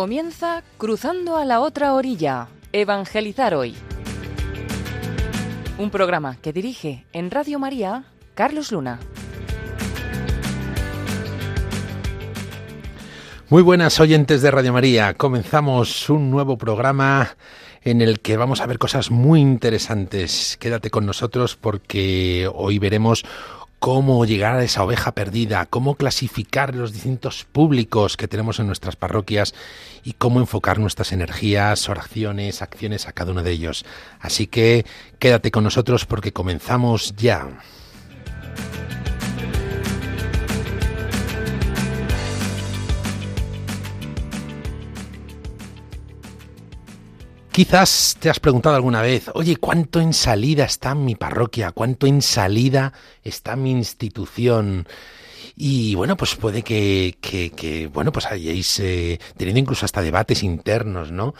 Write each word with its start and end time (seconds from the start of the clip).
Comienza 0.00 0.62
Cruzando 0.78 1.36
a 1.36 1.44
la 1.44 1.60
otra 1.60 1.92
orilla, 1.92 2.48
Evangelizar 2.72 3.54
hoy. 3.54 3.74
Un 5.76 5.90
programa 5.90 6.38
que 6.40 6.54
dirige 6.54 7.04
en 7.12 7.30
Radio 7.30 7.58
María 7.58 8.04
Carlos 8.34 8.72
Luna. 8.72 8.98
Muy 13.50 13.62
buenas 13.62 14.00
oyentes 14.00 14.40
de 14.40 14.50
Radio 14.50 14.72
María. 14.72 15.12
Comenzamos 15.12 16.08
un 16.08 16.30
nuevo 16.30 16.56
programa 16.56 17.36
en 17.82 18.00
el 18.00 18.20
que 18.20 18.38
vamos 18.38 18.62
a 18.62 18.66
ver 18.66 18.78
cosas 18.78 19.10
muy 19.10 19.42
interesantes. 19.42 20.56
Quédate 20.58 20.90
con 20.90 21.04
nosotros 21.04 21.56
porque 21.56 22.50
hoy 22.54 22.78
veremos 22.78 23.26
cómo 23.80 24.26
llegar 24.26 24.56
a 24.56 24.62
esa 24.62 24.84
oveja 24.84 25.12
perdida, 25.12 25.66
cómo 25.66 25.96
clasificar 25.96 26.74
los 26.74 26.92
distintos 26.92 27.46
públicos 27.50 28.18
que 28.18 28.28
tenemos 28.28 28.60
en 28.60 28.66
nuestras 28.66 28.94
parroquias 28.94 29.54
y 30.04 30.12
cómo 30.12 30.38
enfocar 30.38 30.78
nuestras 30.78 31.12
energías, 31.12 31.88
oraciones, 31.88 32.60
acciones 32.60 33.08
a 33.08 33.12
cada 33.12 33.32
uno 33.32 33.42
de 33.42 33.50
ellos. 33.50 33.86
Así 34.20 34.46
que 34.46 34.84
quédate 35.18 35.50
con 35.50 35.64
nosotros 35.64 36.04
porque 36.04 36.32
comenzamos 36.32 37.16
ya. 37.16 37.48
Quizás 47.52 48.16
te 48.20 48.30
has 48.30 48.38
preguntado 48.38 48.76
alguna 48.76 49.02
vez, 49.02 49.28
oye, 49.34 49.56
¿cuánto 49.56 50.00
en 50.00 50.12
salida 50.14 50.64
está 50.64 50.94
mi 50.94 51.16
parroquia? 51.16 51.72
¿Cuánto 51.72 52.06
en 52.06 52.22
salida 52.22 52.92
está 53.24 53.56
mi 53.56 53.72
institución? 53.72 54.86
Y 55.56 55.96
bueno, 55.96 56.16
pues 56.16 56.36
puede 56.36 56.62
que, 56.62 57.18
que, 57.20 57.90
bueno, 57.92 58.12
pues 58.12 58.26
hayáis 58.26 58.78
eh, 58.78 59.18
tenido 59.36 59.58
incluso 59.58 59.84
hasta 59.84 60.00
debates 60.00 60.44
internos, 60.44 61.10
¿no? 61.10 61.34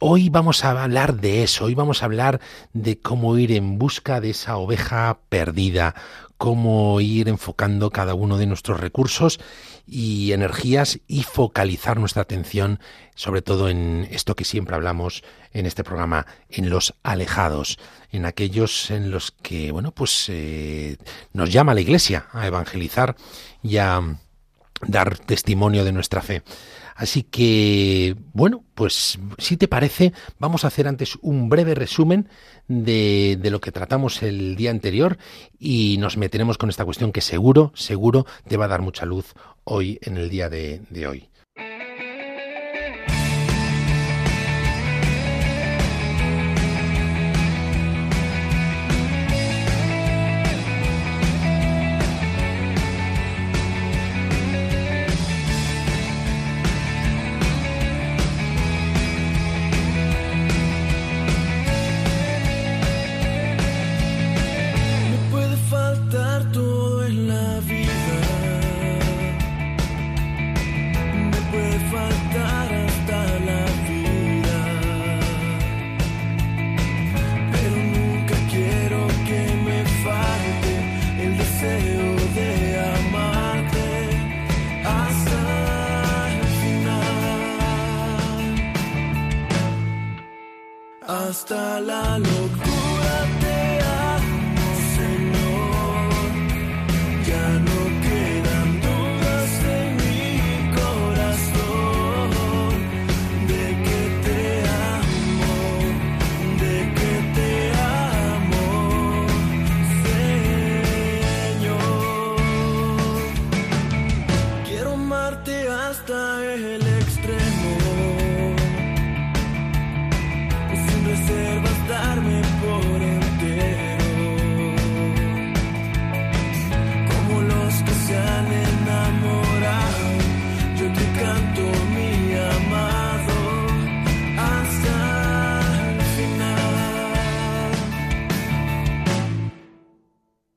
hoy 0.00 0.28
vamos 0.28 0.64
a 0.64 0.82
hablar 0.82 1.14
de 1.20 1.42
eso, 1.42 1.64
hoy 1.64 1.74
vamos 1.74 2.02
a 2.02 2.06
hablar 2.06 2.40
de 2.74 2.98
cómo 2.98 3.38
ir 3.38 3.52
en 3.52 3.78
busca 3.78 4.20
de 4.20 4.30
esa 4.30 4.56
oveja 4.56 5.18
perdida, 5.30 5.94
cómo 6.44 7.00
ir 7.00 7.30
enfocando 7.30 7.88
cada 7.88 8.12
uno 8.12 8.36
de 8.36 8.44
nuestros 8.44 8.78
recursos 8.78 9.40
y 9.86 10.32
energías 10.32 11.00
y 11.08 11.22
focalizar 11.22 11.98
nuestra 11.98 12.20
atención 12.20 12.80
sobre 13.14 13.40
todo 13.40 13.70
en 13.70 14.06
esto 14.10 14.34
que 14.34 14.44
siempre 14.44 14.74
hablamos 14.76 15.24
en 15.54 15.64
este 15.64 15.84
programa, 15.84 16.26
en 16.50 16.68
los 16.68 16.96
alejados, 17.02 17.78
en 18.12 18.26
aquellos 18.26 18.90
en 18.90 19.10
los 19.10 19.30
que, 19.30 19.72
bueno, 19.72 19.92
pues 19.92 20.26
eh, 20.28 20.98
nos 21.32 21.50
llama 21.50 21.72
la 21.72 21.80
Iglesia 21.80 22.26
a 22.34 22.46
evangelizar 22.46 23.16
y 23.62 23.78
a 23.78 24.02
dar 24.86 25.16
testimonio 25.16 25.82
de 25.82 25.92
nuestra 25.92 26.20
fe. 26.20 26.42
Así 26.94 27.24
que, 27.24 28.16
bueno, 28.32 28.64
pues 28.74 29.18
si 29.38 29.56
te 29.56 29.68
parece, 29.68 30.12
vamos 30.38 30.64
a 30.64 30.68
hacer 30.68 30.86
antes 30.86 31.16
un 31.22 31.48
breve 31.48 31.74
resumen 31.74 32.28
de, 32.68 33.36
de, 33.40 33.50
lo 33.50 33.60
que 33.60 33.72
tratamos 33.72 34.22
el 34.22 34.54
día 34.54 34.70
anterior 34.70 35.18
y 35.58 35.96
nos 35.98 36.16
meteremos 36.16 36.56
con 36.56 36.70
esta 36.70 36.84
cuestión 36.84 37.10
que 37.10 37.20
seguro, 37.20 37.72
seguro 37.74 38.26
te 38.48 38.56
va 38.56 38.66
a 38.66 38.68
dar 38.68 38.82
mucha 38.82 39.06
luz 39.06 39.34
hoy 39.64 39.98
en 40.02 40.16
el 40.16 40.30
día 40.30 40.48
de, 40.48 40.82
de 40.90 41.06
hoy. 41.06 41.28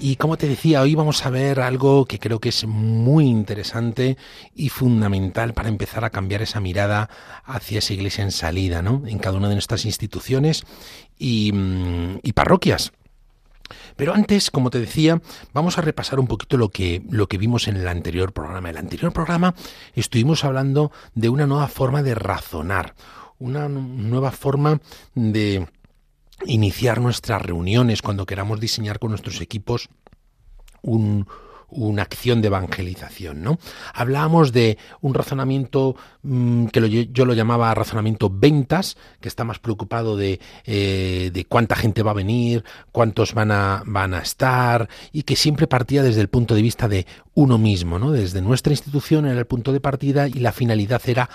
Y 0.00 0.14
como 0.14 0.36
te 0.36 0.46
decía, 0.46 0.80
hoy 0.80 0.94
vamos 0.94 1.26
a 1.26 1.30
ver 1.30 1.60
algo 1.60 2.04
que 2.04 2.20
creo 2.20 2.38
que 2.38 2.50
es 2.50 2.64
muy 2.64 3.26
interesante 3.26 4.16
y 4.54 4.68
fundamental 4.68 5.54
para 5.54 5.68
empezar 5.68 6.04
a 6.04 6.10
cambiar 6.10 6.40
esa 6.40 6.60
mirada 6.60 7.10
hacia 7.44 7.80
esa 7.80 7.94
iglesia 7.94 8.22
en 8.22 8.30
salida, 8.30 8.80
¿no? 8.80 9.02
En 9.06 9.18
cada 9.18 9.36
una 9.36 9.48
de 9.48 9.56
nuestras 9.56 9.84
instituciones 9.84 10.64
y, 11.18 11.50
mm, 11.52 12.20
parroquias. 12.32 12.92
Pero 13.96 14.14
antes, 14.14 14.52
como 14.52 14.70
te 14.70 14.78
decía, 14.78 15.20
vamos 15.52 15.78
a 15.78 15.82
repasar 15.82 16.20
un 16.20 16.28
poquito 16.28 16.56
lo 16.56 16.68
que, 16.68 17.02
lo 17.10 17.26
que 17.26 17.36
vimos 17.36 17.66
en 17.66 17.76
el 17.76 17.88
anterior 17.88 18.32
programa. 18.32 18.68
En 18.68 18.76
el 18.76 18.84
anterior 18.84 19.12
programa 19.12 19.56
estuvimos 19.94 20.44
hablando 20.44 20.92
de 21.16 21.28
una 21.28 21.48
nueva 21.48 21.66
forma 21.66 22.04
de 22.04 22.14
razonar, 22.14 22.94
una 23.40 23.68
nueva 23.68 24.30
forma 24.30 24.80
de 25.16 25.66
iniciar 26.46 27.00
nuestras 27.00 27.42
reuniones 27.42 28.02
cuando 28.02 28.26
queramos 28.26 28.60
diseñar 28.60 28.98
con 28.98 29.10
nuestros 29.10 29.40
equipos 29.40 29.88
un, 30.82 31.26
una 31.70 32.02
acción 32.02 32.40
de 32.40 32.48
evangelización, 32.48 33.42
¿no? 33.42 33.58
Hablábamos 33.92 34.52
de 34.52 34.78
un 35.00 35.14
razonamiento 35.14 35.96
mm, 36.22 36.66
que 36.66 37.08
yo 37.12 37.24
lo 37.24 37.34
llamaba 37.34 37.74
razonamiento 37.74 38.30
ventas, 38.30 38.96
que 39.20 39.28
está 39.28 39.44
más 39.44 39.58
preocupado 39.58 40.16
de, 40.16 40.40
eh, 40.64 41.30
de 41.32 41.44
cuánta 41.44 41.76
gente 41.76 42.02
va 42.02 42.12
a 42.12 42.14
venir, 42.14 42.64
cuántos 42.90 43.34
van 43.34 43.50
a, 43.50 43.82
van 43.86 44.14
a 44.14 44.20
estar, 44.20 44.88
y 45.12 45.24
que 45.24 45.36
siempre 45.36 45.66
partía 45.66 46.02
desde 46.02 46.22
el 46.22 46.28
punto 46.28 46.54
de 46.54 46.62
vista 46.62 46.88
de 46.88 47.06
uno 47.34 47.58
mismo, 47.58 47.98
¿no? 47.98 48.12
Desde 48.12 48.40
nuestra 48.40 48.72
institución 48.72 49.26
era 49.26 49.38
el 49.38 49.46
punto 49.46 49.72
de 49.72 49.80
partida 49.80 50.26
y 50.26 50.34
la 50.34 50.52
finalidad 50.52 51.02
era 51.06 51.28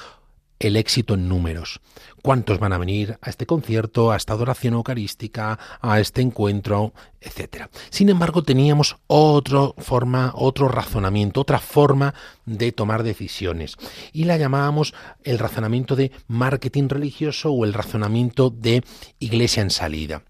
el 0.59 0.75
éxito 0.75 1.13
en 1.13 1.27
números. 1.27 1.81
¿Cuántos 2.21 2.59
van 2.59 2.73
a 2.73 2.77
venir 2.77 3.17
a 3.21 3.29
este 3.29 3.45
concierto, 3.45 4.11
a 4.11 4.15
esta 4.15 4.33
adoración 4.33 4.75
eucarística, 4.75 5.59
a 5.81 5.99
este 5.99 6.21
encuentro, 6.21 6.93
etcétera? 7.19 7.69
Sin 7.89 8.09
embargo, 8.09 8.43
teníamos 8.43 8.97
otra 9.07 9.69
forma, 9.77 10.31
otro 10.35 10.69
razonamiento, 10.69 11.41
otra 11.41 11.59
forma 11.59 12.13
de 12.45 12.71
tomar 12.71 13.03
decisiones 13.03 13.75
y 14.13 14.23
la 14.23 14.37
llamábamos 14.37 14.93
el 15.23 15.39
razonamiento 15.39 15.95
de 15.95 16.11
marketing 16.27 16.87
religioso 16.87 17.51
o 17.51 17.65
el 17.65 17.73
razonamiento 17.73 18.49
de 18.49 18.83
iglesia 19.19 19.61
en 19.61 19.69
salida. 19.69 20.23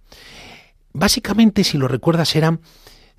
Básicamente, 0.94 1.64
si 1.64 1.78
lo 1.78 1.88
recuerdas, 1.88 2.36
eran 2.36 2.62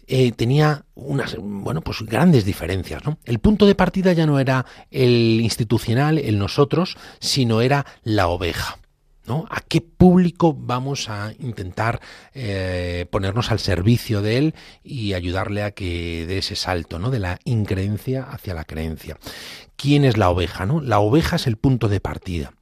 eh, 0.06 0.32
tenía 0.32 0.84
unas 0.94 1.36
bueno 1.38 1.80
pues 1.80 2.02
grandes 2.02 2.44
diferencias 2.44 3.04
¿no? 3.04 3.18
el 3.24 3.38
punto 3.38 3.66
de 3.66 3.74
partida 3.74 4.12
ya 4.12 4.26
no 4.26 4.38
era 4.38 4.66
el 4.90 5.40
institucional 5.40 6.18
el 6.18 6.38
nosotros 6.38 6.96
sino 7.20 7.60
era 7.60 7.86
la 8.02 8.28
oveja 8.28 8.78
¿no? 9.26 9.46
¿A 9.50 9.60
qué 9.60 9.80
público 9.80 10.54
vamos 10.54 11.08
a 11.08 11.32
intentar 11.38 12.00
eh, 12.34 13.06
ponernos 13.10 13.50
al 13.50 13.58
servicio 13.58 14.22
de 14.22 14.38
él 14.38 14.54
y 14.82 15.14
ayudarle 15.14 15.62
a 15.62 15.70
que 15.70 16.26
dé 16.26 16.38
ese 16.38 16.56
salto, 16.56 16.98
¿no? 16.98 17.10
De 17.10 17.20
la 17.20 17.38
increencia 17.44 18.24
hacia 18.24 18.54
la 18.54 18.64
creencia. 18.64 19.16
¿Quién 19.76 20.04
es 20.04 20.16
la 20.16 20.30
oveja, 20.30 20.66
no? 20.66 20.80
La 20.80 20.98
oveja 20.98 21.36
es 21.36 21.46
el 21.46 21.56
punto 21.56 21.88
de 21.88 22.00
partida. 22.00 22.52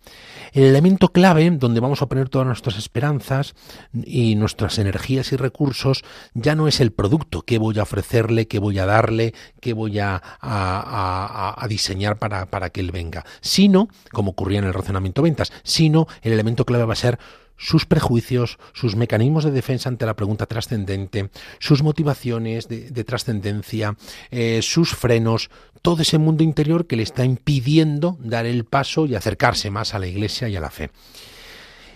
El 0.52 0.64
elemento 0.64 1.08
clave 1.08 1.50
donde 1.50 1.80
vamos 1.80 2.02
a 2.02 2.06
poner 2.06 2.28
todas 2.28 2.46
nuestras 2.46 2.76
esperanzas 2.76 3.54
y 3.92 4.34
nuestras 4.34 4.78
energías 4.78 5.32
y 5.32 5.36
recursos 5.36 6.04
ya 6.34 6.54
no 6.54 6.68
es 6.68 6.80
el 6.80 6.92
producto 6.92 7.40
que 7.40 7.58
voy 7.58 7.78
a 7.78 7.84
ofrecerle, 7.84 8.46
que 8.46 8.58
voy 8.58 8.78
a 8.78 8.84
darle, 8.84 9.32
que 9.60 9.72
voy 9.72 9.98
a, 9.98 10.22
a, 10.40 11.66
diseñar 11.68 12.18
para, 12.18 12.46
para 12.46 12.68
que 12.68 12.80
él 12.80 12.92
venga, 12.92 13.24
sino, 13.40 13.88
como 14.12 14.32
ocurría 14.32 14.58
en 14.58 14.66
el 14.66 14.74
razonamiento 14.74 15.22
ventas, 15.22 15.52
sino 15.62 16.06
el 16.20 16.32
elemento 16.32 16.66
clave 16.66 16.84
va 16.84 16.92
a 16.92 16.96
ser 16.96 17.18
sus 17.56 17.86
prejuicios, 17.86 18.58
sus 18.72 18.96
mecanismos 18.96 19.44
de 19.44 19.50
defensa 19.50 19.88
ante 19.88 20.06
la 20.06 20.16
pregunta 20.16 20.46
trascendente, 20.46 21.30
sus 21.58 21.82
motivaciones 21.82 22.68
de, 22.68 23.04
trascendencia, 23.04 23.96
eh, 24.30 24.60
sus 24.62 24.94
frenos, 24.94 25.50
todo 25.80 26.02
ese 26.02 26.18
mundo 26.18 26.44
interior 26.44 26.86
que 26.86 26.96
le 26.96 27.02
está 27.02 27.24
impidiendo 27.24 28.16
dar 28.20 28.46
el 28.46 28.64
paso 28.64 29.06
y 29.06 29.14
acercarse 29.14 29.70
más 29.70 29.94
a 29.94 29.98
la 29.98 30.06
Iglesia 30.06 30.48
y 30.48 30.56
a 30.56 30.60
la 30.60 30.70
fe. 30.70 30.90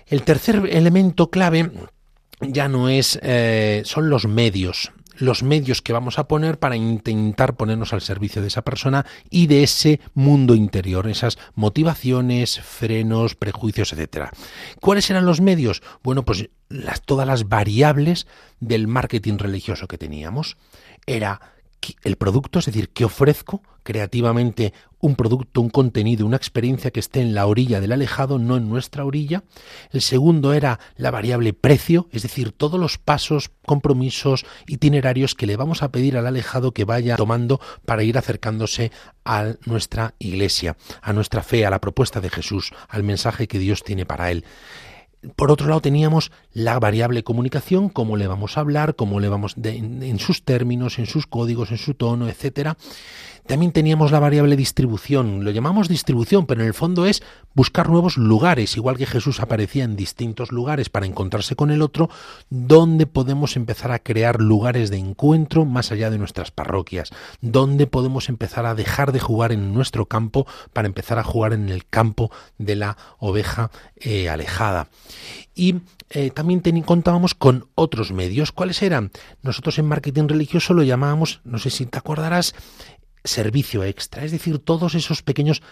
El 0.06 0.22
tercer 0.22 0.62
elemento 0.70 1.30
clave 1.30 1.70
ya 2.40 2.68
no 2.68 2.88
es, 2.88 3.18
eh, 3.22 3.82
son 3.84 4.10
los 4.10 4.26
medios, 4.26 4.92
los 5.16 5.42
medios 5.42 5.82
que 5.82 5.92
vamos 5.92 6.18
a 6.18 6.28
poner 6.28 6.58
para 6.58 6.76
intentar 6.76 7.56
ponernos 7.56 7.92
al 7.92 8.00
servicio 8.00 8.42
de 8.42 8.48
esa 8.48 8.62
persona 8.62 9.06
y 9.30 9.46
de 9.46 9.62
ese 9.62 10.00
mundo 10.14 10.54
interior, 10.54 11.08
esas 11.08 11.38
motivaciones, 11.54 12.60
frenos, 12.60 13.34
prejuicios, 13.34 13.92
etcétera. 13.92 14.30
¿Cuáles 14.80 15.10
eran 15.10 15.26
los 15.26 15.40
medios? 15.40 15.82
Bueno, 16.02 16.24
pues 16.24 16.48
las, 16.68 17.02
todas 17.02 17.26
las 17.26 17.48
variables 17.48 18.26
del 18.60 18.88
marketing 18.88 19.38
religioso 19.38 19.88
que 19.88 19.98
teníamos. 19.98 20.56
Era 21.06 21.40
el 22.02 22.16
producto, 22.16 22.58
es 22.58 22.66
decir, 22.66 22.90
que 22.90 23.04
ofrezco 23.04 23.62
creativamente 23.82 24.72
un 24.98 25.14
producto, 25.14 25.60
un 25.60 25.70
contenido, 25.70 26.26
una 26.26 26.36
experiencia 26.36 26.90
que 26.90 26.98
esté 26.98 27.20
en 27.20 27.34
la 27.34 27.46
orilla 27.46 27.80
del 27.80 27.92
alejado, 27.92 28.38
no 28.38 28.56
en 28.56 28.68
nuestra 28.68 29.04
orilla. 29.04 29.44
El 29.92 30.02
segundo 30.02 30.52
era 30.52 30.80
la 30.96 31.12
variable 31.12 31.52
precio, 31.52 32.08
es 32.10 32.22
decir, 32.22 32.50
todos 32.50 32.80
los 32.80 32.98
pasos, 32.98 33.52
compromisos, 33.64 34.44
itinerarios 34.66 35.36
que 35.36 35.46
le 35.46 35.56
vamos 35.56 35.82
a 35.82 35.92
pedir 35.92 36.16
al 36.16 36.26
alejado 36.26 36.72
que 36.72 36.84
vaya 36.84 37.16
tomando 37.16 37.60
para 37.84 38.02
ir 38.02 38.18
acercándose 38.18 38.90
a 39.24 39.54
nuestra 39.64 40.14
iglesia, 40.18 40.76
a 41.02 41.12
nuestra 41.12 41.42
fe, 41.42 41.64
a 41.64 41.70
la 41.70 41.80
propuesta 41.80 42.20
de 42.20 42.30
Jesús, 42.30 42.72
al 42.88 43.04
mensaje 43.04 43.46
que 43.46 43.60
Dios 43.60 43.84
tiene 43.84 44.04
para 44.04 44.32
él. 44.32 44.44
Por 45.34 45.50
otro 45.50 45.68
lado, 45.68 45.80
teníamos 45.80 46.30
la 46.52 46.78
variable 46.78 47.24
comunicación, 47.24 47.88
cómo 47.88 48.16
le 48.16 48.26
vamos 48.26 48.56
a 48.56 48.60
hablar, 48.60 48.94
cómo 48.94 49.20
le 49.20 49.28
vamos 49.28 49.54
en, 49.62 50.18
sus 50.18 50.44
términos, 50.44 50.98
en 50.98 51.06
sus 51.06 51.26
códigos, 51.26 51.70
en 51.70 51.78
su 51.78 51.94
tono, 51.94 52.28
etcétera. 52.28 52.76
También 53.46 53.72
teníamos 53.72 54.10
la 54.10 54.18
variable 54.18 54.56
distribución, 54.56 55.44
lo 55.44 55.50
llamamos 55.52 55.88
distribución, 55.88 56.46
pero 56.46 56.62
en 56.62 56.66
el 56.66 56.74
fondo 56.74 57.06
es 57.06 57.22
buscar 57.54 57.88
nuevos 57.88 58.16
lugares, 58.16 58.76
igual 58.76 58.96
que 58.96 59.06
Jesús 59.06 59.40
aparecía 59.40 59.84
en 59.84 59.94
distintos 59.94 60.50
lugares 60.50 60.88
para 60.88 61.06
encontrarse 61.06 61.54
con 61.54 61.70
el 61.70 61.80
otro, 61.80 62.10
donde 62.50 63.06
podemos 63.06 63.56
empezar 63.56 63.92
a 63.92 64.00
crear 64.00 64.40
lugares 64.40 64.90
de 64.90 64.98
encuentro 64.98 65.64
más 65.64 65.92
allá 65.92 66.10
de 66.10 66.18
nuestras 66.18 66.50
parroquias, 66.50 67.10
donde 67.40 67.86
podemos 67.86 68.28
empezar 68.28 68.66
a 68.66 68.74
dejar 68.74 69.12
de 69.12 69.20
jugar 69.20 69.52
en 69.52 69.72
nuestro 69.72 70.06
campo 70.06 70.46
para 70.72 70.88
empezar 70.88 71.18
a 71.18 71.24
jugar 71.24 71.52
en 71.52 71.68
el 71.68 71.86
campo 71.86 72.30
de 72.58 72.76
la 72.76 72.96
oveja 73.18 73.70
eh, 73.96 74.28
alejada. 74.28 74.88
Y 75.54 75.76
eh, 76.10 76.30
también 76.30 76.60
contábamos 76.82 77.34
con 77.34 77.68
otros 77.74 78.12
medios. 78.12 78.52
¿Cuáles 78.52 78.82
eran? 78.82 79.10
Nosotros 79.42 79.78
en 79.78 79.86
marketing 79.86 80.28
religioso 80.28 80.74
lo 80.74 80.82
llamábamos, 80.82 81.40
no 81.44 81.58
sé 81.58 81.70
si 81.70 81.86
te 81.86 81.98
acordarás, 81.98 82.54
servicio 83.26 83.84
extra, 83.84 84.24
es 84.24 84.32
decir, 84.32 84.58
todos 84.58 84.94
esos 84.94 85.22
pequeños 85.22 85.62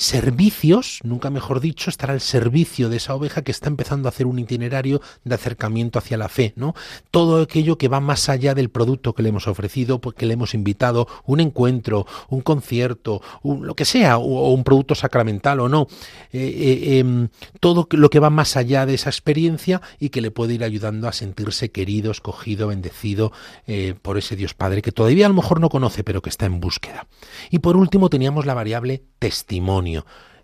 servicios, 0.00 1.00
nunca 1.02 1.28
mejor 1.28 1.60
dicho, 1.60 1.90
estar 1.90 2.10
al 2.10 2.22
servicio 2.22 2.88
de 2.88 2.96
esa 2.96 3.14
oveja 3.14 3.42
que 3.42 3.50
está 3.50 3.68
empezando 3.68 4.08
a 4.08 4.10
hacer 4.10 4.26
un 4.26 4.38
itinerario 4.38 5.02
de 5.24 5.34
acercamiento 5.34 5.98
hacia 5.98 6.16
la 6.16 6.30
fe, 6.30 6.54
¿no? 6.56 6.74
Todo 7.10 7.42
aquello 7.42 7.76
que 7.76 7.88
va 7.88 8.00
más 8.00 8.30
allá 8.30 8.54
del 8.54 8.70
producto 8.70 9.14
que 9.14 9.22
le 9.22 9.28
hemos 9.28 9.46
ofrecido, 9.46 10.00
pues, 10.00 10.16
que 10.16 10.24
le 10.24 10.34
hemos 10.34 10.54
invitado, 10.54 11.06
un 11.26 11.40
encuentro, 11.40 12.06
un 12.30 12.40
concierto, 12.40 13.20
lo 13.44 13.74
que 13.74 13.84
sea, 13.84 14.16
o, 14.16 14.54
un 14.54 14.64
producto 14.64 14.94
sacramental 14.94 15.60
o 15.60 15.68
no, 15.68 15.86
eh, 16.32 16.48
eh, 16.48 16.98
em, 16.98 17.28
todo 17.60 17.86
lo 17.90 18.08
que 18.08 18.20
va 18.20 18.30
más 18.30 18.56
allá 18.56 18.86
de 18.86 18.94
esa 18.94 19.10
experiencia 19.10 19.82
y 19.98 20.08
que 20.08 20.22
le 20.22 20.30
puede 20.30 20.54
ir 20.54 20.64
ayudando 20.64 21.08
a 21.08 21.12
sentirse 21.12 21.72
querido, 21.72 22.10
escogido, 22.10 22.68
bendecido 22.68 23.32
eh, 23.66 23.94
por 24.00 24.16
ese 24.16 24.34
Dios 24.34 24.54
Padre 24.54 24.80
que 24.80 24.92
todavía 24.92 25.26
a 25.26 25.28
lo 25.28 25.34
mejor 25.34 25.60
no 25.60 25.68
conoce, 25.68 26.04
pero 26.04 26.22
que 26.22 26.30
está 26.30 26.46
en 26.46 26.58
búsqueda. 26.58 27.06
Y 27.50 27.58
por 27.58 27.76
último 27.76 28.08
teníamos 28.08 28.46
la 28.46 28.54
variable 28.54 29.02
testimonio. 29.18 29.89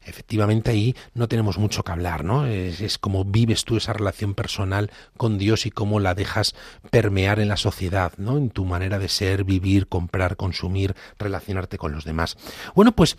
Efectivamente 0.06 0.70
ahí 0.70 0.94
no 1.14 1.26
tenemos 1.26 1.58
mucho 1.58 1.82
que 1.82 1.90
hablar, 1.90 2.24
¿no? 2.24 2.46
Es, 2.46 2.80
es, 2.80 2.96
como 2.96 3.24
vives 3.24 3.64
tú 3.64 3.76
esa 3.76 3.92
relación 3.92 4.34
personal 4.34 4.92
con 5.16 5.36
Dios 5.36 5.66
y 5.66 5.72
cómo 5.72 5.98
la 5.98 6.14
dejas 6.14 6.54
permear 6.90 7.40
en 7.40 7.48
la 7.48 7.56
sociedad, 7.56 8.12
¿no? 8.16 8.38
En 8.38 8.50
tu 8.50 8.64
manera 8.64 9.00
de 9.00 9.08
ser, 9.08 9.42
vivir, 9.42 9.88
comprar, 9.88 10.36
consumir, 10.36 10.94
relacionarte 11.18 11.76
con 11.76 11.90
los 11.90 12.04
demás. 12.04 12.36
Bueno, 12.76 12.92
pues 12.92 13.16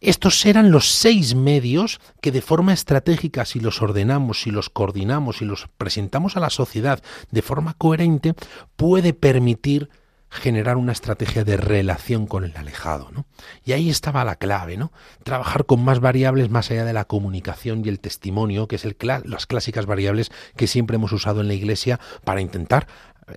estos 0.00 0.46
eran 0.46 0.70
los 0.70 0.88
seis 0.88 1.34
medios 1.34 2.00
que 2.22 2.32
de 2.32 2.40
forma 2.40 2.72
estratégica, 2.72 3.44
si 3.44 3.60
los 3.60 3.82
ordenamos, 3.82 4.40
si 4.40 4.50
los 4.50 4.70
coordinamos, 4.70 5.38
si 5.38 5.44
los 5.44 5.68
presentamos 5.76 6.38
a 6.38 6.40
la 6.40 6.48
sociedad 6.48 7.02
de 7.30 7.42
forma 7.42 7.74
coherente, 7.74 8.34
puede 8.76 9.12
permitir 9.12 9.90
generar 10.30 10.76
una 10.76 10.92
estrategia 10.92 11.44
de 11.44 11.56
relación 11.56 12.26
con 12.26 12.44
el 12.44 12.56
alejado, 12.56 13.10
¿no? 13.10 13.26
Y 13.64 13.72
ahí 13.72 13.90
estaba 13.90 14.24
la 14.24 14.36
clave, 14.36 14.76
¿no? 14.76 14.92
Trabajar 15.24 15.66
con 15.66 15.84
más 15.84 16.00
variables 16.00 16.50
más 16.50 16.70
allá 16.70 16.84
de 16.84 16.92
la 16.92 17.04
comunicación 17.04 17.84
y 17.84 17.88
el 17.88 17.98
testimonio, 17.98 18.68
que 18.68 18.76
es 18.76 18.86
las 19.02 19.46
clásicas 19.46 19.86
variables 19.86 20.30
que 20.56 20.68
siempre 20.68 20.96
hemos 20.96 21.12
usado 21.12 21.40
en 21.40 21.48
la 21.48 21.54
Iglesia 21.54 21.98
para 22.24 22.40
intentar 22.40 22.86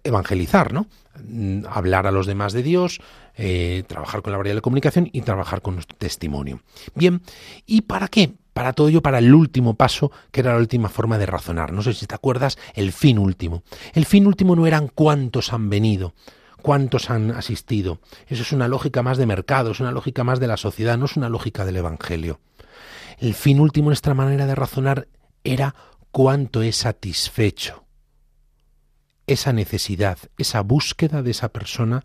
evangelizar, 0.04 0.74
¿no? 0.74 0.88
Mm, 1.24 1.66
hablar 1.70 2.08
a 2.08 2.12
los 2.12 2.26
demás 2.26 2.54
de 2.54 2.64
Dios, 2.64 3.02
eh, 3.36 3.84
trabajar 3.88 4.22
con 4.22 4.32
la 4.32 4.38
variable 4.38 4.60
de 4.60 4.62
comunicación 4.62 5.10
y 5.12 5.22
trabajar 5.22 5.62
con 5.62 5.76
nuestro 5.76 5.98
testimonio. 5.98 6.62
Bien, 6.96 7.22
¿y 7.66 7.82
para 7.82 8.08
qué? 8.08 8.34
Para 8.54 8.74
todo 8.74 8.90
ello, 8.90 9.02
para 9.02 9.18
el 9.18 9.34
último 9.34 9.76
paso, 9.76 10.12
que 10.32 10.42
era 10.42 10.54
la 10.54 10.60
última 10.60 10.90
forma 10.90 11.18
de 11.18 11.26
razonar. 11.26 11.72
No 11.72 11.82
sé 11.82 11.94
si 11.94 12.06
te 12.06 12.16
acuerdas, 12.16 12.58
el 12.76 12.92
fin 12.92 13.18
último. 13.18 13.64
El 13.94 14.06
fin 14.06 14.28
último 14.28 14.56
no 14.56 14.68
eran 14.68 14.90
cuántos 14.94 15.54
han 15.54 15.70
venido, 15.70 16.14
cuántos 16.64 17.12
han 17.12 17.30
asistido. 17.30 18.00
Eso 18.28 18.42
es 18.42 18.52
una 18.52 18.68
lógica 18.68 19.04
más 19.04 19.20
de 19.20 19.28
mercado, 19.28 19.72
es 19.72 19.80
una 19.80 19.92
lógica 19.92 20.24
más 20.24 20.40
de 20.40 20.48
la 20.48 20.58
sociedad, 20.58 20.98
no 20.98 21.06
es 21.06 21.16
una 21.16 21.30
lógica 21.30 21.66
del 21.66 21.76
Evangelio. 21.76 22.40
El 23.20 23.36
fin 23.36 23.60
último 23.60 23.86
de 23.86 23.90
nuestra 23.90 24.16
manera 24.16 24.48
de 24.48 24.56
razonar 24.56 25.08
era 25.44 25.76
cuánto 26.12 26.64
es 26.64 26.78
satisfecho 26.78 27.84
esa 29.28 29.54
necesidad, 29.54 30.18
esa 30.38 30.62
búsqueda 30.62 31.22
de 31.22 31.32
esa 31.32 31.50
persona 31.50 32.04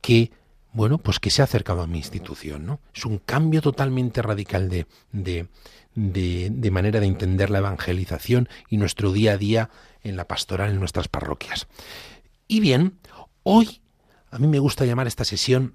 que, 0.00 0.32
bueno, 0.72 0.98
pues 0.98 1.18
que 1.18 1.30
se 1.30 1.42
ha 1.42 1.44
acercado 1.44 1.82
a 1.82 1.86
mi 1.86 1.98
institución, 1.98 2.66
¿no? 2.66 2.80
Es 2.94 3.04
un 3.04 3.18
cambio 3.18 3.60
totalmente 3.60 4.22
radical 4.22 4.68
de, 4.68 4.86
de, 5.12 5.48
de, 5.94 6.48
de 6.50 6.70
manera 6.70 7.00
de 7.00 7.06
entender 7.06 7.50
la 7.50 7.58
evangelización 7.58 8.48
y 8.68 8.76
nuestro 8.76 9.12
día 9.12 9.32
a 9.32 9.36
día 9.36 9.70
en 10.02 10.16
la 10.16 10.26
pastoral 10.26 10.70
en 10.70 10.80
nuestras 10.80 11.08
parroquias. 11.08 11.66
Y 12.48 12.60
bien, 12.60 12.98
hoy 13.42 13.80
a 14.34 14.38
mí 14.38 14.48
me 14.48 14.58
gusta 14.58 14.84
llamar 14.84 15.06
esta 15.06 15.24
sesión 15.24 15.74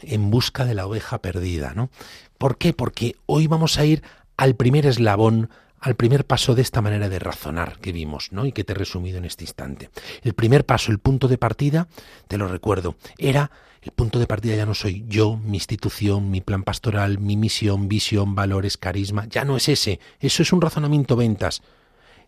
en 0.00 0.30
busca 0.30 0.64
de 0.64 0.74
la 0.74 0.86
oveja 0.86 1.18
perdida, 1.18 1.74
¿no? 1.74 1.90
¿Por 2.38 2.56
qué? 2.56 2.72
Porque 2.72 3.16
hoy 3.26 3.46
vamos 3.46 3.78
a 3.78 3.84
ir 3.84 4.02
al 4.38 4.56
primer 4.56 4.86
eslabón 4.86 5.50
al 5.78 5.96
primer 5.96 6.24
paso 6.24 6.54
de 6.54 6.62
esta 6.62 6.80
manera 6.80 7.08
de 7.08 7.18
razonar 7.18 7.80
que 7.80 7.90
vimos, 7.90 8.30
¿no? 8.30 8.46
Y 8.46 8.52
que 8.52 8.62
te 8.62 8.72
he 8.72 8.76
resumido 8.76 9.18
en 9.18 9.24
este 9.24 9.42
instante. 9.42 9.90
El 10.22 10.32
primer 10.32 10.64
paso, 10.64 10.92
el 10.92 11.00
punto 11.00 11.26
de 11.26 11.38
partida, 11.38 11.88
te 12.28 12.38
lo 12.38 12.46
recuerdo, 12.46 12.94
era 13.18 13.50
el 13.82 13.90
punto 13.90 14.20
de 14.20 14.28
partida 14.28 14.54
ya 14.54 14.64
no 14.64 14.74
soy 14.74 15.04
yo, 15.08 15.36
mi 15.36 15.56
institución, 15.56 16.30
mi 16.30 16.40
plan 16.40 16.62
pastoral, 16.62 17.18
mi 17.18 17.36
misión, 17.36 17.88
visión, 17.88 18.36
valores, 18.36 18.76
carisma, 18.76 19.26
ya 19.26 19.44
no 19.44 19.56
es 19.56 19.68
ese, 19.68 19.98
eso 20.20 20.44
es 20.44 20.52
un 20.52 20.60
razonamiento 20.60 21.16
ventas. 21.16 21.62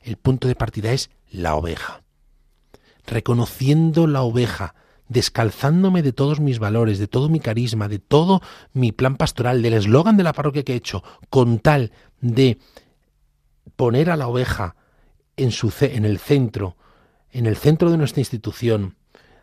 El 0.02 0.16
punto 0.16 0.48
de 0.48 0.56
partida 0.56 0.92
es 0.92 1.10
la 1.30 1.54
oveja. 1.54 2.02
Reconociendo 3.06 4.08
la 4.08 4.22
oveja, 4.22 4.74
descalzándome 5.08 6.02
de 6.02 6.12
todos 6.12 6.40
mis 6.40 6.58
valores, 6.58 6.98
de 6.98 7.08
todo 7.08 7.28
mi 7.28 7.40
carisma, 7.40 7.88
de 7.88 7.98
todo 7.98 8.40
mi 8.72 8.92
plan 8.92 9.16
pastoral, 9.16 9.62
del 9.62 9.74
eslogan 9.74 10.16
de 10.16 10.22
la 10.22 10.32
parroquia 10.32 10.62
que 10.62 10.72
he 10.72 10.76
hecho, 10.76 11.02
con 11.30 11.58
tal 11.58 11.92
de 12.20 12.58
poner 13.76 14.10
a 14.10 14.16
la 14.16 14.28
oveja 14.28 14.76
en, 15.36 15.50
su, 15.50 15.72
en 15.80 16.04
el 16.04 16.18
centro, 16.18 16.76
en 17.30 17.46
el 17.46 17.56
centro 17.56 17.90
de 17.90 17.98
nuestra 17.98 18.20
institución, 18.20 18.96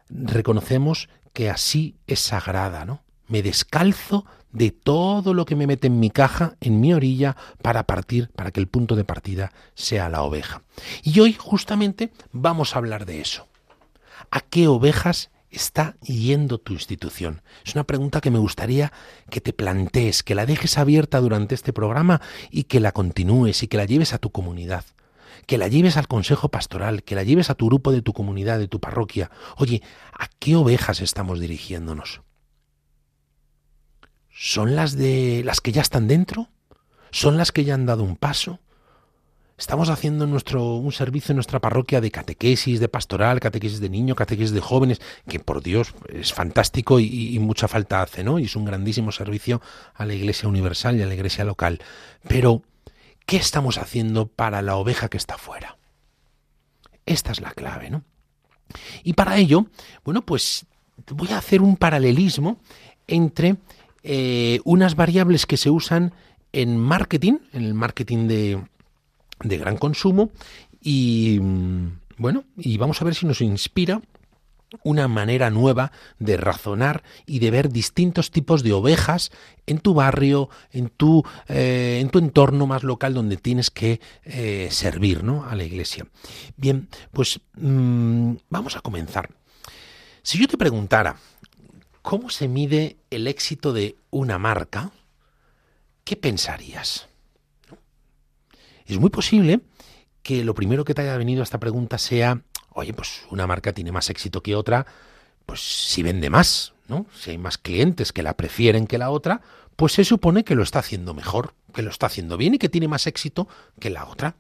reconocemos 0.10 1.10
que 1.34 1.50
así 1.50 1.96
es 2.08 2.20
sagrada, 2.20 2.86
¿no? 2.86 3.04
Me 3.28 3.42
descalzo 3.42 4.26
de 4.52 4.72
todo 4.72 5.34
lo 5.34 5.46
que 5.46 5.56
me 5.56 5.68
mete 5.68 5.88
en 5.88 6.00
mi 6.00 6.10
caja, 6.10 6.58
en 6.60 6.82
mi 6.82 6.94
orilla, 6.94 7.38
para 7.62 7.84
partir, 7.84 8.30
para 8.36 8.52
que 8.52 8.60
el 8.60 8.68
punto 8.68 8.96
de 8.96 9.06
partida 9.06 9.54
sea 9.74 10.10
la 10.10 10.24
oveja. 10.24 10.64
Y 11.04 11.20
hoy 11.22 11.34
justamente 11.34 12.12
vamos 12.34 12.76
a 12.76 12.80
hablar 12.80 13.06
de 13.06 13.22
eso. 13.22 13.48
¿A 14.30 14.42
qué 14.42 14.68
ovejas 14.68 15.30
está 15.52 15.98
yendo 16.02 16.58
tu 16.58 16.74
institución? 16.74 17.42
Es 17.66 17.76
una 17.76 17.84
pregunta 17.84 18.22
que 18.22 18.32
me 18.32 18.40
gustaría 18.40 18.92
que 19.30 19.42
te 19.42 19.54
plantees, 19.54 20.24
que 20.24 20.36
la 20.36 20.46
dejes 20.46 20.78
abierta 20.78 21.20
durante 21.20 21.56
este 21.56 21.74
programa 21.74 22.22
y 22.50 22.64
que 22.64 22.80
la 22.80 22.92
continúes 22.92 23.64
y 23.64 23.68
que 23.68 23.78
la 23.78 23.86
lleves 23.86 24.14
a 24.14 24.18
tu 24.18 24.32
comunidad 24.32 24.86
que 25.48 25.58
la 25.58 25.68
lleves 25.68 25.98
al 25.98 26.08
consejo 26.08 26.50
pastoral, 26.50 27.04
que 27.04 27.16
la 27.16 27.24
lleves 27.24 27.50
a 27.50 27.56
tu 27.56 27.68
grupo 27.68 27.92
de 27.92 28.02
tu 28.02 28.14
comunidad, 28.14 28.60
de 28.60 28.68
tu 28.68 28.80
parroquia. 28.80 29.32
Oye, 29.58 29.82
¿a 30.18 30.28
qué 30.40 30.56
ovejas 30.56 31.02
estamos 31.02 31.40
dirigiéndonos? 31.40 32.22
¿Son 34.30 34.76
las 34.76 34.96
de 34.96 35.42
las 35.44 35.62
que 35.62 35.72
ya 35.72 35.82
están 35.82 36.08
dentro? 36.08 36.50
¿Son 37.12 37.38
las 37.38 37.52
que 37.52 37.66
ya 37.66 37.74
han 37.74 37.86
dado 37.86 38.04
un 38.04 38.16
paso? 38.16 38.60
Estamos 39.62 39.90
haciendo 39.90 40.28
nuestro, 40.28 40.76
un 40.76 40.92
servicio 40.92 41.32
en 41.32 41.38
nuestra 41.38 41.62
parroquia 41.62 42.02
de 42.02 42.12
catequesis, 42.12 42.82
de 42.82 42.90
pastoral, 42.90 43.40
catequesis 43.40 43.80
de 43.80 43.90
niños, 43.90 44.18
catequesis 44.18 44.52
de 44.52 44.60
jóvenes, 44.60 45.00
que 45.30 45.40
por 45.40 45.64
Dios 45.64 45.94
es 46.10 46.34
fantástico 46.34 47.00
y, 47.00 47.06
y, 47.06 47.40
mucha 47.40 47.70
falta 47.70 48.02
hace, 48.02 48.24
¿no? 48.24 48.40
Y 48.40 48.46
es 48.46 48.56
un 48.58 48.66
grandísimo 48.66 49.14
servicio 49.14 49.62
a 49.94 50.06
la 50.06 50.14
Iglesia 50.14 50.50
Universal 50.50 50.98
y 50.98 51.04
a 51.04 51.06
la 51.06 51.14
Iglesia 51.14 51.46
local. 51.46 51.80
Pero 52.28 52.64
¿Qué 53.26 53.38
estamos 53.38 53.78
haciendo 53.78 54.28
para 54.28 54.62
la 54.62 54.76
oveja 54.76 55.08
que 55.08 55.16
está 55.16 55.38
fuera? 55.38 55.78
Esta 57.06 57.32
es 57.32 57.40
la 57.40 57.52
clave, 57.52 57.90
¿no? 57.90 58.04
Y 59.04 59.14
para 59.14 59.38
ello, 59.38 59.68
bueno, 60.04 60.26
pues 60.26 60.66
voy 61.10 61.30
a 61.30 61.38
hacer 61.38 61.62
un 61.62 61.78
paralelismo 61.78 62.60
entre 63.08 63.58
eh, 64.04 64.60
unas 64.64 64.96
variables 64.96 65.46
que 65.46 65.58
se 65.58 65.70
usan 65.70 66.14
en 66.52 66.78
marketing, 66.78 67.38
en 67.54 67.64
el 67.64 67.74
marketing 67.74 68.28
de, 68.28 68.62
de 69.44 69.58
gran 69.58 69.78
consumo, 69.78 70.32
y 70.82 71.40
mm, 71.42 72.00
bueno, 72.18 72.46
y 72.58 72.78
vamos 72.78 73.02
a 73.02 73.06
ver 73.06 73.16
si 73.16 73.26
nos 73.26 73.42
inspira 73.42 74.02
una 74.84 75.08
manera 75.08 75.50
nueva 75.50 75.92
de 76.20 76.38
razonar 76.38 77.04
y 77.26 77.40
de 77.40 77.52
ver 77.52 77.70
distintos 77.70 78.32
tipos 78.32 78.64
de 78.64 78.74
ovejas 78.74 79.32
en 79.66 79.80
tu 79.80 79.94
barrio, 79.94 80.50
en 80.72 80.90
tu, 80.90 81.24
eh, 81.48 82.00
en 82.02 82.10
tu 82.10 82.20
entorno 82.20 82.68
más 82.68 82.84
local 82.84 83.14
donde 83.14 83.38
tienes 83.38 83.70
que 83.70 84.00
eh, 84.24 84.70
servir 84.72 85.24
¿no? 85.24 85.46
a 85.46 85.56
la 85.56 85.64
iglesia. 85.64 86.08
Bien, 86.56 86.88
pues 87.12 87.42
mm, 87.56 88.34
vamos 88.50 88.76
a 88.76 88.82
comenzar. 88.82 89.30
Si 90.24 90.38
yo 90.40 90.48
te 90.48 90.58
preguntara 90.58 91.18
cómo 92.02 92.30
se 92.30 92.48
mide 92.48 92.98
el 93.10 93.28
éxito 93.28 93.74
de 93.74 93.96
una 94.10 94.38
marca, 94.38 94.92
¿qué 96.04 96.16
pensarías? 96.16 97.08
Es 98.94 99.00
muy 99.00 99.10
posible 99.10 99.62
que 100.22 100.44
lo 100.44 100.54
primero 100.54 100.86
que 100.86 100.94
te 100.94 101.02
haya 101.02 101.18
venido 101.18 101.42
a 101.42 101.44
esta 101.44 101.60
pregunta 101.60 101.98
sea 101.98 102.42
oye, 102.74 102.94
pues 102.94 103.24
una 103.30 103.48
marca 103.48 103.74
tiene 103.74 103.92
más 103.92 104.10
éxito 104.10 104.42
que 104.42 104.56
otra, 104.56 104.86
pues 105.46 105.62
si 105.62 106.04
vende 106.04 106.30
más, 106.30 106.74
¿no? 106.88 107.06
Si 107.18 107.32
hay 107.32 107.38
más 107.38 107.58
clientes 107.58 108.12
que 108.14 108.24
la 108.24 108.36
prefieren 108.36 108.88
que 108.88 108.98
la 108.98 109.10
otra, 109.10 109.42
pues 109.76 109.94
se 109.94 110.04
supone 110.04 110.44
que 110.44 110.56
lo 110.56 110.64
está 110.64 110.80
haciendo 110.80 111.14
mejor, 111.14 111.54
que 111.74 111.82
lo 111.82 111.90
está 111.90 112.06
haciendo 112.08 112.38
bien 112.38 112.56
y 112.56 112.58
que 112.58 112.70
tiene 112.70 112.88
más 112.88 113.08
éxito 113.08 113.48
que 113.80 113.90
la 113.90 114.06
otra. 114.08 114.36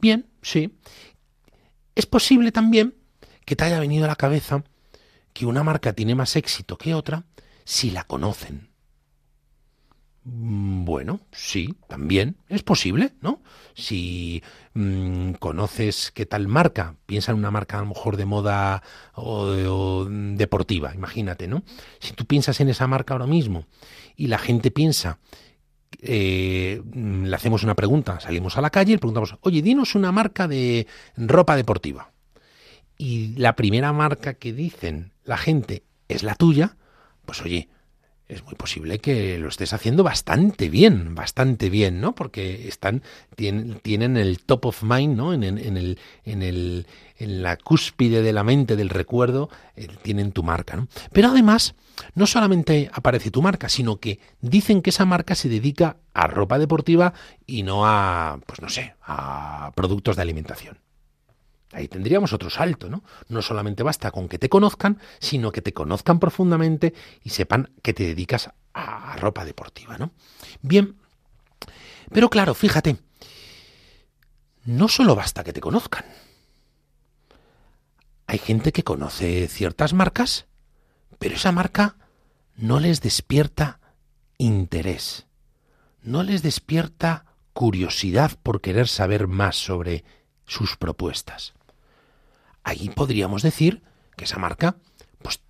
Bien, 0.00 0.26
sí. 0.42 0.76
Es 1.94 2.06
posible 2.06 2.52
también 2.52 2.94
que 3.44 3.56
te 3.56 3.64
haya 3.64 3.80
venido 3.80 4.04
a 4.04 4.08
la 4.08 4.16
cabeza 4.16 4.64
que 5.32 5.46
una 5.46 5.62
marca 5.62 5.92
tiene 5.92 6.14
más 6.14 6.36
éxito 6.36 6.76
que 6.76 6.94
otra 6.94 7.24
si 7.64 7.90
la 7.90 8.04
conocen. 8.04 8.69
Mm, 10.32 10.84
bueno, 10.84 11.20
sí, 11.32 11.74
también 11.88 12.36
es 12.48 12.62
posible, 12.62 13.14
¿no? 13.20 13.42
Si 13.74 14.42
mm, 14.74 15.32
conoces 15.32 16.12
qué 16.14 16.24
tal 16.24 16.46
marca, 16.46 16.94
piensa 17.06 17.32
en 17.32 17.38
una 17.38 17.50
marca 17.50 17.78
a 17.78 17.80
lo 17.80 17.88
mejor 17.88 18.16
de 18.16 18.26
moda 18.26 18.82
o, 19.14 20.04
deportiva, 20.08 20.94
imagínate, 20.94 21.48
¿no? 21.48 21.64
Si 21.98 22.12
tú 22.12 22.26
piensas 22.26 22.60
en 22.60 22.68
esa 22.68 22.86
marca 22.86 23.14
ahora 23.14 23.26
mismo 23.26 23.66
y 24.14 24.28
la 24.28 24.38
gente 24.38 24.70
piensa, 24.70 25.18
eh, 26.00 26.80
mm, 26.84 27.24
le 27.24 27.34
hacemos 27.36 27.64
una 27.64 27.74
pregunta, 27.74 28.20
salimos 28.20 28.56
a 28.56 28.60
la 28.60 28.70
calle 28.70 28.92
y 28.92 28.94
le 28.94 29.00
preguntamos, 29.00 29.36
oye, 29.40 29.62
dinos 29.62 29.96
una 29.96 30.12
marca 30.12 30.46
de 30.46 30.86
ropa 31.16 31.56
deportiva. 31.56 32.12
Y 32.96 33.34
la 33.36 33.56
primera 33.56 33.92
marca 33.92 34.34
que 34.34 34.52
dicen 34.52 35.12
la 35.24 35.38
gente 35.38 35.82
es 36.08 36.22
la 36.22 36.36
tuya, 36.36 36.76
pues 37.24 37.42
oye, 37.42 37.68
es 38.30 38.44
muy 38.44 38.54
posible 38.54 38.98
que 38.98 39.38
lo 39.38 39.48
estés 39.48 39.72
haciendo 39.72 40.02
bastante 40.02 40.68
bien, 40.68 41.14
bastante 41.14 41.68
bien, 41.68 42.00
¿no? 42.00 42.14
Porque 42.14 42.68
están, 42.68 43.02
tienen, 43.34 44.16
el 44.16 44.38
top 44.40 44.66
of 44.66 44.82
mind, 44.82 45.16
¿no? 45.16 45.34
En, 45.34 45.42
el, 45.42 45.98
en, 46.24 46.42
el, 46.42 46.86
en 47.18 47.42
la 47.42 47.56
cúspide 47.56 48.22
de 48.22 48.32
la 48.32 48.44
mente, 48.44 48.76
del 48.76 48.88
recuerdo, 48.88 49.50
eh, 49.76 49.88
tienen 50.02 50.32
tu 50.32 50.42
marca, 50.42 50.76
¿no? 50.76 50.88
Pero 51.12 51.28
además, 51.28 51.74
no 52.14 52.26
solamente 52.26 52.90
aparece 52.92 53.30
tu 53.30 53.42
marca, 53.42 53.68
sino 53.68 53.96
que 53.96 54.20
dicen 54.40 54.82
que 54.82 54.90
esa 54.90 55.04
marca 55.04 55.34
se 55.34 55.48
dedica 55.48 55.96
a 56.14 56.26
ropa 56.26 56.58
deportiva 56.58 57.12
y 57.46 57.62
no 57.62 57.86
a, 57.86 58.38
pues 58.46 58.60
no 58.62 58.68
sé, 58.68 58.94
a 59.02 59.72
productos 59.74 60.16
de 60.16 60.22
alimentación. 60.22 60.78
Ahí 61.72 61.86
tendríamos 61.86 62.32
otro 62.32 62.50
salto, 62.50 62.88
¿no? 62.88 63.04
No 63.28 63.42
solamente 63.42 63.82
basta 63.82 64.10
con 64.10 64.28
que 64.28 64.38
te 64.38 64.48
conozcan, 64.48 64.98
sino 65.20 65.52
que 65.52 65.62
te 65.62 65.72
conozcan 65.72 66.18
profundamente 66.18 66.94
y 67.22 67.30
sepan 67.30 67.70
que 67.82 67.94
te 67.94 68.04
dedicas 68.04 68.50
a 68.74 69.16
ropa 69.16 69.44
deportiva, 69.44 69.96
¿no? 69.96 70.10
Bien, 70.62 70.96
pero 72.12 72.28
claro, 72.28 72.54
fíjate, 72.54 72.96
no 74.64 74.88
solo 74.88 75.14
basta 75.14 75.44
que 75.44 75.52
te 75.52 75.60
conozcan. 75.60 76.04
Hay 78.26 78.38
gente 78.38 78.72
que 78.72 78.84
conoce 78.84 79.46
ciertas 79.46 79.92
marcas, 79.92 80.46
pero 81.20 81.36
esa 81.36 81.52
marca 81.52 81.96
no 82.56 82.80
les 82.80 83.00
despierta 83.00 83.80
interés, 84.38 85.26
no 86.02 86.24
les 86.24 86.42
despierta 86.42 87.26
curiosidad 87.52 88.32
por 88.42 88.60
querer 88.60 88.88
saber 88.88 89.28
más 89.28 89.56
sobre 89.56 90.04
sus 90.46 90.76
propuestas 90.76 91.54
ahí 92.70 92.88
podríamos 92.88 93.42
decir 93.42 93.82
que 94.16 94.24
esa 94.24 94.38
marca 94.38 94.76
pues 95.22 95.40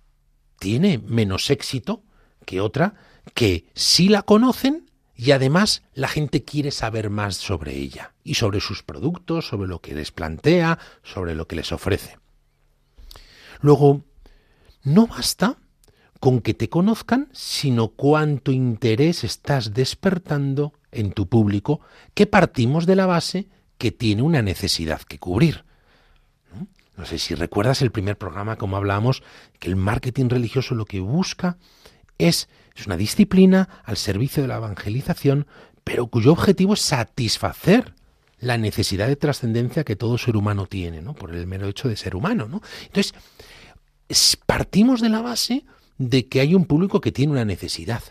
tiene 0.59 0.97
menos 0.97 1.49
éxito 1.49 2.03
que 2.45 2.61
otra 2.61 2.95
que 3.33 3.65
sí 3.73 4.09
la 4.09 4.23
conocen 4.23 4.89
y 5.15 5.31
además 5.31 5.83
la 5.93 6.07
gente 6.07 6.43
quiere 6.43 6.71
saber 6.71 7.11
más 7.11 7.35
sobre 7.35 7.75
ella 7.75 8.13
y 8.23 8.33
sobre 8.33 8.59
sus 8.59 8.81
productos, 8.81 9.47
sobre 9.47 9.67
lo 9.67 9.79
que 9.79 9.93
les 9.93 10.11
plantea, 10.11 10.79
sobre 11.03 11.35
lo 11.35 11.47
que 11.47 11.55
les 11.55 11.71
ofrece. 11.71 12.17
Luego, 13.61 14.03
no 14.83 15.05
basta 15.05 15.59
con 16.19 16.41
que 16.41 16.55
te 16.55 16.69
conozcan, 16.69 17.29
sino 17.33 17.89
cuánto 17.89 18.51
interés 18.51 19.23
estás 19.23 19.75
despertando 19.75 20.73
en 20.91 21.11
tu 21.13 21.27
público, 21.27 21.81
que 22.15 22.25
partimos 22.25 22.87
de 22.87 22.95
la 22.95 23.05
base 23.05 23.47
que 23.77 23.91
tiene 23.91 24.23
una 24.23 24.41
necesidad 24.41 25.01
que 25.01 25.19
cubrir. 25.19 25.65
No 26.97 27.05
sé 27.05 27.17
si 27.17 27.35
recuerdas 27.35 27.81
el 27.81 27.91
primer 27.91 28.17
programa, 28.17 28.57
como 28.57 28.77
hablamos, 28.77 29.23
que 29.59 29.69
el 29.69 29.75
marketing 29.75 30.29
religioso 30.29 30.75
lo 30.75 30.85
que 30.85 30.99
busca 30.99 31.57
es, 32.17 32.49
es 32.75 32.85
una 32.85 32.97
disciplina 32.97 33.69
al 33.83 33.97
servicio 33.97 34.43
de 34.43 34.49
la 34.49 34.57
evangelización, 34.57 35.47
pero 35.83 36.07
cuyo 36.07 36.31
objetivo 36.31 36.73
es 36.73 36.81
satisfacer 36.81 37.95
la 38.39 38.57
necesidad 38.57 39.07
de 39.07 39.15
trascendencia 39.15 39.83
que 39.83 39.95
todo 39.95 40.17
ser 40.17 40.35
humano 40.35 40.65
tiene, 40.65 41.01
¿no? 41.01 41.13
Por 41.13 41.33
el 41.33 41.47
mero 41.47 41.67
hecho 41.67 41.87
de 41.87 41.95
ser 41.95 42.15
humano, 42.15 42.47
¿no? 42.47 42.61
Entonces, 42.87 43.13
partimos 44.45 44.99
de 44.99 45.09
la 45.09 45.21
base 45.21 45.65
de 45.97 46.27
que 46.27 46.41
hay 46.41 46.55
un 46.55 46.65
público 46.65 47.01
que 47.01 47.11
tiene 47.11 47.31
una 47.31 47.45
necesidad. 47.45 48.01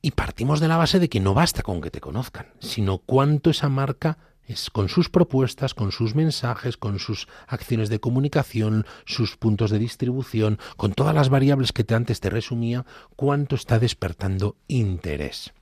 Y 0.00 0.12
partimos 0.12 0.60
de 0.60 0.68
la 0.68 0.76
base 0.76 0.98
de 0.98 1.08
que 1.08 1.20
no 1.20 1.34
basta 1.34 1.62
con 1.62 1.80
que 1.80 1.90
te 1.90 2.00
conozcan, 2.00 2.48
sino 2.58 2.98
cuánto 2.98 3.50
esa 3.50 3.68
marca 3.68 4.18
es 4.46 4.70
con 4.70 4.88
sus 4.88 5.08
propuestas, 5.08 5.74
con 5.74 5.92
sus 5.92 6.14
mensajes, 6.14 6.76
con 6.76 6.98
sus 6.98 7.28
acciones 7.46 7.88
de 7.88 8.00
comunicación, 8.00 8.86
sus 9.06 9.36
puntos 9.36 9.70
de 9.70 9.78
distribución, 9.78 10.58
con 10.76 10.92
todas 10.92 11.14
las 11.14 11.28
variables 11.28 11.72
que 11.72 11.84
te 11.84 11.94
antes 11.94 12.20
te 12.20 12.30
resumía, 12.30 12.84
cuánto 13.16 13.56
está 13.56 13.78
despertando 13.78 14.56
interés. 14.68 15.52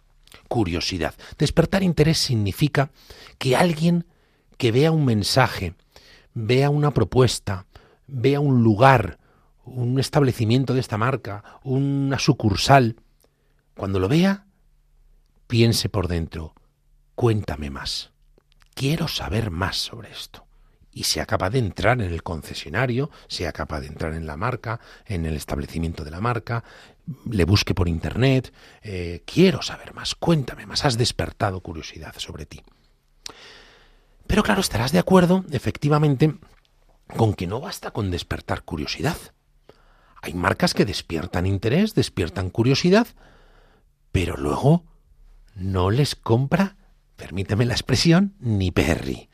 Curiosidad. 0.48 1.14
Despertar 1.38 1.82
interés 1.82 2.18
significa 2.18 2.90
que 3.38 3.56
alguien 3.56 4.06
que 4.56 4.72
vea 4.72 4.90
un 4.90 5.04
mensaje, 5.04 5.74
vea 6.34 6.70
una 6.70 6.92
propuesta, 6.92 7.66
vea 8.06 8.40
un 8.40 8.62
lugar, 8.62 9.18
un 9.64 9.98
establecimiento 9.98 10.74
de 10.74 10.80
esta 10.80 10.98
marca, 10.98 11.44
una 11.62 12.18
sucursal, 12.18 12.96
cuando 13.76 13.98
lo 13.98 14.08
vea, 14.08 14.46
piense 15.46 15.88
por 15.88 16.08
dentro, 16.08 16.54
cuéntame 17.14 17.70
más, 17.70 18.12
quiero 18.74 19.08
saber 19.08 19.50
más 19.50 19.76
sobre 19.76 20.10
esto. 20.10 20.46
Y 20.94 21.04
sea 21.04 21.24
capaz 21.24 21.50
de 21.50 21.58
entrar 21.58 22.02
en 22.02 22.12
el 22.12 22.22
concesionario, 22.22 23.10
sea 23.26 23.52
capaz 23.52 23.80
de 23.80 23.86
entrar 23.86 24.12
en 24.12 24.26
la 24.26 24.36
marca, 24.36 24.78
en 25.06 25.24
el 25.24 25.36
establecimiento 25.36 26.04
de 26.04 26.10
la 26.10 26.20
marca, 26.20 26.64
le 27.30 27.44
busque 27.44 27.74
por 27.74 27.88
internet, 27.88 28.52
eh, 28.82 29.22
quiero 29.24 29.62
saber 29.62 29.94
más, 29.94 30.14
cuéntame 30.14 30.66
más, 30.66 30.84
has 30.84 30.98
despertado 30.98 31.60
curiosidad 31.60 32.14
sobre 32.18 32.44
ti. 32.44 32.62
Pero 34.26 34.42
claro, 34.42 34.60
estarás 34.60 34.92
de 34.92 34.98
acuerdo, 34.98 35.44
efectivamente, 35.50 36.34
con 37.16 37.34
que 37.34 37.46
no 37.46 37.60
basta 37.60 37.90
con 37.90 38.10
despertar 38.10 38.62
curiosidad. 38.62 39.16
Hay 40.22 40.34
marcas 40.34 40.74
que 40.74 40.84
despiertan 40.84 41.46
interés, 41.46 41.94
despiertan 41.94 42.50
curiosidad, 42.50 43.06
pero 44.12 44.36
luego 44.36 44.84
no 45.54 45.90
les 45.90 46.14
compra, 46.14 46.76
permíteme 47.16 47.64
la 47.64 47.74
expresión, 47.74 48.34
ni 48.40 48.70
Perry. 48.70 49.28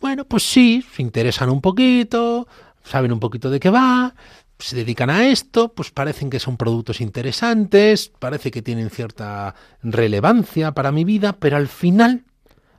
Bueno, 0.00 0.24
pues 0.24 0.42
sí, 0.42 0.84
se 0.94 1.02
interesan 1.02 1.50
un 1.50 1.60
poquito, 1.60 2.46
saben 2.82 3.12
un 3.12 3.20
poquito 3.20 3.50
de 3.50 3.60
qué 3.60 3.70
va, 3.70 4.14
se 4.58 4.76
dedican 4.76 5.10
a 5.10 5.26
esto, 5.28 5.72
pues 5.72 5.90
parecen 5.90 6.30
que 6.30 6.40
son 6.40 6.56
productos 6.56 7.00
interesantes, 7.00 8.12
parece 8.18 8.50
que 8.50 8.62
tienen 8.62 8.90
cierta 8.90 9.54
relevancia 9.82 10.72
para 10.72 10.92
mi 10.92 11.04
vida, 11.04 11.34
pero 11.34 11.56
al 11.56 11.68
final, 11.68 12.24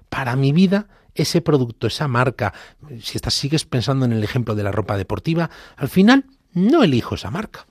para 0.09 0.35
mi 0.35 0.51
vida, 0.51 0.87
ese 1.15 1.41
producto, 1.41 1.87
esa 1.87 2.07
marca, 2.07 2.53
si 3.01 3.17
estás, 3.17 3.33
sigues 3.33 3.65
pensando 3.65 4.05
en 4.05 4.13
el 4.13 4.23
ejemplo 4.23 4.55
de 4.55 4.63
la 4.63 4.71
ropa 4.71 4.97
deportiva, 4.97 5.49
al 5.77 5.89
final 5.89 6.25
no 6.53 6.83
elijo 6.83 7.15
esa 7.15 7.31
marca, 7.31 7.65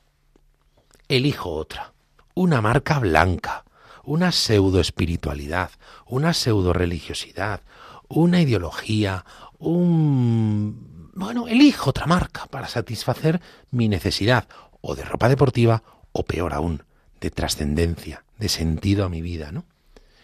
elijo 1.09 1.51
otra 1.51 1.95
una 2.35 2.61
marca 2.61 2.99
blanca, 2.99 3.65
una 4.07 4.33
pseudo 4.33 4.81
espiritualidad, 4.81 5.71
una 6.07 6.35
pseudo 6.35 6.73
religiosidad, 6.73 7.61
una 8.09 8.41
ideología, 8.41 9.25
un... 9.59 11.11
Bueno, 11.15 11.47
elijo 11.47 11.91
otra 11.91 12.07
marca 12.07 12.47
para 12.47 12.69
satisfacer 12.69 13.41
mi 13.71 13.89
necesidad, 13.89 14.49
o 14.81 14.95
de 14.95 15.05
ropa 15.05 15.29
deportiva, 15.29 15.83
o 16.13 16.25
peor 16.25 16.55
aún, 16.55 16.83
de 17.21 17.31
trascendencia, 17.31 18.25
de 18.39 18.49
sentido 18.49 19.05
a 19.05 19.09
mi 19.09 19.23
vida, 19.23 19.53
¿no? 19.53 19.65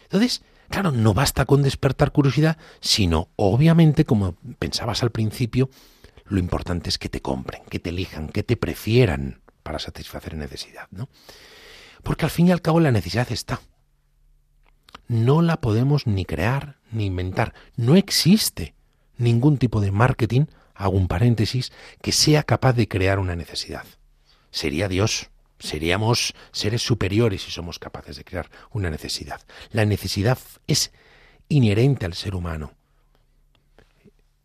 Entonces, 0.03 0.43
claro, 0.69 0.91
no 0.91 1.15
basta 1.15 1.45
con 1.45 1.63
despertar 1.63 2.11
curiosidad, 2.13 2.59
sino, 2.81 3.29
obviamente, 3.37 4.05
como 4.05 4.35
pensabas 4.59 5.03
al 5.03 5.11
principio, 5.11 5.71
lo 6.25 6.39
importante 6.39 6.89
es 6.89 6.99
que 6.99 7.09
te 7.09 7.23
compren, 7.23 7.63
que 7.69 7.79
te 7.79 7.91
elijan, 7.91 8.29
que 8.29 8.43
te 8.43 8.57
prefieran 8.57 9.41
para 9.63 9.79
satisfacer 9.79 10.35
necesidad, 10.37 10.89
¿no? 10.91 11.09
Porque 12.03 12.25
al 12.25 12.31
fin 12.31 12.49
y 12.49 12.53
al 12.53 12.63
cabo 12.63 12.81
la 12.81 12.93
necesidad 12.93 13.31
está. 13.31 13.61
No 15.11 15.43
la 15.43 15.61
podemos 15.61 16.07
ni 16.07 16.25
crear 16.25 16.77
ni 16.93 17.07
inventar. 17.07 17.53
No 17.77 17.97
existe 17.97 18.75
ningún 19.19 19.59
tipo 19.59 19.81
de 19.81 19.91
marketing, 19.91 20.47
hago 20.75 20.97
un 20.97 21.09
paréntesis, 21.09 21.73
que 22.01 22.13
sea 22.13 22.45
capaz 22.45 22.75
de 22.75 22.87
crear 22.87 23.19
una 23.19 23.35
necesidad. 23.35 23.85
Sería 24.51 24.89
Dios. 24.89 25.31
Seríamos 25.59 26.33
seres 26.53 26.83
superiores 26.83 27.43
si 27.43 27.51
somos 27.51 27.79
capaces 27.79 28.17
de 28.17 28.25
crear 28.25 28.51
una 28.71 28.89
necesidad. 28.89 29.41
La 29.73 29.85
necesidad 29.85 30.39
es 30.67 30.93
inherente 31.49 32.07
al 32.07 32.15
ser 32.15 32.35
humano. 32.35 32.73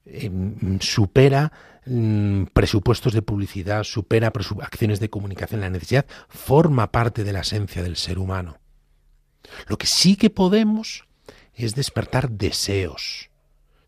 Em, 0.06 0.80
supera 0.82 1.54
Mm, 1.88 2.46
presupuestos 2.46 3.14
de 3.14 3.22
publicidad, 3.22 3.84
supera 3.84 4.34
acciones 4.62 5.00
de 5.00 5.10
comunicación. 5.10 5.62
La 5.62 5.70
necesidad 5.70 6.06
forma 6.30 6.92
parte 6.92 7.24
de 7.24 7.32
la 7.32 7.42
esencia 7.42 7.84
del 7.84 7.96
ser 7.96 8.18
humano. 8.18 8.58
Lo 9.68 9.78
que 9.78 9.88
sí 9.88 10.16
que 10.16 10.30
podemos 10.30 11.06
es 11.54 11.76
despertar 11.76 12.30
deseos 12.30 13.30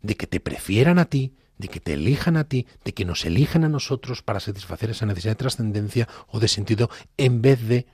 de 0.02 0.16
que 0.16 0.28
te 0.28 0.40
prefieran 0.40 1.00
a 1.00 1.06
ti, 1.06 1.34
de 1.58 1.68
que 1.68 1.80
te 1.80 1.94
elijan 1.94 2.38
a 2.38 2.46
ti, 2.46 2.68
de 2.84 2.94
que 2.94 3.06
nos 3.06 3.26
elijan 3.26 3.64
a 3.64 3.70
nosotros 3.70 4.22
para 4.22 4.40
satisfacer 4.40 4.92
esa 4.92 5.06
necesidad 5.06 5.32
de 5.32 5.38
trascendencia 5.44 6.08
o 6.28 6.40
de 6.40 6.48
sentido 6.48 6.90
en 7.18 7.42
vez 7.42 7.68
de 7.68 7.88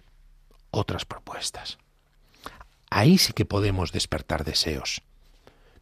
otras 0.71 1.05
propuestas. 1.05 1.77
Ahí 2.89 3.17
sí 3.17 3.33
que 3.33 3.45
podemos 3.45 3.91
despertar 3.91 4.43
deseos. 4.43 5.01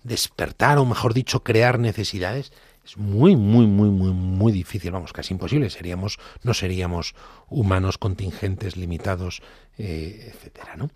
Despertar, 0.04 0.78
o 0.78 0.86
mejor 0.86 1.14
dicho, 1.14 1.44
crear 1.44 1.80
necesidades 1.80 2.52
es 2.84 2.98
muy, 2.98 3.36
muy, 3.36 3.68
muy, 3.68 3.90
muy, 3.90 4.12
muy 4.12 4.52
difícil, 4.52 4.92
vamos, 4.92 5.14
casi 5.14 5.34
imposible. 5.34 5.70
Seríamos, 5.70 6.20
no 6.44 6.54
seríamos 6.54 7.14
humanos 7.48 7.98
contingentes, 7.98 8.76
limitados, 8.76 9.42
eh, 9.78 10.32
etcétera, 10.34 10.76
¿no? 10.76 10.90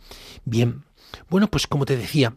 Bien, 0.45 0.83
bueno, 1.29 1.47
pues 1.47 1.67
como 1.67 1.85
te 1.85 1.95
decía, 1.95 2.35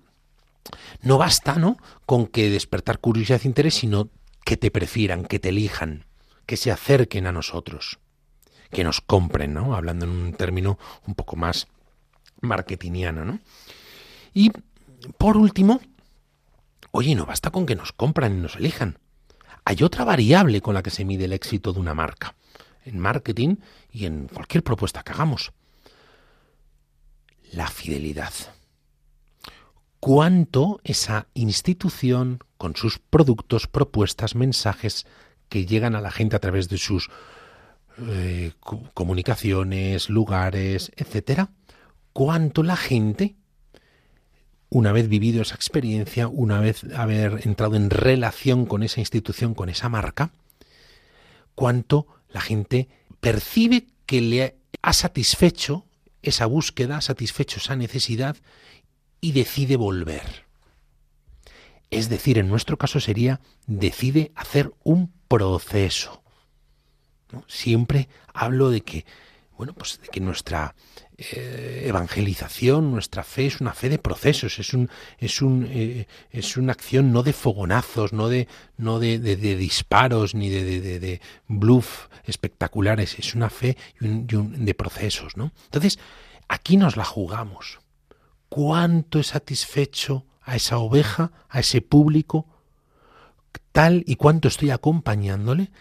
no 1.00 1.16
basta, 1.18 1.54
¿no? 1.54 1.78
Con 2.04 2.26
que 2.26 2.50
despertar 2.50 2.98
curiosidad 2.98 3.40
e 3.44 3.48
interés, 3.48 3.74
sino 3.74 4.10
que 4.44 4.56
te 4.56 4.70
prefieran, 4.70 5.24
que 5.24 5.38
te 5.38 5.48
elijan, 5.48 6.04
que 6.44 6.56
se 6.56 6.70
acerquen 6.70 7.26
a 7.26 7.32
nosotros, 7.32 8.00
que 8.70 8.84
nos 8.84 9.00
compren, 9.00 9.54
¿no? 9.54 9.74
Hablando 9.74 10.04
en 10.04 10.12
un 10.12 10.32
término 10.34 10.78
un 11.06 11.14
poco 11.14 11.36
más 11.36 11.68
marketingiano, 12.42 13.24
¿no? 13.24 13.40
Y 14.34 14.52
por 15.16 15.38
último, 15.38 15.80
oye, 16.90 17.14
no 17.14 17.24
basta 17.24 17.50
con 17.50 17.64
que 17.64 17.76
nos 17.76 17.92
compran 17.92 18.36
y 18.36 18.40
nos 18.40 18.56
elijan 18.56 18.98
hay 19.68 19.82
otra 19.82 20.02
variable 20.02 20.62
con 20.62 20.72
la 20.72 20.82
que 20.82 20.88
se 20.88 21.04
mide 21.04 21.26
el 21.26 21.34
éxito 21.34 21.74
de 21.74 21.80
una 21.80 21.92
marca, 21.92 22.34
en 22.86 22.98
marketing 22.98 23.56
y 23.92 24.06
en 24.06 24.26
cualquier 24.26 24.64
propuesta 24.64 25.02
que 25.02 25.12
hagamos. 25.12 25.52
La 27.52 27.68
fidelidad. 27.68 28.32
¿Cuánto 30.00 30.80
esa 30.84 31.26
institución, 31.34 32.42
con 32.56 32.76
sus 32.76 32.98
productos, 32.98 33.66
propuestas, 33.66 34.34
mensajes 34.34 35.06
que 35.50 35.66
llegan 35.66 35.94
a 35.94 36.00
la 36.00 36.12
gente 36.12 36.36
a 36.36 36.40
través 36.40 36.70
de 36.70 36.78
sus 36.78 37.10
eh, 37.98 38.52
comunicaciones, 38.94 40.08
lugares, 40.08 40.92
etcétera, 40.96 41.50
cuánto 42.14 42.62
la 42.62 42.76
gente 42.76 43.36
una 44.70 44.92
vez 44.92 45.08
vivido 45.08 45.42
esa 45.42 45.54
experiencia, 45.54 46.28
una 46.28 46.60
vez 46.60 46.84
haber 46.94 47.46
entrado 47.46 47.76
en 47.76 47.90
relación 47.90 48.66
con 48.66 48.82
esa 48.82 49.00
institución, 49.00 49.54
con 49.54 49.68
esa 49.68 49.88
marca, 49.88 50.30
cuánto 51.54 52.06
la 52.28 52.40
gente 52.40 52.88
percibe 53.20 53.86
que 54.06 54.20
le 54.20 54.56
ha 54.82 54.92
satisfecho 54.92 55.84
esa 56.22 56.46
búsqueda, 56.46 56.98
ha 56.98 57.00
satisfecho 57.00 57.58
esa 57.58 57.76
necesidad 57.76 58.36
y 59.20 59.32
decide 59.32 59.76
volver. 59.76 60.46
Es 61.90 62.08
decir, 62.08 62.38
en 62.38 62.48
nuestro 62.48 62.76
caso 62.76 63.00
sería 63.00 63.40
decide 63.66 64.32
hacer 64.34 64.72
un 64.84 65.12
proceso. 65.28 66.22
Siempre 67.46 68.08
hablo 68.32 68.70
de 68.70 68.82
que, 68.82 69.04
bueno, 69.58 69.74
pues 69.74 69.98
de 70.00 70.06
que 70.06 70.20
nuestra 70.20 70.76
eh, 71.16 71.82
evangelización, 71.86 72.92
nuestra 72.92 73.24
fe 73.24 73.46
es 73.46 73.60
una 73.60 73.74
fe 73.74 73.88
de 73.88 73.98
procesos, 73.98 74.60
es 74.60 74.72
un, 74.72 74.88
es 75.18 75.42
un, 75.42 75.66
eh, 75.68 76.06
es 76.30 76.56
una 76.56 76.72
acción 76.72 77.10
no 77.10 77.24
de 77.24 77.32
fogonazos, 77.32 78.12
no 78.12 78.28
de, 78.28 78.46
no 78.76 79.00
de, 79.00 79.18
disparos 79.18 80.36
ni 80.36 80.48
de, 80.48 81.00
de, 81.00 81.20
bluff 81.48 82.06
espectaculares, 82.24 83.18
es 83.18 83.34
una 83.34 83.50
fe 83.50 83.76
de 83.98 84.74
procesos, 84.74 85.36
¿no? 85.36 85.50
Entonces, 85.64 85.98
aquí 86.46 86.76
nos 86.76 86.96
la 86.96 87.04
jugamos. 87.04 87.80
¿Cuánto 88.48 89.18
he 89.18 89.24
satisfecho 89.24 90.24
a 90.40 90.54
esa 90.54 90.78
oveja, 90.78 91.32
a 91.48 91.58
ese 91.58 91.80
público, 91.80 92.46
tal 93.72 94.04
y 94.06 94.14
cuánto 94.14 94.46
estoy 94.46 94.70
acompañándole, 94.70 95.72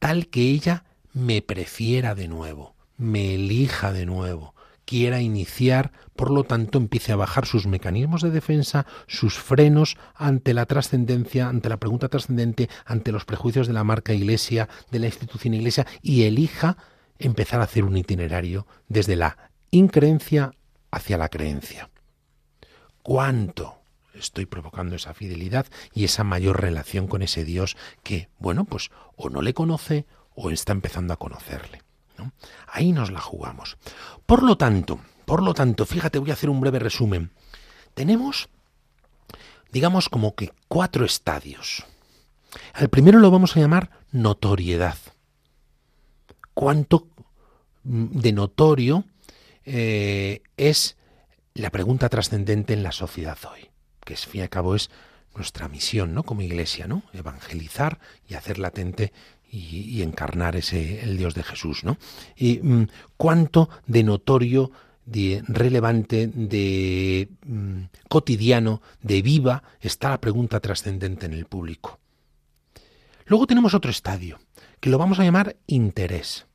tal 0.00 0.26
que 0.26 0.42
ella 0.50 0.84
me 1.12 1.42
prefiera 1.42 2.16
de 2.16 2.26
nuevo, 2.26 2.74
me 3.00 3.34
elija 3.34 3.92
de 3.92 4.06
nuevo, 4.06 4.54
quiera 4.84 5.20
iniciar, 5.20 5.92
por 6.16 6.30
lo 6.30 6.44
tanto 6.44 6.78
empiece 6.78 7.12
a 7.12 7.16
bajar 7.16 7.46
sus 7.46 7.66
mecanismos 7.66 8.22
de 8.22 8.30
defensa, 8.30 8.86
sus 9.06 9.38
frenos 9.38 9.96
ante 10.14 10.52
la 10.52 10.66
trascendencia, 10.66 11.48
ante 11.48 11.68
la 11.68 11.78
pregunta 11.78 12.08
trascendente, 12.08 12.68
ante 12.84 13.10
los 13.10 13.24
prejuicios 13.24 13.66
de 13.66 13.72
la 13.72 13.84
marca 13.84 14.12
iglesia, 14.12 14.68
de 14.90 14.98
la 14.98 15.06
institución 15.06 15.54
iglesia, 15.54 15.86
y 16.02 16.24
elija 16.24 16.76
empezar 17.18 17.60
a 17.60 17.64
hacer 17.64 17.84
un 17.84 17.96
itinerario 17.96 18.66
desde 18.88 19.16
la 19.16 19.50
increencia 19.70 20.52
hacia 20.90 21.16
la 21.16 21.28
creencia. 21.28 21.90
¿Cuánto 23.02 23.80
estoy 24.12 24.44
provocando 24.44 24.96
esa 24.96 25.14
fidelidad 25.14 25.66
y 25.94 26.04
esa 26.04 26.24
mayor 26.24 26.60
relación 26.60 27.06
con 27.06 27.22
ese 27.22 27.44
Dios 27.44 27.76
que, 28.02 28.28
bueno, 28.38 28.66
pues 28.66 28.90
o 29.16 29.30
no 29.30 29.40
le 29.40 29.54
conoce 29.54 30.06
o 30.34 30.50
está 30.50 30.72
empezando 30.72 31.14
a 31.14 31.18
conocerle. 31.18 31.82
Ahí 32.66 32.92
nos 32.92 33.10
la 33.10 33.20
jugamos. 33.20 33.76
Por 34.26 34.42
lo 34.42 34.56
tanto, 34.56 35.00
por 35.24 35.42
lo 35.42 35.54
tanto, 35.54 35.86
fíjate, 35.86 36.18
voy 36.18 36.30
a 36.30 36.34
hacer 36.34 36.50
un 36.50 36.60
breve 36.60 36.78
resumen. 36.78 37.30
Tenemos, 37.94 38.48
digamos, 39.70 40.08
como 40.08 40.34
que 40.34 40.52
cuatro 40.68 41.04
estadios. 41.04 41.84
Al 42.74 42.88
primero 42.88 43.18
lo 43.18 43.30
vamos 43.30 43.56
a 43.56 43.60
llamar 43.60 43.90
notoriedad. 44.10 44.96
¿Cuánto 46.54 47.08
de 47.84 48.32
notorio 48.32 49.04
eh, 49.64 50.42
es 50.56 50.96
la 51.54 51.70
pregunta 51.70 52.08
trascendente 52.08 52.74
en 52.74 52.82
la 52.82 52.92
sociedad 52.92 53.38
hoy? 53.50 53.70
Que 54.04 54.14
es, 54.14 54.26
fin 54.26 54.40
y 54.40 54.42
al 54.42 54.50
cabo 54.50 54.74
es 54.74 54.90
nuestra 55.34 55.68
misión, 55.68 56.12
¿no? 56.12 56.24
Como 56.24 56.42
iglesia, 56.42 56.86
¿no? 56.86 57.02
Evangelizar 57.12 58.00
y 58.28 58.34
hacer 58.34 58.58
latente 58.58 59.12
y, 59.50 60.02
encarnar 60.02 60.56
ese 60.56 61.02
el 61.02 61.16
Dios 61.16 61.34
de 61.34 61.42
Jesús, 61.42 61.84
¿no? 61.84 61.98
Y 62.36 62.60
mm, 62.62 62.88
cuánto 63.16 63.68
de 63.86 64.02
notorio, 64.02 64.70
de 65.04 65.42
relevante, 65.46 66.28
de 66.28 67.28
mm, 67.44 67.82
cotidiano, 68.08 68.80
de 69.02 69.22
viva 69.22 69.62
está 69.80 70.10
la 70.10 70.20
pregunta 70.20 70.60
trascendente 70.60 71.26
en 71.26 71.32
el 71.32 71.46
público. 71.46 71.98
Luego 73.26 73.46
tenemos 73.46 73.74
otro 73.74 73.90
estadio, 73.90 74.38
que 74.80 74.90
lo 74.90 74.98
vamos 74.98 75.18
a 75.18 75.24
llamar 75.24 75.56
interés. 75.66 76.46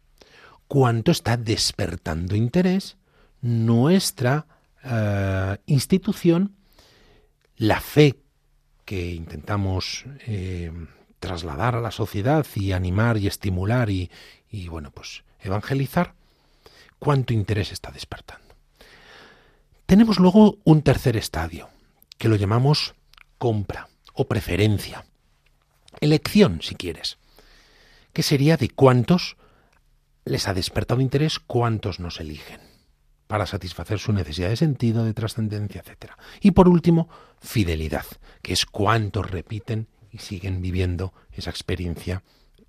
¿Cuánto 0.67 1.11
está 1.11 1.37
despertando 1.37 2.35
interés 2.35 2.97
nuestra 3.41 4.47
eh, 4.83 5.57
institución, 5.67 6.55
la 7.57 7.79
fe 7.79 8.19
que 8.83 9.13
intentamos 9.13 10.05
eh, 10.27 10.71
trasladar 11.19 11.75
a 11.75 11.81
la 11.81 11.91
sociedad 11.91 12.45
y 12.55 12.71
animar 12.71 13.17
y 13.17 13.27
estimular 13.27 13.89
y, 13.89 14.11
y 14.49 14.67
bueno, 14.67 14.91
pues 14.91 15.23
evangelizar, 15.39 16.13
cuánto 16.99 17.33
interés 17.33 17.71
está 17.71 17.91
despertando. 17.91 18.55
Tenemos 19.85 20.19
luego 20.19 20.57
un 20.63 20.81
tercer 20.81 21.15
estadio, 21.15 21.69
que 22.17 22.27
lo 22.27 22.35
llamamos 22.35 22.95
compra 23.37 23.89
o 24.13 24.27
preferencia. 24.27 25.05
Elección, 26.01 26.61
si 26.61 26.75
quieres, 26.75 27.17
que 28.13 28.23
sería 28.23 28.57
de 28.57 28.69
cuántos 28.69 29.37
les 30.25 30.47
ha 30.47 30.53
despertado 30.53 31.01
interés, 31.01 31.39
cuántos 31.39 31.99
nos 31.99 32.19
eligen 32.19 32.61
para 33.27 33.45
satisfacer 33.45 33.99
su 33.99 34.13
necesidad 34.13 34.49
de 34.49 34.55
sentido, 34.55 35.03
de 35.03 35.13
trascendencia, 35.13 35.83
etc. 35.85 36.13
Y 36.41 36.51
por 36.51 36.67
último, 36.67 37.09
fidelidad, 37.39 38.05
que 38.41 38.53
es 38.53 38.65
cuántos 38.65 39.29
repiten 39.29 39.87
y 40.15 40.19
siguen 40.19 40.61
viviendo 40.61 41.13
esa 41.33 41.49
experiencia 41.49 42.23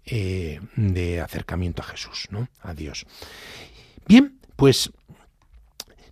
eh, 0.05 0.61
de 0.75 1.21
acercamiento 1.21 1.83
a 1.83 1.87
Jesús, 1.87 2.27
¿no? 2.31 2.49
A 2.61 2.75
Dios. 2.75 3.07
Bien, 4.09 4.41
pues 4.57 4.91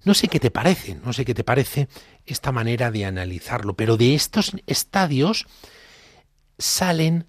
no 0.05 0.15
sé 0.15 0.29
qué 0.29 0.39
te 0.39 0.53
parece, 0.53 0.95
no 0.95 1.13
sé 1.13 1.25
qué 1.25 1.35
te 1.35 1.43
parece 1.43 1.89
esta 2.25 2.53
manera 2.53 2.93
de 2.93 3.05
analizarlo, 3.05 3.75
pero 3.75 3.97
de 3.97 4.15
estos 4.15 4.53
estadios 4.67 5.47
salen 6.57 7.27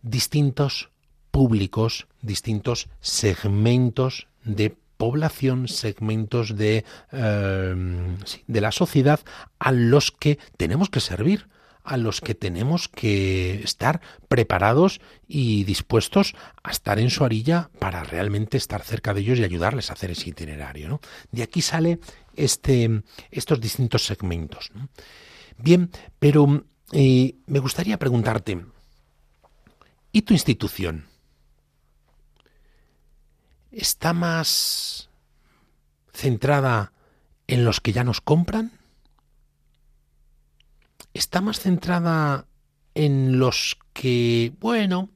distintos 0.00 0.90
públicos, 1.30 2.06
distintos 2.22 2.88
segmentos 3.00 4.26
de 4.42 4.74
población, 4.96 5.68
segmentos 5.68 6.56
de, 6.56 6.84
eh, 7.12 8.16
de 8.46 8.60
la 8.60 8.72
sociedad 8.72 9.20
a 9.58 9.70
los 9.70 10.12
que 10.12 10.38
tenemos 10.56 10.88
que 10.88 11.00
servir, 11.00 11.46
a 11.84 11.96
los 11.96 12.20
que 12.20 12.34
tenemos 12.34 12.88
que 12.88 13.62
estar 13.62 14.00
preparados 14.28 15.00
y 15.26 15.64
dispuestos 15.64 16.34
a 16.62 16.70
estar 16.70 16.98
en 16.98 17.10
su 17.10 17.24
orilla 17.24 17.70
para 17.78 18.04
realmente 18.04 18.56
estar 18.56 18.82
cerca 18.82 19.14
de 19.14 19.20
ellos 19.20 19.38
y 19.38 19.44
ayudarles 19.44 19.90
a 19.90 19.94
hacer 19.94 20.10
ese 20.10 20.30
itinerario. 20.30 21.00
De 21.32 21.42
aquí 21.42 21.62
sale 21.62 21.98
este, 22.36 23.02
estos 23.30 23.60
distintos 23.60 24.04
segmentos. 24.04 24.70
Bien, 25.56 25.90
pero 26.18 26.64
eh, 26.92 27.34
me 27.46 27.58
gustaría 27.58 27.98
preguntarte, 27.98 28.64
¿y 30.12 30.22
tu 30.22 30.34
institución? 30.34 31.06
¿Está 33.70 34.12
más 34.12 35.10
centrada 36.12 36.92
en 37.46 37.64
los 37.64 37.80
que 37.80 37.92
ya 37.92 38.04
nos 38.04 38.20
compran? 38.20 38.77
Está 41.18 41.40
más 41.40 41.60
centrada 41.60 42.46
en 42.94 43.38
los 43.38 43.78
que, 43.92 44.52
bueno, 44.60 45.10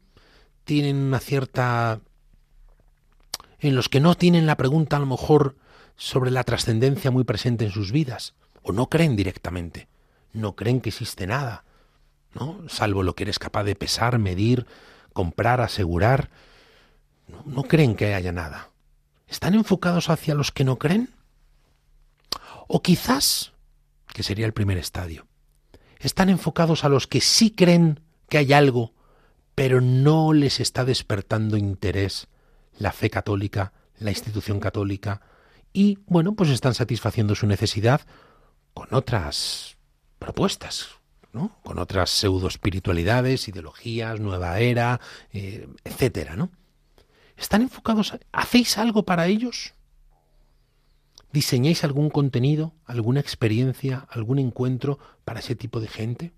tienen 0.65 0.97
una 0.97 1.19
cierta... 1.19 2.01
en 3.59 3.75
los 3.75 3.89
que 3.89 4.01
no 4.01 4.15
tienen 4.15 4.47
la 4.47 4.57
pregunta 4.57 4.97
a 4.97 5.01
lo 5.01 5.07
mejor 5.07 5.57
sobre 5.97 6.31
la 6.31 6.45
trascendencia 6.45 7.11
muy 7.11 7.25
presente 7.25 7.65
en 7.65 7.71
sus 7.71 7.93
vidas, 7.93 8.35
o 8.63 8.73
no 8.73 8.89
creen 8.89 9.17
directamente, 9.17 9.89
no 10.33 10.57
creen 10.57 10.81
que 10.81 10.91
existe 10.91 11.27
nada, 11.27 11.65
¿no? 12.35 12.61
Salvo 12.69 13.03
lo 13.03 13.15
que 13.15 13.25
eres 13.25 13.39
capaz 13.39 13.65
de 13.65 13.77
pesar, 13.77 14.19
medir, 14.19 14.67
comprar, 15.13 15.61
asegurar, 15.61 16.31
no, 17.29 17.43
no 17.47 17.63
creen 17.65 17.95
que 17.95 18.15
haya 18.15 18.33
nada. 18.33 18.71
¿Están 19.29 19.55
enfocados 19.55 20.11
hacia 20.11 20.35
los 20.35 20.53
que 20.53 20.65
no 20.65 20.79
creen? 20.79 21.11
O 22.69 22.83
quizás, 22.83 23.53
que 24.13 24.23
sería 24.23 24.47
el 24.47 24.53
primer 24.53 24.79
estadio, 24.79 25.27
están 26.03 26.29
enfocados 26.29 26.85
a 26.85 26.89
los 26.89 27.07
que 27.07 27.21
sí 27.21 27.51
creen 27.51 28.01
que 28.29 28.39
hay 28.39 28.53
algo, 28.53 28.93
pero 29.55 29.81
no 29.81 30.33
les 30.33 30.61
está 30.61 30.85
despertando 30.85 31.57
interés 31.57 32.29
la 32.79 32.93
fe 32.93 33.11
católica, 33.11 33.73
la 33.99 34.11
institución 34.11 34.61
católica, 34.61 35.21
y 35.73 35.99
bueno, 36.07 36.35
pues 36.35 36.51
están 36.51 36.75
satisfaciendo 36.75 37.35
su 37.35 37.47
necesidad 37.47 38.03
con 38.75 38.89
otras 38.93 39.77
propuestas, 40.19 40.89
¿no? 41.33 41.59
con 41.63 41.79
otras 41.79 42.11
pseudo 42.11 42.49
espiritualidades, 42.49 43.49
ideologías, 43.49 44.21
nueva 44.21 44.59
era, 44.59 45.01
eh, 45.33 45.69
etcétera, 45.85 46.37
¿no? 46.37 46.51
¿Están 47.37 47.63
enfocados? 47.63 48.15
¿Hacéis 48.33 48.77
algo 48.79 49.05
para 49.05 49.27
ellos? 49.27 49.75
¿Diseñáis 51.33 51.83
algún 51.83 52.11
contenido, 52.11 52.75
alguna 52.85 53.21
experiencia, 53.21 54.07
algún 54.11 54.39
encuentro 54.39 54.99
para 55.25 55.41
ese 55.41 55.57
tipo 55.57 55.81
de 55.81 55.89
gente? 55.89 56.33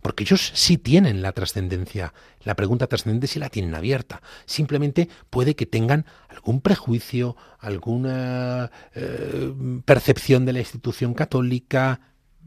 Porque 0.00 0.24
ellos 0.24 0.52
sí 0.54 0.78
tienen 0.78 1.20
la 1.20 1.32
trascendencia, 1.32 2.14
la 2.42 2.54
pregunta 2.54 2.86
trascendente 2.86 3.26
sí 3.26 3.38
la 3.38 3.50
tienen 3.50 3.74
abierta. 3.74 4.22
Simplemente 4.44 5.08
puede 5.30 5.54
que 5.54 5.66
tengan 5.66 6.06
algún 6.28 6.60
prejuicio, 6.60 7.36
alguna 7.58 8.70
eh, 8.94 9.52
percepción 9.84 10.44
de 10.44 10.52
la 10.52 10.60
institución 10.60 11.12
católica, 11.14 12.00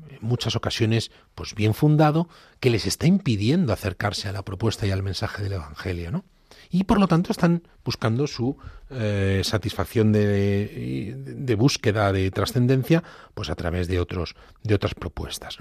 en 0.09 0.19
muchas 0.21 0.55
ocasiones 0.55 1.11
pues 1.35 1.53
bien 1.53 1.73
fundado, 1.73 2.29
que 2.59 2.69
les 2.69 2.85
está 2.85 3.07
impidiendo 3.07 3.73
acercarse 3.73 4.27
a 4.27 4.31
la 4.31 4.43
propuesta 4.43 4.87
y 4.87 4.91
al 4.91 5.03
mensaje 5.03 5.43
del 5.43 5.53
Evangelio, 5.53 6.11
¿no? 6.11 6.25
Y 6.69 6.83
por 6.83 6.99
lo 6.99 7.07
tanto 7.07 7.31
están 7.31 7.63
buscando 7.83 8.27
su 8.27 8.57
eh, 8.91 9.41
satisfacción 9.43 10.11
de, 10.11 11.15
de, 11.17 11.55
búsqueda 11.55 12.13
de 12.13 12.29
trascendencia 12.29 13.03
pues 13.33 13.49
a 13.49 13.55
través 13.55 13.87
de 13.87 13.99
otros 13.99 14.35
de 14.63 14.75
otras 14.75 14.93
propuestas 14.93 15.57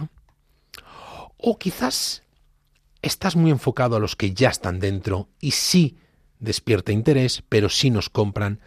o 1.38 1.58
quizás 1.58 2.24
estás 3.00 3.36
muy 3.36 3.50
enfocado 3.50 3.96
a 3.96 4.00
los 4.00 4.16
que 4.16 4.32
ya 4.32 4.50
están 4.50 4.80
dentro 4.80 5.28
y 5.40 5.52
sí 5.52 5.96
despierta 6.40 6.92
interés 6.92 7.42
pero 7.48 7.70
sí 7.70 7.90
nos 7.90 8.10
compran 8.10 8.60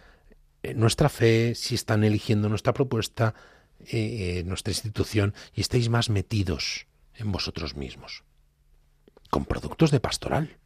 eh, 0.64 0.74
nuestra 0.74 1.08
fe 1.08 1.54
si 1.54 1.76
están 1.76 2.02
eligiendo 2.02 2.48
nuestra 2.48 2.72
propuesta 2.72 3.34
eh, 3.86 4.42
nuestra 4.46 4.72
institución 4.72 5.34
y 5.54 5.60
estáis 5.60 5.88
más 5.88 6.10
metidos 6.10 6.86
en 7.14 7.30
vosotros 7.30 7.76
mismos 7.76 8.24
con 9.30 9.44
productos 9.44 9.92
de 9.92 10.00
pastoral 10.00 10.58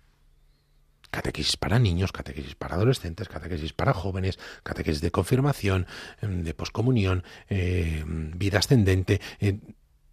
catequesis 1.17 1.57
para 1.57 1.79
niños, 1.79 2.13
catequesis 2.13 2.55
para 2.55 2.75
adolescentes, 2.75 3.27
catequesis 3.27 3.73
para 3.73 3.95
jóvenes, 3.95 4.39
catequesis 4.63 5.01
de 5.01 5.11
confirmación, 5.11 5.87
em, 6.21 6.45
de 6.45 6.53
poscomunión, 6.53 7.25
eh, 7.49 8.05
vida 8.07 8.59
ascendente, 8.59 9.23
eh, 9.41 9.59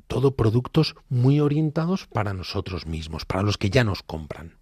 todo 0.07 0.37
productos 0.37 0.95
muy 1.09 1.41
orientados 1.41 2.07
para 2.07 2.33
nosotros 2.33 2.85
mismos, 2.85 3.25
para 3.25 3.43
los 3.43 3.57
que 3.57 3.69
ya 3.69 3.83
nos 3.83 4.01
compran. 4.01 4.55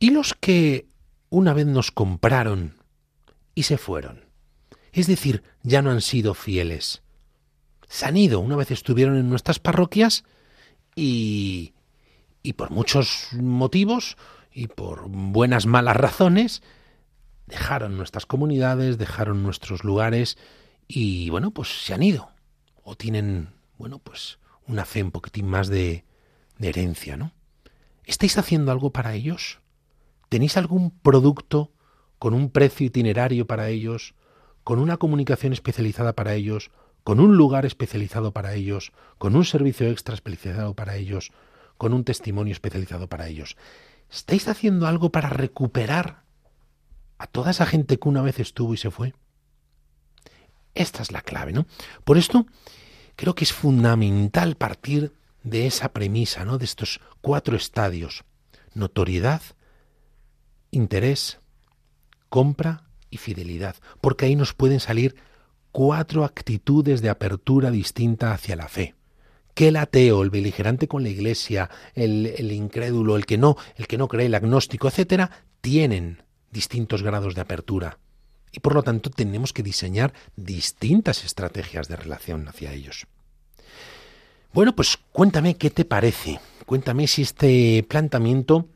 Y 0.00 0.10
los 0.10 0.34
que 0.34 0.88
una 1.30 1.54
vez 1.54 1.66
nos 1.66 1.92
compraron 1.92 2.74
y 3.54 3.62
se 3.62 3.78
fueron, 3.78 4.24
es 4.92 5.06
decir, 5.06 5.44
ya 5.62 5.80
no 5.80 5.92
han 5.92 6.00
sido 6.00 6.34
fieles, 6.34 7.02
se 7.86 8.06
han 8.06 8.16
ido, 8.16 8.40
una 8.40 8.56
vez 8.56 8.72
estuvieron 8.72 9.16
en 9.16 9.30
nuestras 9.30 9.60
parroquias 9.60 10.24
y 10.96 11.73
y 12.44 12.52
por 12.52 12.70
muchos 12.70 13.30
motivos 13.32 14.16
y 14.52 14.68
por 14.68 15.08
buenas 15.08 15.66
malas 15.66 15.96
razones 15.96 16.62
dejaron 17.46 17.96
nuestras 17.96 18.26
comunidades, 18.26 18.98
dejaron 18.98 19.42
nuestros 19.42 19.82
lugares 19.82 20.36
y 20.86 21.30
bueno, 21.30 21.50
pues 21.50 21.84
se 21.84 21.94
han 21.94 22.02
ido. 22.02 22.30
O 22.82 22.96
tienen, 22.96 23.54
bueno, 23.78 23.98
pues 23.98 24.38
una 24.66 24.84
fe 24.84 25.02
un 25.02 25.10
poquitín 25.10 25.48
más 25.48 25.68
de, 25.68 26.04
de 26.58 26.68
herencia, 26.68 27.16
¿no? 27.16 27.32
¿Estáis 28.04 28.36
haciendo 28.36 28.70
algo 28.70 28.92
para 28.92 29.14
ellos? 29.14 29.60
¿Tenéis 30.28 30.58
algún 30.58 30.90
producto 30.90 31.72
con 32.18 32.34
un 32.34 32.50
precio 32.50 32.86
itinerario 32.86 33.46
para 33.46 33.70
ellos, 33.70 34.14
con 34.64 34.78
una 34.78 34.98
comunicación 34.98 35.54
especializada 35.54 36.12
para 36.12 36.34
ellos, 36.34 36.70
con 37.04 37.20
un 37.20 37.38
lugar 37.38 37.64
especializado 37.64 38.32
para 38.32 38.52
ellos, 38.52 38.92
con 39.16 39.34
un 39.34 39.46
servicio 39.46 39.88
extra 39.88 40.14
especializado 40.14 40.74
para 40.74 40.96
ellos, 40.96 41.32
con 41.84 41.92
un 41.92 42.02
testimonio 42.04 42.54
especializado 42.54 43.08
para 43.10 43.28
ellos? 43.28 43.58
¿Estáis 44.10 44.48
haciendo 44.48 44.86
algo 44.86 45.10
para 45.10 45.28
recuperar 45.28 46.24
a 47.18 47.26
toda 47.26 47.50
esa 47.50 47.66
gente 47.66 47.98
que 47.98 48.08
una 48.08 48.22
vez 48.22 48.40
estuvo 48.40 48.72
y 48.72 48.78
se 48.78 48.90
fue? 48.90 49.12
Esta 50.74 51.02
es 51.02 51.12
la 51.12 51.20
clave, 51.20 51.52
¿no? 51.52 51.66
Por 52.04 52.16
esto 52.16 52.46
creo 53.16 53.34
que 53.34 53.44
es 53.44 53.52
fundamental 53.52 54.56
partir 54.56 55.12
de 55.42 55.66
esa 55.66 55.92
premisa, 55.92 56.46
¿no? 56.46 56.56
De 56.56 56.64
estos 56.64 57.02
cuatro 57.20 57.54
estadios: 57.54 58.24
notoriedad, 58.72 59.42
interés, 60.70 61.38
compra 62.30 62.84
y 63.10 63.18
fidelidad, 63.18 63.76
porque 64.00 64.24
ahí 64.24 64.36
nos 64.36 64.54
pueden 64.54 64.80
salir 64.80 65.16
cuatro 65.70 66.24
actitudes 66.24 67.02
de 67.02 67.10
apertura 67.10 67.70
distinta 67.70 68.32
hacia 68.32 68.56
la 68.56 68.68
fe. 68.68 68.94
Que 69.54 69.68
el 69.68 69.76
ateo, 69.76 70.22
el 70.22 70.30
beligerante 70.30 70.88
con 70.88 71.02
la 71.02 71.08
iglesia, 71.08 71.70
el, 71.94 72.52
incrédulo, 72.52 73.16
el 73.16 73.24
que 73.24 73.38
no, 73.38 73.56
el 73.76 73.86
que 73.86 73.98
no 73.98 74.08
cree, 74.08 74.26
el 74.26 74.34
agnóstico, 74.34 74.88
etcétera, 74.88 75.30
tienen 75.60 76.22
distintos 76.50 77.02
grados 77.02 77.34
de 77.34 77.40
apertura. 77.40 77.98
Y 78.52 78.60
por 78.60 78.74
lo 78.74 78.82
tanto 78.82 79.10
tenemos 79.10 79.52
que 79.52 79.62
diseñar 79.62 80.12
distintas 80.36 81.24
estrategias 81.24 81.88
de 81.88 81.96
relación 81.96 82.48
hacia 82.48 82.72
ellos. 82.72 83.06
Bueno, 84.52 84.76
pues 84.76 84.98
cuéntame 85.10 85.56
qué 85.56 85.70
te 85.70 85.84
parece. 85.84 86.40
Cuéntame 86.66 87.08
si 87.08 87.22
este 87.22 87.84
planteamiento 87.88 88.68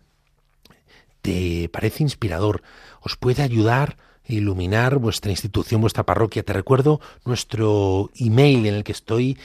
te 1.23 1.69
parece 1.69 2.03
inspirador, 2.03 2.63
os 3.01 3.17
puede 3.17 3.43
ayudar 3.43 3.97
a 4.29 4.33
iluminar 4.33 4.99
vuestra 4.99 5.31
institución, 5.31 5.81
vuestra 5.81 6.05
parroquia. 6.05 6.43
Te 6.43 6.53
recuerdo 6.53 7.01
nuestro 7.25 8.11
email 8.17 8.67
en 8.67 8.75
el 8.75 8.85
que 8.85 8.93
estoy 8.93 9.39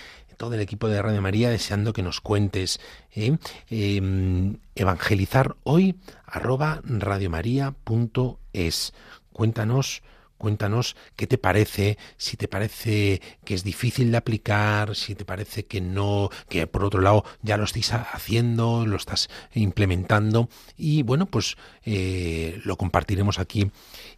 todo 0.44 0.56
el 0.56 0.60
equipo 0.60 0.90
de 0.90 1.02
Radio 1.02 1.22
María 1.22 1.50
deseando 1.50 1.94
que 1.94 2.04
nos 2.04 2.20
cuentes 2.20 2.82
¿eh? 3.16 3.38
eh, 3.70 4.58
evangelizar 4.76 5.56
hoy 5.64 5.96
arroba 6.26 6.82
radiomaria.es. 6.84 8.94
Cuéntanos 9.32 10.04
Cuéntanos 10.44 10.98
qué 11.16 11.26
te 11.26 11.38
parece, 11.38 11.98
si 12.18 12.36
te 12.36 12.50
parece 12.50 13.22
que 13.46 13.54
es 13.54 13.64
difícil 13.64 14.12
de 14.12 14.18
aplicar, 14.18 14.94
si 14.94 15.16
te 15.16 15.24
parece 15.24 15.68
que 15.68 15.80
no, 15.80 16.32
que 16.50 16.68
por 16.68 16.84
otro 16.84 17.00
lado 17.00 17.24
ya 17.44 17.56
lo 17.56 17.64
estáis 17.64 17.94
haciendo, 17.94 18.86
lo 18.86 18.98
estás 18.98 19.30
implementando 19.54 20.50
y 20.76 21.02
bueno, 21.04 21.28
pues 21.28 21.56
eh, 21.86 22.60
lo 22.66 22.76
compartiremos 22.76 23.40
aquí 23.40 23.72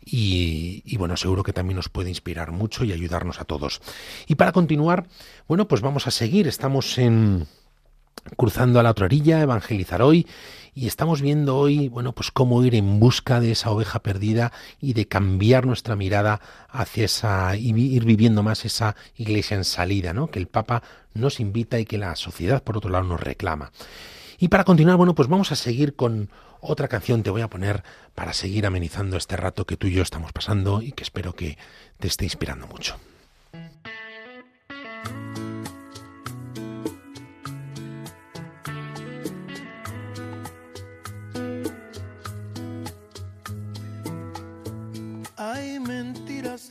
y, 0.04 0.82
y, 0.84 0.98
bueno, 0.98 1.16
seguro 1.16 1.44
que 1.44 1.54
también 1.54 1.76
nos 1.76 1.90
puede 1.90 2.10
inspirar 2.10 2.52
mucho 2.52 2.84
y 2.86 2.92
ayudarnos 2.92 3.40
a 3.40 3.46
todos. 3.46 3.80
Y 4.26 4.34
para 4.34 4.52
continuar, 4.52 5.06
bueno, 5.48 5.68
pues 5.68 5.82
vamos 5.82 6.08
a 6.08 6.12
seguir, 6.12 6.48
estamos 6.48 6.98
en 6.98 7.46
cruzando 8.36 8.80
a 8.80 8.84
la 8.84 8.90
otra 8.90 9.06
orilla, 9.06 9.42
evangelizar 9.42 10.02
hoy 10.02 10.26
y 10.76 10.88
estamos 10.88 11.22
viendo 11.22 11.56
hoy, 11.56 11.88
bueno, 11.88 12.12
pues 12.12 12.32
cómo 12.32 12.62
ir 12.66 12.76
en 12.76 13.00
busca 13.00 13.40
de 13.40 13.52
esa 13.52 13.72
oveja 13.72 14.00
perdida 14.00 14.52
y 14.82 14.92
de 14.92 15.08
cambiar 15.08 15.66
nuestra 15.66 15.96
mirada 15.96 16.42
hacia 16.70 17.06
esa, 17.06 17.56
y 17.56 17.70
ir 17.70 18.04
viviendo 18.04 18.44
más 18.44 18.66
esa 18.66 18.98
iglesia 19.16 19.56
en 19.56 19.64
salida, 19.64 20.14
¿no? 20.14 20.28
Que 20.28 20.38
el 20.38 20.48
Papa 20.48 20.84
nos 21.14 21.40
invita 21.40 21.80
y 21.80 21.86
que 21.86 21.98
la 21.98 22.14
sociedad, 22.18 22.62
por 22.62 22.76
otro 22.76 22.90
lado, 22.90 23.06
nos 23.06 23.22
reclama. 23.22 23.72
Y 24.38 24.50
para 24.50 24.66
continuar, 24.66 24.98
bueno, 24.98 25.16
pues 25.16 25.30
vamos 25.30 25.54
a 25.54 25.56
seguir 25.56 25.96
con 25.96 26.30
otra 26.60 26.90
canción 26.90 27.24
te 27.24 27.30
voy 27.30 27.42
a 27.42 27.50
poner 27.50 27.84
para 28.14 28.34
seguir 28.34 28.66
amenizando 28.66 29.16
este 29.16 29.38
rato 29.38 29.66
que 29.66 29.78
tú 29.78 29.88
y 29.88 29.94
yo 29.94 30.02
estamos 30.02 30.34
pasando 30.34 30.82
y 30.82 30.92
que 30.92 31.04
espero 31.04 31.34
que 31.34 31.58
te 32.00 32.08
esté 32.08 32.26
inspirando 32.26 32.68
mucho. 32.68 32.98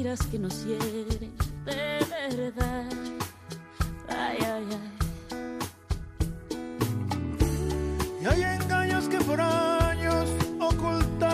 que 0.00 0.38
nos 0.38 0.64
hieren 0.64 1.06
de 1.66 2.00
verdad. 2.36 2.88
Ay, 4.08 4.38
ay, 4.40 4.66
ay. 4.70 4.90
Y 8.22 8.26
hay 8.26 8.42
engaños 8.42 9.08
que 9.10 9.18
por 9.18 9.38
años 9.38 10.26
ocultaron 10.58 11.29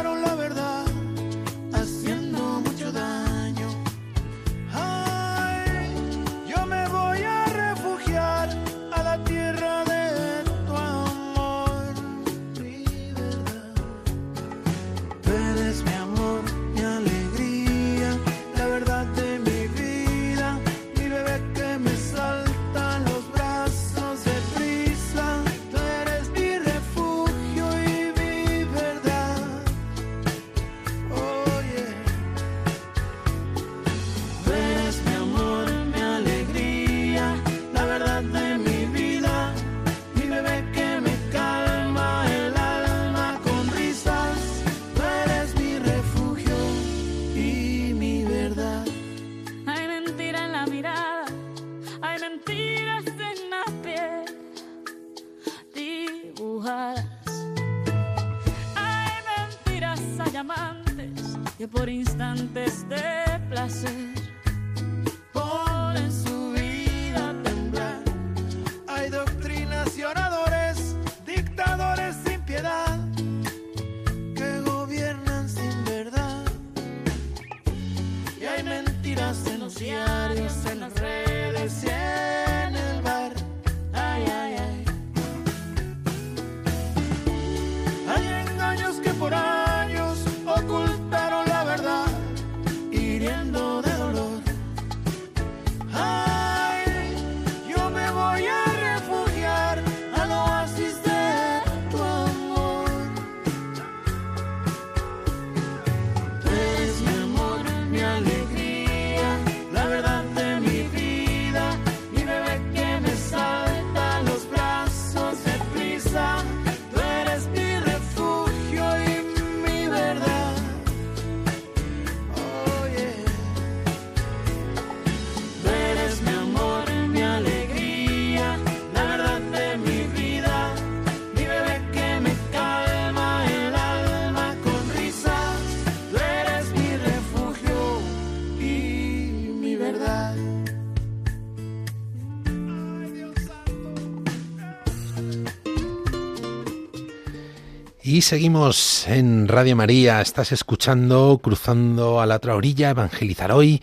Aquí 148.16 148.22
seguimos 148.22 149.06
en 149.08 149.46
Radio 149.46 149.76
María, 149.76 150.22
estás 150.22 150.50
escuchando 150.50 151.38
Cruzando 151.42 152.18
a 152.18 152.24
la 152.24 152.36
otra 152.36 152.56
orilla, 152.56 152.88
Evangelizar 152.88 153.52
hoy, 153.52 153.82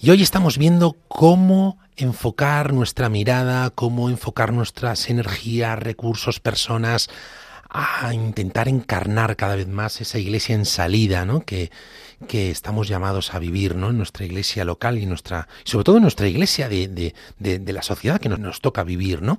y 0.00 0.10
hoy 0.10 0.20
estamos 0.20 0.58
viendo 0.58 0.96
cómo 1.06 1.78
enfocar 1.94 2.72
nuestra 2.72 3.08
mirada, 3.08 3.70
cómo 3.70 4.10
enfocar 4.10 4.52
nuestras 4.52 5.08
energías, 5.10 5.78
recursos, 5.78 6.40
personas, 6.40 7.08
a 7.70 8.12
intentar 8.12 8.66
encarnar 8.66 9.36
cada 9.36 9.54
vez 9.54 9.68
más 9.68 10.00
esa 10.00 10.18
iglesia 10.18 10.56
en 10.56 10.64
salida, 10.64 11.24
¿no? 11.24 11.44
Que, 11.44 11.70
que 12.26 12.50
estamos 12.50 12.88
llamados 12.88 13.32
a 13.32 13.38
vivir, 13.38 13.76
¿no? 13.76 13.90
En 13.90 13.96
nuestra 13.96 14.26
iglesia 14.26 14.64
local 14.64 14.98
y 14.98 15.06
nuestra, 15.06 15.46
sobre 15.62 15.84
todo 15.84 15.98
en 15.98 16.02
nuestra 16.02 16.26
iglesia 16.26 16.68
de, 16.68 16.88
de, 16.88 17.14
de, 17.38 17.60
de 17.60 17.72
la 17.72 17.82
sociedad 17.82 18.20
que 18.20 18.28
nos, 18.28 18.40
nos 18.40 18.60
toca 18.60 18.82
vivir, 18.82 19.22
¿no? 19.22 19.38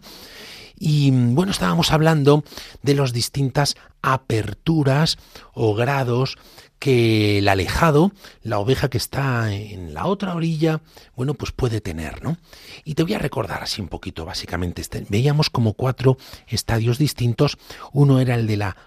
Y 0.80 1.12
bueno, 1.12 1.52
estábamos 1.52 1.92
hablando 1.92 2.44
de 2.82 2.96
las 2.96 3.14
distintas 3.14 3.76
aperturas 4.02 5.18
o 5.54 5.76
grados 5.76 6.38
que 6.80 7.40
el 7.40 7.50
alejado, 7.50 8.14
la 8.42 8.58
oveja 8.58 8.90
que 8.90 8.98
está 8.98 9.54
en 9.54 9.94
la 9.94 10.06
otra 10.06 10.34
orilla, 10.34 10.82
bueno, 11.16 11.34
pues 11.34 11.52
puede 11.52 11.82
tener, 11.82 12.24
¿no? 12.24 12.38
Y 12.86 12.96
te 12.96 13.04
voy 13.04 13.14
a 13.14 13.20
recordar 13.20 13.62
así 13.62 13.82
un 13.82 13.90
poquito, 13.90 14.24
básicamente, 14.24 14.82
este, 14.82 15.06
veíamos 15.10 15.50
como 15.50 15.74
cuatro 15.74 16.18
estadios 16.48 16.98
distintos. 16.98 17.58
Uno 17.92 18.22
era 18.22 18.36
el 18.36 18.48
de 18.48 18.58
la, 18.58 18.78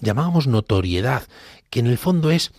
llamábamos 0.00 0.48
notoriedad, 0.48 1.22
que 1.70 1.78
en 1.78 1.86
el 1.86 1.98
fondo 1.98 2.32
es 2.32 2.52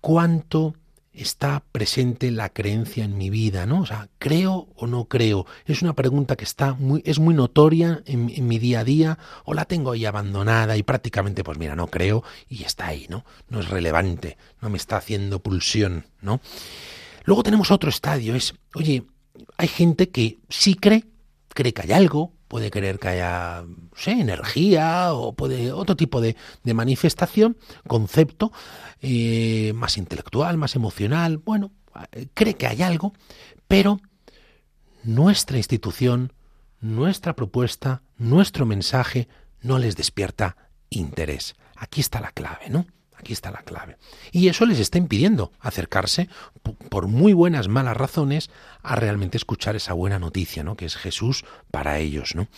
cuánto 0.00 0.74
está 1.14 1.62
presente 1.72 2.30
la 2.30 2.48
creencia 2.48 3.04
en 3.04 3.16
mi 3.16 3.30
vida, 3.30 3.66
¿no? 3.66 3.82
O 3.82 3.86
sea, 3.86 4.08
¿creo 4.18 4.68
o 4.74 4.86
no 4.86 5.06
creo? 5.06 5.46
Es 5.64 5.82
una 5.82 5.94
pregunta 5.94 6.36
que 6.36 6.44
está 6.44 6.74
muy, 6.74 7.02
es 7.04 7.18
muy 7.18 7.34
notoria 7.34 8.02
en, 8.06 8.30
en, 8.30 8.46
mi 8.46 8.58
día 8.58 8.80
a 8.80 8.84
día, 8.84 9.18
o 9.44 9.54
la 9.54 9.64
tengo 9.64 9.92
ahí 9.92 10.04
abandonada 10.04 10.76
y 10.76 10.82
prácticamente, 10.82 11.44
pues 11.44 11.58
mira, 11.58 11.76
no 11.76 11.86
creo 11.86 12.24
y 12.48 12.64
está 12.64 12.88
ahí, 12.88 13.06
¿no? 13.08 13.24
No 13.48 13.60
es 13.60 13.68
relevante, 13.68 14.36
no 14.60 14.70
me 14.70 14.76
está 14.76 14.96
haciendo 14.96 15.38
pulsión, 15.40 16.06
¿no? 16.20 16.40
Luego 17.24 17.42
tenemos 17.42 17.70
otro 17.70 17.90
estadio, 17.90 18.34
es, 18.34 18.54
oye, 18.74 19.04
hay 19.56 19.68
gente 19.68 20.10
que 20.10 20.38
sí 20.48 20.74
cree, 20.74 21.04
cree 21.48 21.72
que 21.72 21.82
hay 21.82 21.92
algo, 21.92 22.32
puede 22.48 22.70
creer 22.70 22.98
que 22.98 23.08
haya, 23.08 23.64
no 23.66 23.96
sé, 23.96 24.12
energía 24.12 25.12
o 25.12 25.32
puede 25.32 25.72
otro 25.72 25.96
tipo 25.96 26.20
de, 26.20 26.36
de 26.62 26.74
manifestación, 26.74 27.56
concepto 27.86 28.52
eh, 29.06 29.72
más 29.74 29.98
intelectual, 29.98 30.56
más 30.56 30.76
emocional, 30.76 31.36
bueno, 31.36 31.72
cree 32.32 32.54
que 32.54 32.66
hay 32.66 32.80
algo, 32.80 33.12
pero 33.68 34.00
nuestra 35.02 35.58
institución, 35.58 36.32
nuestra 36.80 37.36
propuesta, 37.36 38.02
nuestro 38.16 38.64
mensaje 38.64 39.28
no 39.60 39.78
les 39.78 39.96
despierta 39.96 40.56
interés. 40.88 41.54
Aquí 41.76 42.00
está 42.00 42.20
la 42.20 42.30
clave, 42.30 42.70
¿no? 42.70 42.86
Aquí 43.14 43.34
está 43.34 43.50
la 43.50 43.62
clave. 43.62 43.98
Y 44.32 44.48
eso 44.48 44.64
les 44.64 44.78
está 44.78 44.96
impidiendo 44.96 45.52
acercarse, 45.60 46.28
por 46.88 47.06
muy 47.06 47.34
buenas, 47.34 47.68
malas 47.68 47.96
razones, 47.96 48.50
a 48.82 48.96
realmente 48.96 49.36
escuchar 49.36 49.76
esa 49.76 49.92
buena 49.92 50.18
noticia, 50.18 50.64
¿no? 50.64 50.76
Que 50.76 50.86
es 50.86 50.96
Jesús 50.96 51.44
para 51.70 51.98
ellos, 51.98 52.34
¿no? 52.34 52.48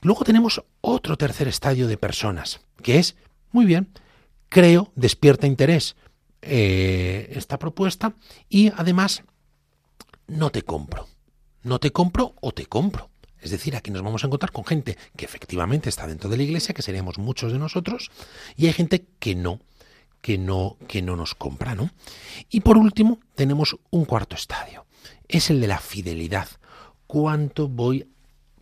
Luego 0.00 0.24
tenemos 0.24 0.62
otro 0.80 1.16
tercer 1.16 1.48
estadio 1.48 1.88
de 1.88 1.96
personas, 1.96 2.60
que 2.82 2.98
es, 2.98 3.16
muy 3.50 3.66
bien, 3.66 3.88
creo, 4.48 4.92
despierta 4.94 5.46
interés 5.46 5.96
eh, 6.42 7.32
esta 7.34 7.58
propuesta 7.58 8.14
y 8.48 8.70
además 8.76 9.22
no 10.26 10.50
te 10.50 10.62
compro. 10.62 11.08
No 11.62 11.78
te 11.80 11.90
compro 11.90 12.34
o 12.40 12.52
te 12.52 12.66
compro. 12.66 13.10
Es 13.40 13.50
decir, 13.50 13.76
aquí 13.76 13.90
nos 13.90 14.02
vamos 14.02 14.24
a 14.24 14.26
encontrar 14.26 14.52
con 14.52 14.64
gente 14.64 14.96
que 15.16 15.24
efectivamente 15.24 15.88
está 15.88 16.06
dentro 16.06 16.28
de 16.28 16.36
la 16.36 16.42
iglesia, 16.42 16.74
que 16.74 16.82
seríamos 16.82 17.18
muchos 17.18 17.52
de 17.52 17.58
nosotros, 17.58 18.10
y 18.56 18.66
hay 18.66 18.72
gente 18.72 19.06
que 19.18 19.34
no, 19.34 19.60
que 20.20 20.38
no, 20.38 20.76
que 20.88 21.02
no 21.02 21.16
nos 21.16 21.34
compra, 21.34 21.74
¿no? 21.74 21.90
Y 22.50 22.60
por 22.60 22.76
último, 22.76 23.20
tenemos 23.34 23.76
un 23.90 24.04
cuarto 24.04 24.34
estadio. 24.34 24.86
Es 25.28 25.50
el 25.50 25.60
de 25.60 25.68
la 25.68 25.78
fidelidad. 25.78 26.48
¿Cuánto 27.06 27.68
voy 27.68 28.08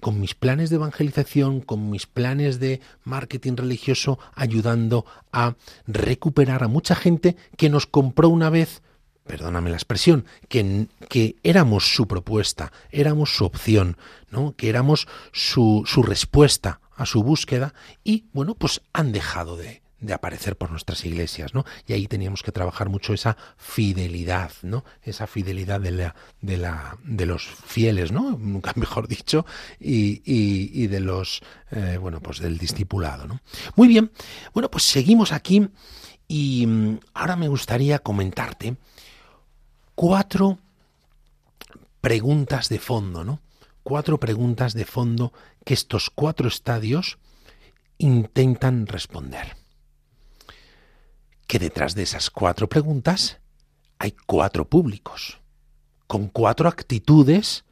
con 0.00 0.20
mis 0.20 0.34
planes 0.34 0.70
de 0.70 0.76
evangelización, 0.76 1.60
con 1.60 1.90
mis 1.90 2.06
planes 2.06 2.60
de 2.60 2.80
marketing 3.04 3.56
religioso, 3.56 4.18
ayudando 4.34 5.04
a 5.32 5.54
recuperar 5.86 6.62
a 6.62 6.68
mucha 6.68 6.94
gente 6.94 7.36
que 7.56 7.70
nos 7.70 7.86
compró 7.86 8.28
una 8.28 8.50
vez, 8.50 8.82
perdóname 9.26 9.70
la 9.70 9.76
expresión, 9.76 10.24
que, 10.48 10.88
que 11.08 11.36
éramos 11.42 11.94
su 11.94 12.06
propuesta, 12.06 12.72
éramos 12.90 13.36
su 13.36 13.44
opción, 13.44 13.96
¿no? 14.30 14.54
que 14.56 14.68
éramos 14.68 15.08
su, 15.32 15.82
su 15.86 16.02
respuesta 16.02 16.80
a 16.94 17.06
su 17.06 17.22
búsqueda 17.22 17.74
y, 18.04 18.24
bueno, 18.32 18.54
pues 18.54 18.82
han 18.92 19.12
dejado 19.12 19.56
de, 19.56 19.82
de 19.98 20.12
aparecer 20.12 20.56
por 20.56 20.70
nuestras 20.70 21.04
iglesias, 21.04 21.54
¿no? 21.54 21.64
Y 21.86 21.94
ahí 21.94 22.06
teníamos 22.06 22.42
que 22.42 22.52
trabajar 22.52 22.88
mucho 22.90 23.14
esa 23.14 23.36
fidelidad, 23.56 24.52
¿no? 24.62 24.84
Esa 25.02 25.26
fidelidad 25.26 25.80
de 25.80 25.90
la, 25.90 26.14
de 26.42 26.58
la, 26.58 26.98
de 27.02 27.24
los 27.24 27.44
fieles, 27.46 28.12
¿no? 28.12 28.32
Nunca 28.38 28.72
mejor 28.76 29.08
dicho, 29.08 29.46
y, 29.80 30.22
y, 30.24 30.86
de 30.88 31.00
los, 31.00 31.40
eh, 31.70 31.98
bueno, 32.00 32.20
pues 32.20 32.40
del 32.40 32.58
discipulado, 32.58 33.26
¿no? 33.26 33.40
Muy 33.74 33.88
bien, 33.88 34.12
bueno, 34.52 34.70
pues 34.70 34.84
seguimos 34.84 35.32
aquí 35.32 35.66
y 36.28 36.68
ahora 37.14 37.36
me 37.36 37.48
gustaría 37.48 37.98
comentarte 38.00 38.76
cuatro 39.94 40.58
preguntas 42.02 42.68
de 42.68 42.78
fondo, 42.78 43.24
¿no? 43.24 43.40
Cuatro 43.82 44.18
preguntas 44.20 44.74
de 44.74 44.84
fondo 44.84 45.32
que 45.64 45.74
estos 45.74 46.10
cuatro 46.10 46.48
estadios 46.48 47.18
intentan 47.98 48.86
responder 48.86 49.56
que 51.46 51.58
detrás 51.58 51.94
de 51.94 52.02
esas 52.02 52.30
cuatro 52.30 52.68
preguntas 52.68 53.40
hay 53.98 54.14
cuatro 54.26 54.68
públicos, 54.68 55.40
con 56.06 56.28
cuatro 56.28 56.68
actitudes 56.68 57.64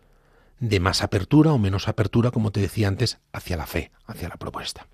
de 0.60 0.80
más 0.80 1.02
apertura 1.02 1.52
o 1.52 1.58
menos 1.58 1.88
apertura, 1.88 2.30
como 2.30 2.52
te 2.52 2.60
decía 2.60 2.88
antes, 2.88 3.18
hacia 3.32 3.56
la 3.56 3.66
fe, 3.66 3.90
hacia 4.06 4.28
la 4.28 4.36
propuesta. 4.36 4.86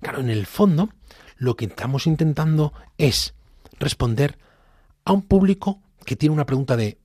Claro, 0.00 0.20
en 0.20 0.30
el 0.30 0.46
fondo, 0.46 0.90
lo 1.36 1.56
que 1.56 1.66
estamos 1.66 2.06
intentando 2.06 2.72
es 2.98 3.34
responder 3.78 4.38
a 5.04 5.12
un 5.12 5.22
público 5.22 5.82
que 6.04 6.16
tiene 6.16 6.34
una 6.34 6.46
pregunta 6.46 6.76
de, 6.76 6.98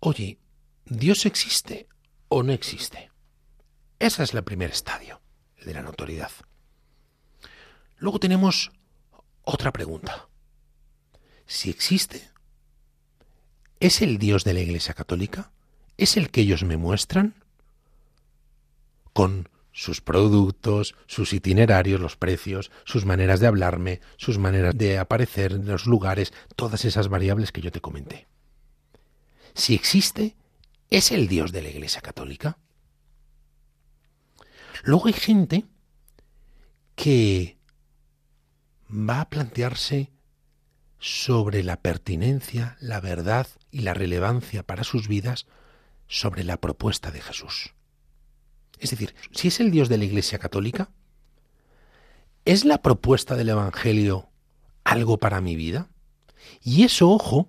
oye, 0.00 0.38
¿Dios 0.84 1.26
existe 1.26 1.88
o 2.28 2.42
no 2.42 2.52
existe? 2.52 3.10
Ese 3.98 4.22
es 4.22 4.34
el 4.34 4.44
primer 4.44 4.70
estadio, 4.70 5.20
el 5.56 5.66
de 5.66 5.74
la 5.74 5.82
notoriedad. 5.82 6.30
Luego 7.96 8.18
tenemos 8.18 8.72
otra 9.44 9.72
pregunta 9.72 10.28
si 11.46 11.70
existe. 11.70 12.30
¿Es 13.80 14.02
el 14.02 14.18
Dios 14.18 14.44
de 14.44 14.54
la 14.54 14.60
Iglesia 14.60 14.94
Católica? 14.94 15.52
¿Es 15.96 16.16
el 16.16 16.30
que 16.30 16.42
ellos 16.42 16.64
me 16.64 16.76
muestran? 16.76 17.34
Con 19.12 19.48
sus 19.72 20.00
productos, 20.00 20.94
sus 21.06 21.32
itinerarios, 21.32 22.00
los 22.00 22.16
precios, 22.16 22.70
sus 22.84 23.04
maneras 23.04 23.40
de 23.40 23.46
hablarme, 23.46 24.00
sus 24.16 24.38
maneras 24.38 24.76
de 24.76 24.98
aparecer 24.98 25.52
en 25.52 25.66
los 25.66 25.86
lugares, 25.86 26.32
todas 26.56 26.84
esas 26.84 27.08
variables 27.08 27.52
que 27.52 27.62
yo 27.62 27.72
te 27.72 27.80
comenté. 27.80 28.28
Si 29.54 29.74
existe, 29.74 30.36
¿es 30.90 31.10
el 31.10 31.26
Dios 31.26 31.52
de 31.52 31.62
la 31.62 31.70
Iglesia 31.70 32.00
Católica? 32.00 32.58
Luego 34.84 35.06
hay 35.06 35.12
gente 35.12 35.64
que 36.94 37.56
va 38.90 39.22
a 39.22 39.28
plantearse 39.28 40.11
sobre 41.02 41.64
la 41.64 41.80
pertinencia, 41.80 42.76
la 42.80 43.00
verdad 43.00 43.48
y 43.72 43.80
la 43.80 43.92
relevancia 43.92 44.62
para 44.62 44.84
sus 44.84 45.08
vidas 45.08 45.46
sobre 46.06 46.44
la 46.44 46.58
propuesta 46.58 47.10
de 47.10 47.20
Jesús. 47.20 47.74
Es 48.78 48.90
decir, 48.90 49.12
si 49.32 49.48
es 49.48 49.58
el 49.58 49.72
Dios 49.72 49.88
de 49.88 49.98
la 49.98 50.04
Iglesia 50.04 50.38
Católica, 50.38 50.90
¿es 52.44 52.64
la 52.64 52.82
propuesta 52.82 53.34
del 53.34 53.48
Evangelio 53.48 54.28
algo 54.84 55.18
para 55.18 55.40
mi 55.40 55.56
vida? 55.56 55.88
Y 56.62 56.84
eso, 56.84 57.10
ojo, 57.10 57.48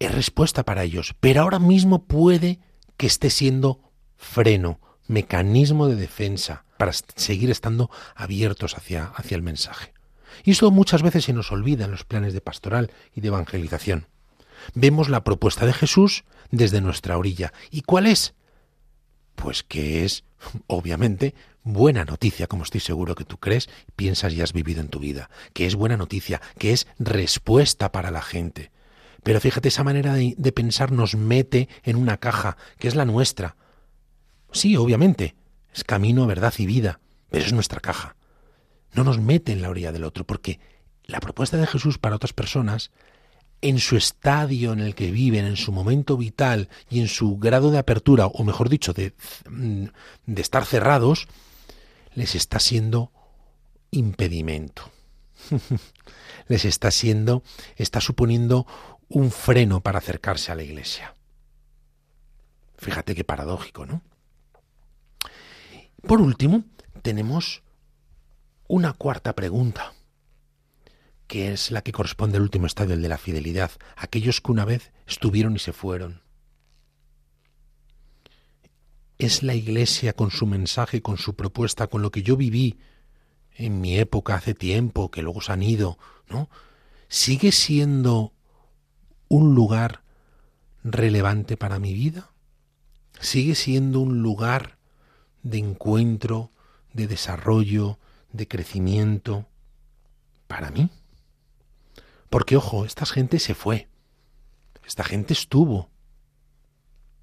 es 0.00 0.12
respuesta 0.12 0.64
para 0.64 0.82
ellos, 0.82 1.14
pero 1.20 1.42
ahora 1.42 1.60
mismo 1.60 2.06
puede 2.06 2.58
que 2.96 3.06
esté 3.06 3.30
siendo 3.30 3.92
freno, 4.16 4.80
mecanismo 5.06 5.86
de 5.86 5.94
defensa 5.94 6.64
para 6.76 6.92
seguir 6.92 7.52
estando 7.52 7.88
abiertos 8.16 8.76
hacia, 8.76 9.04
hacia 9.04 9.36
el 9.36 9.42
mensaje. 9.42 9.93
Y 10.42 10.52
eso 10.52 10.70
muchas 10.70 11.02
veces 11.02 11.24
se 11.24 11.32
nos 11.32 11.52
olvida 11.52 11.84
en 11.84 11.90
los 11.90 12.04
planes 12.04 12.32
de 12.32 12.40
pastoral 12.40 12.90
y 13.14 13.20
de 13.20 13.28
evangelización. 13.28 14.06
Vemos 14.74 15.08
la 15.08 15.24
propuesta 15.24 15.66
de 15.66 15.72
Jesús 15.72 16.24
desde 16.50 16.80
nuestra 16.80 17.18
orilla. 17.18 17.52
¿Y 17.70 17.82
cuál 17.82 18.06
es? 18.06 18.34
Pues 19.34 19.62
que 19.62 20.04
es, 20.04 20.24
obviamente, 20.66 21.34
buena 21.62 22.04
noticia, 22.04 22.46
como 22.46 22.62
estoy 22.62 22.80
seguro 22.80 23.14
que 23.14 23.24
tú 23.24 23.38
crees, 23.38 23.68
piensas 23.96 24.32
y 24.32 24.40
has 24.40 24.52
vivido 24.52 24.80
en 24.80 24.88
tu 24.88 25.00
vida. 25.00 25.30
Que 25.52 25.66
es 25.66 25.74
buena 25.74 25.96
noticia, 25.96 26.40
que 26.58 26.72
es 26.72 26.86
respuesta 26.98 27.92
para 27.92 28.10
la 28.10 28.22
gente. 28.22 28.70
Pero 29.22 29.40
fíjate, 29.40 29.68
esa 29.68 29.84
manera 29.84 30.14
de, 30.14 30.34
de 30.36 30.52
pensar 30.52 30.92
nos 30.92 31.14
mete 31.14 31.68
en 31.82 31.96
una 31.96 32.18
caja, 32.18 32.56
que 32.78 32.88
es 32.88 32.94
la 32.94 33.04
nuestra. 33.04 33.56
Sí, 34.52 34.76
obviamente, 34.76 35.34
es 35.74 35.82
camino, 35.84 36.26
verdad 36.26 36.54
y 36.58 36.66
vida, 36.66 37.00
pero 37.30 37.44
es 37.44 37.52
nuestra 37.52 37.80
caja 37.80 38.16
no 38.94 39.04
nos 39.04 39.18
mete 39.20 39.52
en 39.52 39.62
la 39.62 39.70
orilla 39.70 39.92
del 39.92 40.04
otro, 40.04 40.24
porque 40.24 40.60
la 41.04 41.20
propuesta 41.20 41.56
de 41.56 41.66
Jesús 41.66 41.98
para 41.98 42.16
otras 42.16 42.32
personas, 42.32 42.90
en 43.60 43.78
su 43.78 43.96
estadio 43.96 44.72
en 44.72 44.80
el 44.80 44.94
que 44.94 45.10
viven, 45.10 45.46
en 45.46 45.56
su 45.56 45.72
momento 45.72 46.16
vital 46.16 46.68
y 46.90 47.00
en 47.00 47.08
su 47.08 47.38
grado 47.38 47.70
de 47.70 47.78
apertura, 47.78 48.26
o 48.26 48.44
mejor 48.44 48.68
dicho, 48.68 48.92
de, 48.92 49.14
de 49.46 50.42
estar 50.42 50.64
cerrados, 50.64 51.28
les 52.14 52.34
está 52.34 52.60
siendo 52.60 53.10
impedimento. 53.90 54.90
les 56.48 56.64
está 56.64 56.90
siendo, 56.90 57.42
está 57.76 58.00
suponiendo 58.00 58.66
un 59.08 59.30
freno 59.30 59.80
para 59.80 59.98
acercarse 59.98 60.52
a 60.52 60.54
la 60.54 60.62
iglesia. 60.62 61.14
Fíjate 62.76 63.14
qué 63.14 63.24
paradójico, 63.24 63.86
¿no? 63.86 64.02
Por 66.06 66.20
último, 66.20 66.64
tenemos 67.02 67.63
una 68.66 68.92
cuarta 68.92 69.34
pregunta, 69.34 69.92
que 71.26 71.52
es 71.52 71.70
la 71.70 71.82
que 71.82 71.92
corresponde 71.92 72.36
al 72.36 72.42
último 72.42 72.66
estadio, 72.66 72.94
el 72.94 73.02
de 73.02 73.08
la 73.08 73.18
fidelidad, 73.18 73.70
aquellos 73.96 74.40
que 74.40 74.52
una 74.52 74.64
vez 74.64 74.92
estuvieron 75.06 75.56
y 75.56 75.58
se 75.58 75.72
fueron. 75.72 76.22
¿Es 79.18 79.42
la 79.42 79.54
Iglesia 79.54 80.12
con 80.12 80.30
su 80.30 80.46
mensaje, 80.46 81.02
con 81.02 81.18
su 81.18 81.34
propuesta, 81.34 81.86
con 81.86 82.02
lo 82.02 82.10
que 82.10 82.22
yo 82.22 82.36
viví 82.36 82.78
en 83.54 83.80
mi 83.80 83.98
época 83.98 84.34
hace 84.34 84.54
tiempo, 84.54 85.10
que 85.10 85.22
luego 85.22 85.40
se 85.40 85.52
han 85.52 85.62
ido, 85.62 85.98
¿no? 86.28 86.50
¿Sigue 87.08 87.52
siendo 87.52 88.32
un 89.28 89.54
lugar 89.54 90.02
relevante 90.82 91.56
para 91.56 91.78
mi 91.78 91.92
vida? 91.92 92.32
¿Sigue 93.20 93.54
siendo 93.54 94.00
un 94.00 94.22
lugar 94.22 94.78
de 95.42 95.58
encuentro, 95.58 96.50
de 96.92 97.06
desarrollo, 97.06 97.98
de 98.34 98.48
crecimiento 98.48 99.46
para 100.46 100.70
mí? 100.70 100.90
Porque, 102.28 102.56
ojo, 102.56 102.84
esta 102.84 103.06
gente 103.06 103.38
se 103.38 103.54
fue. 103.54 103.88
Esta 104.84 105.04
gente 105.04 105.32
estuvo. 105.32 105.88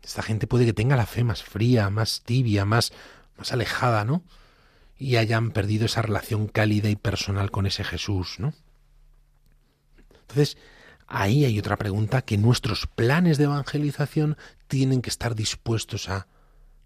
Esta 0.02 0.24
gente 0.24 0.48
puede 0.48 0.66
que 0.66 0.74
tenga 0.74 0.96
la 0.96 1.06
fe 1.06 1.24
más 1.24 1.44
fría, 1.44 1.90
más 1.90 2.24
tibia, 2.24 2.66
más, 2.66 2.92
más 3.38 3.52
alejada, 3.52 4.06
¿no? 4.06 4.24
Y 4.98 5.18
hayan 5.18 5.52
perdido 5.52 5.86
esa 5.86 6.02
relación 6.02 6.48
cálida 6.48 6.90
y 6.90 6.96
personal 6.96 7.52
con 7.52 7.66
ese 7.66 7.84
Jesús, 7.84 8.40
¿no? 8.40 8.54
Entonces, 10.22 10.58
ahí 11.08 11.44
hay 11.44 11.60
otra 11.60 11.76
pregunta 11.76 12.22
que 12.22 12.38
nuestros 12.38 12.88
planes 12.88 13.38
de 13.38 13.44
evangelización 13.44 14.38
tienen 14.68 15.02
que 15.02 15.10
estar 15.10 15.36
dispuestos 15.36 16.08
a 16.08 16.28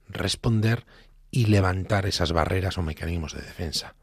responder 0.08 0.86
y 1.30 1.46
levantar 1.46 2.08
esas 2.08 2.32
barreras 2.32 2.78
o 2.80 2.82
mecanismos 2.82 3.34
de 3.34 3.42
defensa. 3.42 3.96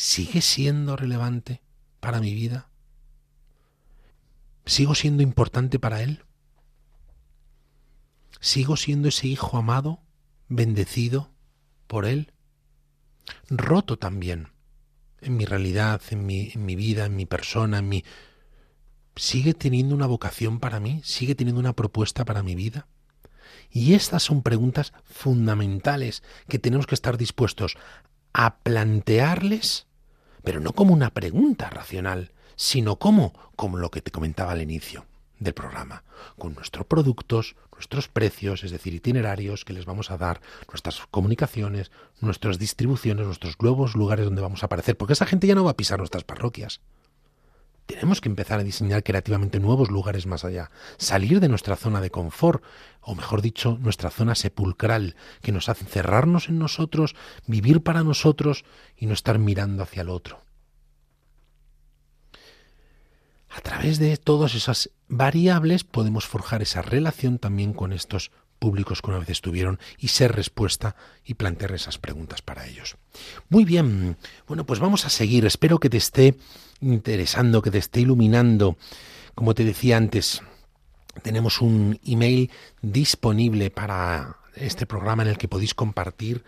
¿Sigue 0.00 0.42
siendo 0.42 0.94
relevante 0.94 1.60
para 1.98 2.20
mi 2.20 2.32
vida? 2.32 2.70
¿Sigo 4.64 4.94
siendo 4.94 5.24
importante 5.24 5.80
para 5.80 6.04
Él? 6.04 6.22
¿Sigo 8.38 8.76
siendo 8.76 9.08
ese 9.08 9.26
hijo 9.26 9.56
amado, 9.56 10.00
bendecido 10.46 11.32
por 11.88 12.04
Él? 12.04 12.32
Roto 13.50 13.98
también 13.98 14.52
en 15.20 15.36
mi 15.36 15.46
realidad, 15.46 16.00
en 16.10 16.26
mi, 16.26 16.52
mi 16.54 16.76
vida, 16.76 17.06
en 17.06 17.16
mi 17.16 17.26
persona, 17.26 17.78
en 17.78 17.88
mi... 17.88 18.04
¿Sigue 19.16 19.52
teniendo 19.52 19.96
una 19.96 20.06
vocación 20.06 20.60
para 20.60 20.78
mí? 20.78 21.00
¿Sigue 21.02 21.34
teniendo 21.34 21.58
una 21.58 21.72
propuesta 21.72 22.24
para 22.24 22.44
mi 22.44 22.54
vida? 22.54 22.86
Y 23.68 23.94
estas 23.94 24.22
son 24.22 24.44
preguntas 24.44 24.92
fundamentales 25.02 26.22
que 26.48 26.60
tenemos 26.60 26.86
que 26.86 26.94
estar 26.94 27.18
dispuestos 27.18 27.76
a 28.32 28.58
plantearles, 28.58 29.87
pero 30.42 30.60
no 30.60 30.72
como 30.72 30.94
una 30.94 31.10
pregunta 31.10 31.70
racional, 31.70 32.32
sino 32.56 32.96
como, 32.96 33.32
como 33.56 33.78
lo 33.78 33.90
que 33.90 34.02
te 34.02 34.10
comentaba 34.10 34.52
al 34.52 34.62
inicio 34.62 35.06
del 35.38 35.54
programa, 35.54 36.02
con 36.36 36.54
nuestros 36.54 36.86
productos, 36.86 37.54
nuestros 37.72 38.08
precios, 38.08 38.64
es 38.64 38.72
decir, 38.72 38.94
itinerarios 38.94 39.64
que 39.64 39.72
les 39.72 39.86
vamos 39.86 40.10
a 40.10 40.18
dar, 40.18 40.40
nuestras 40.68 41.06
comunicaciones, 41.10 41.92
nuestras 42.20 42.58
distribuciones, 42.58 43.26
nuestros 43.26 43.56
nuevos 43.60 43.94
lugares 43.94 44.24
donde 44.24 44.42
vamos 44.42 44.62
a 44.62 44.66
aparecer, 44.66 44.96
porque 44.96 45.12
esa 45.12 45.26
gente 45.26 45.46
ya 45.46 45.54
no 45.54 45.64
va 45.64 45.72
a 45.72 45.76
pisar 45.76 45.98
nuestras 45.98 46.24
parroquias. 46.24 46.80
Tenemos 47.88 48.20
que 48.20 48.28
empezar 48.28 48.60
a 48.60 48.64
diseñar 48.64 49.02
creativamente 49.02 49.60
nuevos 49.60 49.90
lugares 49.90 50.26
más 50.26 50.44
allá, 50.44 50.70
salir 50.98 51.40
de 51.40 51.48
nuestra 51.48 51.74
zona 51.74 52.02
de 52.02 52.10
confort, 52.10 52.62
o 53.00 53.14
mejor 53.14 53.40
dicho, 53.40 53.78
nuestra 53.80 54.10
zona 54.10 54.34
sepulcral, 54.34 55.16
que 55.40 55.52
nos 55.52 55.70
hace 55.70 55.86
cerrarnos 55.86 56.50
en 56.50 56.58
nosotros, 56.58 57.16
vivir 57.46 57.82
para 57.82 58.04
nosotros 58.04 58.66
y 58.94 59.06
no 59.06 59.14
estar 59.14 59.38
mirando 59.38 59.82
hacia 59.82 60.02
el 60.02 60.10
otro. 60.10 60.42
A 63.48 63.62
través 63.62 63.98
de 63.98 64.18
todas 64.18 64.54
esas 64.54 64.90
variables 65.08 65.82
podemos 65.82 66.26
forjar 66.26 66.60
esa 66.60 66.82
relación 66.82 67.38
también 67.38 67.72
con 67.72 67.94
estos 67.94 68.32
públicos 68.58 69.02
que 69.02 69.10
una 69.10 69.18
vez 69.18 69.30
estuvieron 69.30 69.78
y 69.98 70.08
ser 70.08 70.34
respuesta 70.34 70.96
y 71.24 71.34
plantear 71.34 71.72
esas 71.72 71.98
preguntas 71.98 72.42
para 72.42 72.66
ellos. 72.66 72.96
Muy 73.48 73.64
bien, 73.64 74.16
bueno, 74.46 74.64
pues 74.64 74.80
vamos 74.80 75.06
a 75.06 75.10
seguir. 75.10 75.46
Espero 75.46 75.78
que 75.78 75.90
te 75.90 75.96
esté 75.96 76.36
interesando, 76.80 77.62
que 77.62 77.70
te 77.70 77.78
esté 77.78 78.00
iluminando. 78.00 78.76
Como 79.34 79.54
te 79.54 79.64
decía 79.64 79.96
antes, 79.96 80.42
tenemos 81.22 81.60
un 81.60 82.00
email 82.04 82.50
disponible 82.82 83.70
para 83.70 84.36
este 84.54 84.86
programa 84.86 85.22
en 85.22 85.30
el 85.30 85.38
que 85.38 85.48
podéis 85.48 85.74
compartir 85.74 86.44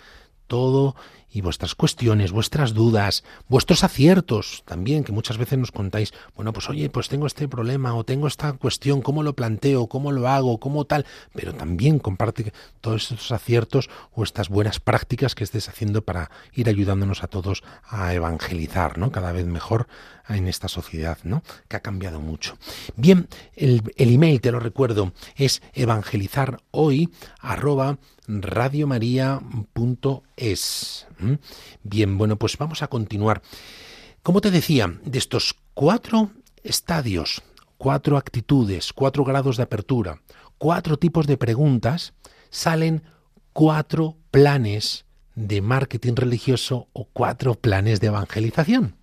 todo 0.47 0.97
y 1.33 1.41
vuestras 1.41 1.75
cuestiones, 1.75 2.33
vuestras 2.33 2.75
dudas, 2.75 3.25
vuestros 3.49 3.85
aciertos 3.85 4.63
también, 4.67 5.05
que 5.05 5.13
muchas 5.13 5.39
veces 5.39 5.59
nos 5.59 5.73
contáis, 5.73 6.13
bueno, 6.35 6.53
pues 6.53 6.69
oye, 6.69 6.91
pues 6.91 7.09
tengo 7.09 7.27
este 7.27 7.49
problema 7.49 7.95
o 7.95 8.05
tengo 8.05 8.27
esta 8.27 8.53
cuestión, 8.55 9.03
¿cómo 9.03 9.23
lo 9.23 9.35
planteo? 9.35 9.87
¿Cómo 9.87 10.13
lo 10.13 10.29
hago? 10.29 10.59
¿Cómo 10.59 10.85
tal? 10.85 11.07
Pero 11.35 11.55
también 11.55 11.99
comparte 11.99 12.53
todos 12.81 13.13
estos 13.13 13.33
aciertos 13.33 13.91
o 14.13 14.25
estas 14.25 14.49
buenas 14.49 14.81
prácticas 14.81 15.35
que 15.35 15.45
estés 15.45 15.69
haciendo 15.69 16.03
para 16.03 16.31
ir 16.55 16.69
ayudándonos 16.69 17.23
a 17.23 17.29
todos 17.29 17.63
a 17.89 18.13
evangelizar, 18.15 18.99
¿no? 18.99 19.13
Cada 19.13 19.33
vez 19.33 19.47
mejor 19.47 19.87
en 20.37 20.49
esta 20.49 20.69
sociedad, 20.69 21.19
¿no? 21.25 21.43
Que 21.69 21.77
ha 21.77 21.81
cambiado 21.81 22.21
mucho. 22.21 22.57
Bien, 22.97 23.29
el, 23.55 23.83
email, 23.97 24.41
te 24.41 24.53
lo 24.53 24.61
recuerdo, 24.61 25.13
es 25.37 25.63
evangelizar 25.73 26.63
hoy 26.71 27.11
arroba 27.39 27.99
radiomaria.es. 28.27 31.07
¿Mm? 31.19 31.35
Bien, 31.83 32.19
bueno, 32.19 32.37
pues 32.37 32.59
vamos 32.59 32.83
a 32.83 32.89
continuar. 32.89 33.43
Como 34.23 34.41
te 34.41 34.51
decía, 34.51 34.99
de 35.05 35.19
estos 35.19 35.57
cuatro 35.75 36.31
estadios, 36.63 37.43
cuatro 37.79 38.17
actitudes, 38.17 38.93
cuatro 38.93 39.25
grados 39.25 39.57
de 39.57 39.63
apertura, 39.63 40.21
cuatro 40.59 40.99
tipos 40.99 41.27
de 41.27 41.39
preguntas, 41.39 42.13
salen 42.51 43.03
cuatro 43.53 44.17
planes 44.31 45.07
de 45.35 45.63
marketing 45.63 46.15
religioso 46.17 46.89
o 46.93 47.07
cuatro 47.07 47.55
planes 47.55 48.01
de 48.01 48.09
evangelización. 48.09 49.00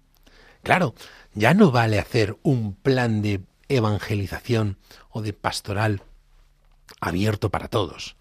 Claro, 0.67 0.95
ya 1.33 1.53
no 1.53 1.71
vale 1.71 1.97
hacer 1.97 2.35
un 2.43 2.73
plan 2.73 3.21
de 3.21 3.39
evangelización 3.69 4.77
o 5.09 5.21
de 5.21 5.31
pastoral 5.31 6.01
abierto 6.99 7.49
para 7.49 7.69
todos. 7.69 8.17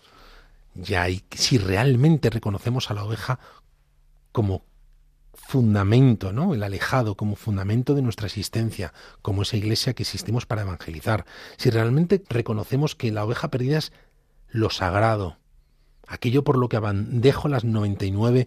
Ya 0.77 1.03
hay, 1.03 1.25
si 1.33 1.59
realmente 1.59 2.31
reconocemos 2.31 2.89
a 2.89 2.95
la 2.95 3.03
oveja 3.03 3.41
como 4.31 4.63
fundamento, 5.35 6.33
¿no? 6.33 6.55
El 6.55 6.63
alejado 6.63 7.17
como 7.17 7.35
fundamento 7.35 7.97
de 7.97 8.03
nuestra 8.03 8.29
existencia, 8.29 8.95
como 9.23 9.43
esa 9.43 9.57
iglesia 9.57 9.95
que 9.95 10.05
existimos 10.05 10.47
para 10.47 10.63
evangelizar. 10.63 11.27
Si 11.57 11.71
realmente 11.71 12.23
reconocemos 12.29 12.95
que 12.95 13.11
la 13.11 13.25
oveja 13.25 13.51
perdida 13.51 13.79
es 13.79 13.93
lo 14.51 14.71
sagrado, 14.71 15.37
aquello 16.07 16.45
por 16.45 16.59
lo 16.59 16.69
que 16.69 16.79
dejo 17.09 17.49
las 17.49 17.65
99, 17.65 18.47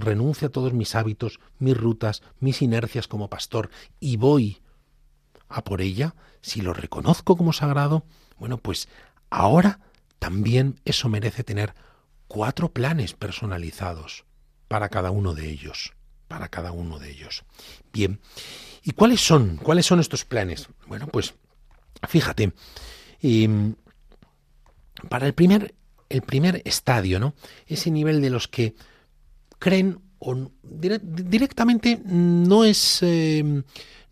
renuncio 0.00 0.48
a 0.48 0.50
todos 0.50 0.72
mis 0.72 0.94
hábitos, 0.94 1.40
mis 1.58 1.76
rutas, 1.76 2.22
mis 2.38 2.62
inercias 2.62 3.08
como 3.08 3.28
pastor 3.28 3.70
y 3.98 4.16
voy 4.16 4.62
a 5.48 5.62
por 5.64 5.80
ella, 5.80 6.14
si 6.40 6.62
lo 6.62 6.72
reconozco 6.72 7.36
como 7.36 7.52
sagrado, 7.52 8.04
bueno, 8.38 8.58
pues 8.58 8.88
ahora 9.28 9.80
también 10.18 10.80
eso 10.84 11.08
merece 11.08 11.44
tener 11.44 11.74
cuatro 12.28 12.72
planes 12.72 13.14
personalizados 13.14 14.24
para 14.68 14.88
cada 14.88 15.10
uno 15.10 15.34
de 15.34 15.50
ellos, 15.50 15.94
para 16.28 16.48
cada 16.48 16.70
uno 16.70 17.00
de 17.00 17.10
ellos. 17.10 17.44
Bien, 17.92 18.20
¿y 18.84 18.92
cuáles 18.92 19.20
son? 19.20 19.56
¿Cuáles 19.56 19.86
son 19.86 19.98
estos 19.98 20.24
planes? 20.24 20.68
Bueno, 20.86 21.08
pues 21.08 21.34
fíjate, 22.08 22.52
em, 23.20 23.74
para 25.08 25.26
el 25.26 25.34
primer, 25.34 25.74
el 26.08 26.22
primer 26.22 26.62
estadio, 26.64 27.18
¿no? 27.18 27.34
Ese 27.66 27.90
nivel 27.90 28.22
de 28.22 28.30
los 28.30 28.46
que 28.46 28.74
creen 29.60 30.00
o 30.18 30.50
directamente 30.62 32.02
no 32.04 32.64
es 32.64 32.98
em, 33.02 33.62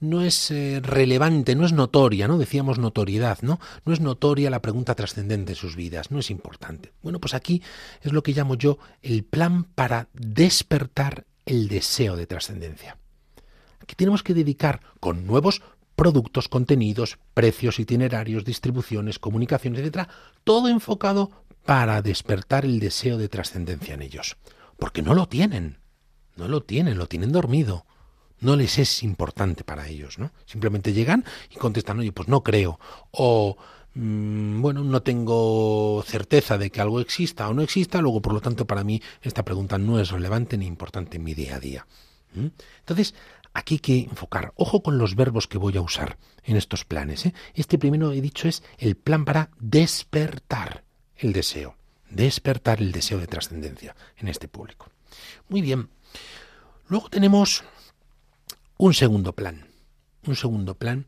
no 0.01 0.23
es 0.23 0.51
eh, 0.51 0.81
relevante, 0.83 1.55
no 1.55 1.67
es 1.67 1.73
notoria, 1.73 2.29
¿no? 2.29 2.39
Decíamos 2.39 2.79
notoriedad, 2.79 3.39
¿no? 3.43 3.59
No 3.85 3.93
es 3.93 4.01
notoria 4.01 4.51
la 4.51 4.63
pregunta 4.63 4.95
trascendente 4.95 5.53
de 5.53 5.57
sus 5.57 5.75
vidas, 5.75 6.11
no 6.11 6.21
es 6.21 6.31
importante. 6.31 6.93
Bueno, 7.03 7.19
pues 7.19 7.35
aquí 7.35 7.63
es 8.03 8.13
lo 8.13 8.23
que 8.23 8.33
llamo 8.33 8.55
yo 8.55 8.79
el 9.03 9.25
plan 9.25 9.65
para 9.65 10.09
despertar 10.13 11.25
el 11.47 11.69
deseo 11.69 12.17
de 12.17 12.27
trascendencia. 12.27 12.97
que 13.87 13.97
tenemos 13.97 14.23
que 14.23 14.35
dedicar 14.35 14.83
con 15.01 15.27
nuevos 15.27 15.63
productos, 15.97 16.49
contenidos, 16.49 17.19
precios, 17.33 17.81
itinerarios, 17.81 18.45
distribuciones, 18.45 19.19
comunicaciones, 19.19 19.81
etcétera, 19.81 20.09
todo 20.45 20.69
enfocado 20.69 21.31
para 21.65 22.03
despertar 22.03 22.67
el 22.67 22.81
deseo 22.81 23.17
de 23.17 23.29
trascendencia 23.29 23.95
en 23.95 24.03
ellos. 24.03 24.37
Porque 24.79 25.03
no 25.03 25.15
lo 25.15 25.29
tienen, 25.29 25.79
no 26.37 26.49
lo 26.49 26.63
tienen, 26.63 26.99
lo 26.99 27.07
tienen 27.07 27.33
dormido. 27.33 27.85
No 28.41 28.55
les 28.55 28.79
es 28.79 29.03
importante 29.03 29.65
para 29.65 29.89
ellos, 29.89 30.19
¿no? 30.19 30.31
Simplemente 30.47 30.93
llegan 30.93 31.25
y 31.51 31.57
contestan, 31.57 31.99
oye, 31.99 32.13
pues 32.13 32.29
no 32.29 32.45
creo. 32.45 32.79
O, 33.11 33.57
mm, 33.95 34.63
bueno, 34.63 34.85
no 34.85 35.03
tengo 35.03 36.05
certeza 36.07 36.57
de 36.57 36.71
que 36.71 36.81
algo 36.81 37.01
exista 37.01 37.49
o 37.49 37.55
no 37.55 37.63
exista, 37.63 38.01
luego, 38.01 38.23
por 38.23 38.33
lo 38.33 38.41
tanto, 38.41 38.67
para 38.67 38.85
mí 38.85 39.03
esta 39.23 39.45
pregunta 39.45 39.77
no 39.77 39.99
es 39.99 40.11
relevante 40.11 40.57
ni 40.57 40.67
importante 40.67 41.17
en 41.17 41.25
mi 41.25 41.35
día 41.35 41.57
a 41.57 41.61
día. 41.61 41.87
¿Mm? 42.35 42.47
Entonces, 42.79 43.15
aquí 43.53 43.75
hay 43.75 43.81
que 43.81 43.99
enfocar. 44.01 44.53
Ojo 44.55 44.85
con 44.85 44.99
los 44.99 45.17
verbos 45.17 45.49
que 45.49 45.59
voy 45.59 45.77
a 45.77 45.81
usar 45.81 46.19
en 46.45 46.57
estos 46.57 46.85
planes. 46.85 47.27
¿eh? 47.27 47.35
Este 47.55 47.79
primero 47.79 48.13
he 48.13 48.21
dicho 48.21 48.47
es 48.47 48.63
el 48.79 48.97
plan 48.97 49.25
para 49.25 49.51
despertar 49.59 50.85
el 51.17 51.33
deseo. 51.33 51.78
Despertar 52.11 52.81
el 52.81 52.93
deseo 52.93 53.19
de 53.19 53.27
trascendencia 53.27 53.95
en 54.17 54.29
este 54.29 54.49
público. 54.49 54.91
Muy 55.49 55.61
bien. 55.61 55.89
Luego 56.89 57.09
tenemos 57.11 57.65
un 58.79 58.95
segundo 58.95 59.33
plan. 59.35 59.67
Un 60.27 60.37
segundo 60.37 60.75
plan 60.75 61.07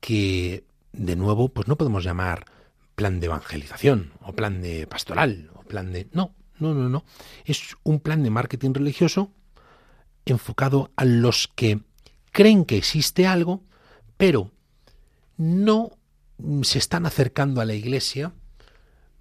que, 0.00 0.64
de 0.92 1.16
nuevo, 1.16 1.48
pues 1.48 1.68
no 1.68 1.76
podemos 1.76 2.04
llamar 2.04 2.46
plan 2.94 3.20
de 3.20 3.26
evangelización 3.26 4.12
o 4.20 4.32
plan 4.32 4.60
de 4.60 4.86
pastoral 4.86 5.50
o 5.54 5.62
plan 5.62 5.92
de... 5.92 6.08
No, 6.12 6.34
no, 6.58 6.74
no, 6.74 6.88
no. 6.88 7.04
Es 7.44 7.76
un 7.82 8.00
plan 8.00 8.22
de 8.22 8.30
marketing 8.30 8.74
religioso 8.74 9.32
enfocado 10.26 10.92
a 10.96 11.04
los 11.04 11.48
que 11.48 11.80
creen 12.32 12.64
que 12.64 12.76
existe 12.76 13.26
algo, 13.26 13.64
pero 14.16 14.50
no 15.36 15.90
se 16.62 16.78
están 16.78 17.06
acercando 17.06 17.60
a 17.60 17.64
la 17.64 17.74
iglesia, 17.74 18.32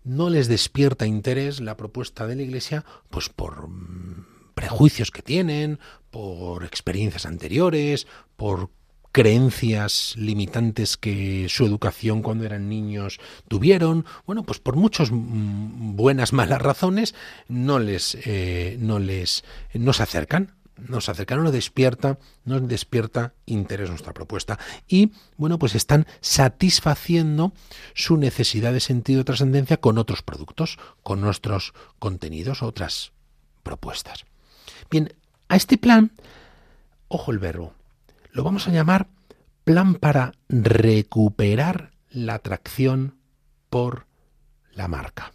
no 0.09 0.29
les 0.29 0.47
despierta 0.47 1.05
interés 1.05 1.61
la 1.61 1.77
propuesta 1.77 2.25
de 2.25 2.35
la 2.35 2.41
iglesia, 2.41 2.83
pues 3.11 3.29
por 3.29 3.69
mm, 3.69 4.25
prejuicios 4.55 5.11
que 5.11 5.21
tienen, 5.21 5.79
por 6.09 6.65
experiencias 6.65 7.27
anteriores, 7.27 8.07
por 8.35 8.71
creencias 9.11 10.15
limitantes 10.17 10.97
que 10.97 11.47
su 11.49 11.65
educación 11.65 12.21
cuando 12.21 12.45
eran 12.45 12.69
niños 12.69 13.19
tuvieron, 13.47 14.05
bueno, 14.25 14.43
pues 14.43 14.59
por 14.59 14.75
muchas 14.75 15.09
buenas 15.11 16.33
malas 16.33 16.61
razones 16.61 17.15
no 17.47 17.79
les 17.79 18.17
eh, 18.25 18.77
no 18.79 18.99
les 18.99 19.43
no 19.73 19.93
se 19.93 20.03
acercan 20.03 20.58
nos 20.87 21.09
acercan, 21.09 21.43
no 21.43 21.51
despierta, 21.51 22.19
nos 22.45 22.67
despierta 22.67 23.33
interés 23.45 23.89
nuestra 23.89 24.13
propuesta. 24.13 24.59
Y 24.87 25.11
bueno, 25.37 25.59
pues 25.59 25.75
están 25.75 26.07
satisfaciendo 26.21 27.53
su 27.93 28.17
necesidad 28.17 28.73
de 28.73 28.79
sentido 28.79 29.19
de 29.19 29.25
trascendencia 29.25 29.77
con 29.77 29.97
otros 29.97 30.21
productos, 30.21 30.77
con 31.03 31.21
nuestros 31.21 31.73
contenidos, 31.99 32.63
otras 32.63 33.11
propuestas. 33.63 34.25
Bien, 34.89 35.13
a 35.47 35.55
este 35.55 35.77
plan, 35.77 36.11
ojo 37.07 37.31
el 37.31 37.39
verbo, 37.39 37.73
lo 38.31 38.43
vamos 38.43 38.67
a 38.67 38.71
llamar 38.71 39.07
plan 39.63 39.95
para 39.95 40.33
recuperar 40.47 41.91
la 42.09 42.35
atracción 42.35 43.17
por 43.69 44.07
la 44.71 44.87
marca. 44.87 45.31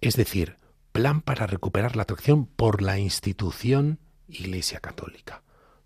Es 0.00 0.16
decir, 0.16 0.58
plan 0.92 1.22
para 1.22 1.46
recuperar 1.46 1.96
la 1.96 2.02
atracción 2.02 2.46
por 2.46 2.82
la 2.82 2.98
institución 2.98 3.98
Iglesia 4.28 4.80
Católica, 4.80 5.42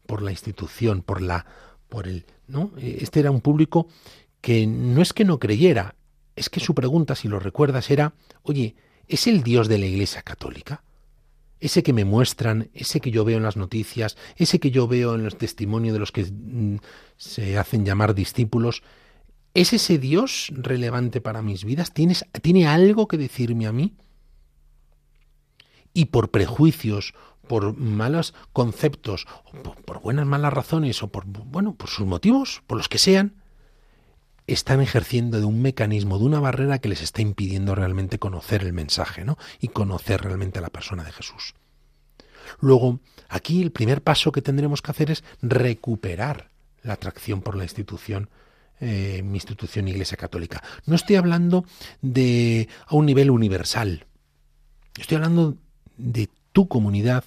por 0.07 0.23
la 0.23 0.31
institución, 0.31 1.03
por 1.03 1.21
la 1.21 1.47
por 1.89 2.07
el, 2.07 2.27
¿no? 2.47 2.73
Este 2.77 3.21
era 3.21 3.31
un 3.31 3.41
público 3.41 3.89
que 4.41 4.67
no 4.67 5.03
es 5.03 5.13
que 5.13 5.25
no 5.25 5.39
creyera, 5.39 5.95
es 6.37 6.51
que 6.51 6.61
su 6.61 6.75
pregunta, 6.75 7.15
si 7.15 7.29
lo 7.29 7.41
recuerdas, 7.41 7.91
era, 7.91 8.15
"Oye, 8.43 8.77
¿es 9.07 9.27
el 9.27 9.43
Dios 9.43 9.69
de 9.69 9.79
la 9.79 9.87
Iglesia 9.87 10.23
Católica?" 10.23 10.83
Ese 11.61 11.83
que 11.83 11.93
me 11.93 12.05
muestran, 12.05 12.71
ese 12.73 13.01
que 13.01 13.11
yo 13.11 13.25
veo 13.25 13.39
en 13.39 13.43
las 13.43 13.57
noticias, 13.57 14.17
ese 14.37 14.61
que 14.61 14.71
yo 14.71 14.87
veo 14.87 15.17
en 15.17 15.25
los 15.25 15.37
testimonios 15.37 15.93
de 15.93 15.99
los 15.99 16.13
que 16.13 16.25
mm, 16.25 16.77
se 17.17 17.59
hacen 17.59 17.85
llamar 17.85 18.15
discípulos, 18.15 18.83
¿es 19.55 19.73
ese 19.73 19.99
Dios 19.99 20.53
relevante 20.55 21.21
para 21.21 21.43
mis 21.43 21.65
vidas? 21.65 21.93
¿Tienes, 21.93 22.25
¿Tiene 22.43 22.69
algo 22.69 23.09
que 23.09 23.17
decirme 23.17 23.67
a 23.67 23.73
mí? 23.73 23.97
Y 25.93 26.07
por 26.07 26.31
prejuicios 26.31 27.15
por 27.49 27.77
malos 27.77 28.35
conceptos, 28.53 29.27
o 29.45 29.63
por, 29.83 30.01
buenas 30.01 30.27
malas 30.27 30.53
razones, 30.53 31.03
o 31.03 31.09
por 31.09 31.25
bueno, 31.27 31.75
por 31.75 31.89
sus 31.89 32.07
motivos, 32.07 32.63
por 32.67 32.79
los 32.79 32.89
que 32.89 32.99
sean, 32.99 33.35
están 34.47 34.81
ejerciendo 34.81 35.39
de 35.39 35.45
un 35.45 35.61
mecanismo, 35.61 36.19
de 36.19 36.25
una 36.25 36.41
barrera 36.41 36.79
que 36.79 36.89
les 36.89 37.03
está 37.03 37.21
impidiendo 37.21 37.75
realmente 37.75 38.19
conocer 38.19 38.63
el 38.63 38.73
mensaje, 38.73 39.25
¿no? 39.25 39.37
Y 39.61 39.69
conocer 39.69 40.23
realmente 40.23 40.59
a 40.59 40.63
la 40.63 40.71
persona 40.71 41.05
de 41.05 41.13
Jesús. 41.13 41.55
Luego, 42.61 43.01
aquí 43.29 43.63
el 43.63 43.73
primer 43.73 44.03
paso 44.03 44.33
que 44.33 44.43
tendremos 44.43 44.81
que 44.81 44.91
hacer 44.91 45.11
es 45.11 45.23
recuperar 45.43 46.51
la 46.83 46.95
atracción 46.95 47.43
por 47.43 47.57
la 47.57 47.65
institución, 47.65 48.31
eh, 48.81 49.23
mi 49.23 49.37
institución 49.37 49.89
Iglesia 49.89 50.17
Católica. 50.17 50.63
No 50.87 50.95
estoy 50.95 51.17
hablando 51.17 51.67
de 52.01 52.69
a 52.87 52.97
un 52.97 53.07
nivel 53.07 53.31
universal. 53.31 54.07
Estoy 54.99 55.17
hablando 55.17 55.57
de 55.97 56.31
tu 56.53 56.69
comunidad, 56.69 57.25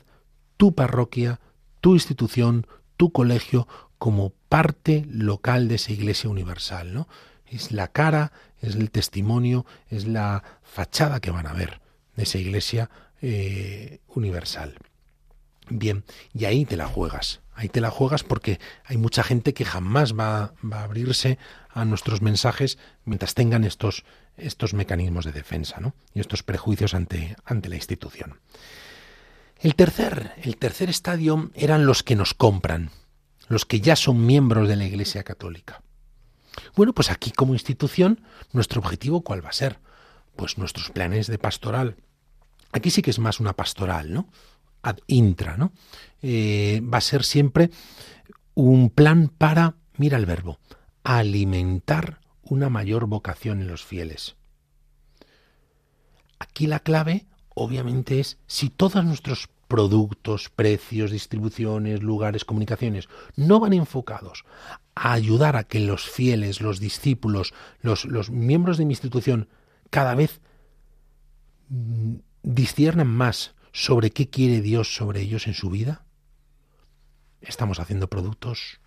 tu 0.62 0.76
parroquia, 0.76 1.40
tu 1.80 1.96
institución, 1.96 2.68
tu 2.96 3.12
colegio 3.12 3.68
como 3.98 4.30
parte 4.48 5.08
local 5.10 5.68
de 5.68 5.74
esa 5.74 5.92
iglesia 5.92 6.30
universal, 6.30 6.94
¿no? 6.94 7.08
Es 7.48 7.72
la 7.72 7.88
cara, 7.88 8.32
es 8.60 8.76
el 8.76 8.92
testimonio, 8.92 9.66
es 9.90 10.06
la 10.06 10.44
fachada 10.62 11.20
que 11.20 11.32
van 11.32 11.48
a 11.48 11.54
ver 11.54 11.82
de 12.16 12.22
esa 12.22 12.38
iglesia 12.38 12.92
eh, 13.24 14.02
universal. 14.08 14.76
Bien, 15.68 16.04
y 16.32 16.46
ahí 16.46 16.64
te 16.66 16.78
la 16.78 16.86
juegas, 16.86 17.42
ahí 17.56 17.68
te 17.68 17.82
la 17.82 17.90
juegas 17.90 18.24
porque 18.24 18.60
hay 18.86 18.98
mucha 18.98 19.24
gente 19.24 19.56
que 19.56 19.66
jamás 19.66 20.14
va, 20.14 20.54
va 20.64 20.82
a 20.82 20.84
abrirse 20.84 21.40
a 21.70 21.86
nuestros 21.86 22.22
mensajes 22.22 22.78
mientras 23.04 23.34
tengan 23.34 23.64
estos, 23.64 24.06
estos 24.38 24.76
mecanismos 24.76 25.26
de 25.26 25.32
defensa 25.32 25.80
¿no? 25.80 25.96
y 26.14 26.20
estos 26.20 26.44
prejuicios 26.44 26.94
ante, 26.94 27.36
ante 27.46 27.68
la 27.68 27.78
institución. 27.78 28.40
El 29.62 29.76
tercer, 29.76 30.34
el 30.42 30.58
tercer 30.58 30.90
estadio 30.90 31.52
eran 31.54 31.86
los 31.86 32.02
que 32.02 32.16
nos 32.16 32.34
compran, 32.34 32.90
los 33.48 33.66
que 33.68 33.80
ya 33.80 33.96
son 33.96 34.26
miembros 34.26 34.68
de 34.68 34.76
la 34.76 34.86
Iglesia 34.86 35.24
Católica. 35.24 35.84
Bueno, 36.76 36.94
pues 36.94 37.12
aquí 37.12 37.30
como 37.30 37.54
institución, 37.54 38.22
nuestro 38.54 38.82
objetivo 38.82 39.22
cuál 39.22 39.46
va 39.46 39.50
a 39.50 39.54
ser? 39.54 39.80
Pues 40.36 40.58
nuestros 40.58 40.90
planes 40.90 41.28
de 41.28 41.38
pastoral. 41.38 41.98
Aquí 42.72 42.90
sí 42.90 43.04
que 43.04 43.12
es 43.12 43.20
más 43.20 43.40
una 43.40 43.54
pastoral, 43.54 44.12
¿no? 44.12 44.30
Ad 44.82 44.98
intra, 45.06 45.58
¿no? 45.58 45.74
Eh, 46.24 46.82
va 46.82 46.98
a 46.98 47.02
ser 47.02 47.24
siempre 47.24 47.70
un 48.56 48.90
plan 48.90 49.28
para, 49.30 49.76
mira 49.96 50.18
el 50.18 50.26
verbo, 50.26 50.60
alimentar 51.04 52.20
una 52.42 52.70
mayor 52.70 53.06
vocación 53.06 53.62
en 53.62 53.68
los 53.68 53.86
fieles. 53.86 54.38
Aquí 56.40 56.66
la 56.66 56.80
clave 56.80 57.28
obviamente 57.54 58.20
es 58.20 58.38
si 58.48 58.70
todos 58.70 59.04
nuestros 59.04 59.50
productos, 59.68 60.50
precios, 60.50 61.12
distribuciones, 61.12 62.04
lugares, 62.04 62.44
comunicaciones, 62.44 63.08
no 63.38 63.60
van 63.60 63.72
enfocados 63.72 64.44
a 64.96 65.14
ayudar 65.14 65.56
a 65.56 65.64
que 65.64 65.80
los 65.80 66.10
fieles, 66.10 66.60
los 66.60 66.80
discípulos, 66.82 67.54
los, 67.80 68.04
los 68.04 68.30
miembros 68.30 68.78
de 68.78 68.86
mi 68.86 68.92
institución 68.92 69.48
cada 69.90 70.14
vez 70.14 70.42
mm, 71.70 72.16
disciernan 72.44 73.08
más 73.08 73.56
sobre 73.72 74.12
qué 74.12 74.30
quiere 74.30 74.62
Dios 74.62 74.94
sobre 74.94 75.22
ellos 75.22 75.48
en 75.48 75.54
su 75.54 75.70
vida. 75.70 76.04
Estamos 77.40 77.80
haciendo 77.80 78.10
productos, 78.10 78.82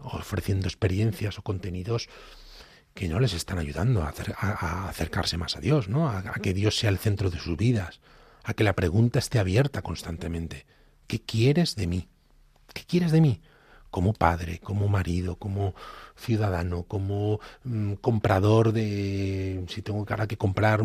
ofreciendo 0.00 0.68
experiencias 0.68 1.38
o 1.38 1.42
contenidos 1.42 2.08
que 2.94 3.08
no 3.08 3.20
les 3.20 3.32
están 3.32 3.58
ayudando 3.58 4.02
a, 4.02 4.88
acercarse 4.88 5.36
más 5.36 5.56
a 5.56 5.60
Dios, 5.60 5.88
¿no? 5.88 6.08
A, 6.08 6.34
que 6.42 6.54
Dios 6.54 6.76
sea 6.78 6.90
el 6.90 6.98
centro 6.98 7.30
de 7.30 7.38
sus 7.38 7.56
vidas, 7.56 8.00
a 8.42 8.54
que 8.54 8.64
la 8.64 8.74
pregunta 8.74 9.18
esté 9.18 9.38
abierta 9.38 9.82
constantemente. 9.82 10.66
¿Qué 11.06 11.20
quieres 11.20 11.76
de 11.76 11.86
mí? 11.86 12.08
¿Qué 12.72 12.84
quieres 12.84 13.12
de 13.12 13.20
mí? 13.20 13.40
Como 13.90 14.12
padre, 14.12 14.58
como 14.58 14.86
marido, 14.88 15.36
como 15.36 15.74
ciudadano, 16.18 16.82
como 16.82 17.40
mm, 17.64 17.94
comprador 17.94 18.72
de, 18.72 19.64
si 19.68 19.82
tengo 19.82 20.04
cara 20.04 20.26
que 20.26 20.36
comprar, 20.36 20.82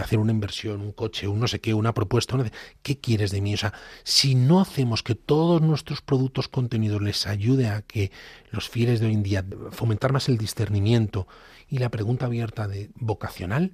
hacer 0.00 0.18
una 0.18 0.32
inversión, 0.32 0.80
un 0.80 0.92
coche, 0.92 1.28
un 1.28 1.40
no 1.40 1.48
sé 1.48 1.60
qué, 1.60 1.74
una 1.74 1.94
propuesta, 1.94 2.36
¿qué 2.82 2.98
quieres 2.98 3.30
de 3.30 3.40
mí? 3.40 3.54
O 3.54 3.58
sea, 3.58 3.72
si 4.02 4.34
no 4.34 4.60
hacemos 4.60 5.02
que 5.02 5.14
todos 5.14 5.62
nuestros 5.62 6.00
productos 6.00 6.48
contenidos 6.48 7.02
les 7.02 7.26
ayude 7.26 7.68
a 7.68 7.82
que 7.82 8.10
los 8.50 8.68
fieles 8.68 9.00
de 9.00 9.06
hoy 9.06 9.14
en 9.14 9.22
día 9.22 9.44
fomentar 9.70 10.12
más 10.12 10.28
el 10.28 10.38
discernimiento 10.38 11.28
y 11.68 11.78
la 11.78 11.90
pregunta 11.90 12.26
abierta 12.26 12.66
de 12.66 12.90
vocacional, 12.96 13.72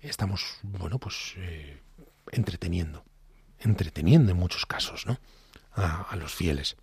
estamos, 0.00 0.58
bueno, 0.62 0.98
pues 0.98 1.34
eh, 1.36 1.78
entreteniendo, 2.32 3.04
entreteniendo 3.58 4.32
en 4.32 4.38
muchos 4.38 4.66
casos, 4.66 5.06
¿no? 5.06 5.18
A 5.72 6.16
los 6.16 6.34
fieles. 6.34 6.76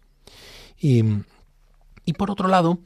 Y, 0.80 1.04
y 2.06 2.14
por 2.14 2.32
otro 2.32 2.48
lado, 2.48 2.80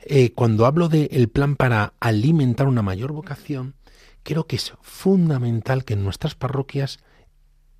eh, 0.00 0.32
cuando 0.32 0.66
hablo 0.66 0.88
del 0.88 1.28
plan 1.28 1.56
para 1.56 1.94
alimentar 1.98 2.68
una 2.68 2.82
mayor 2.82 3.12
vocación, 3.12 3.74
creo 4.22 4.46
que 4.46 4.56
es 4.56 4.72
fundamental 4.80 5.84
que 5.84 5.94
en 5.94 6.04
nuestras 6.04 6.34
parroquias 6.34 7.00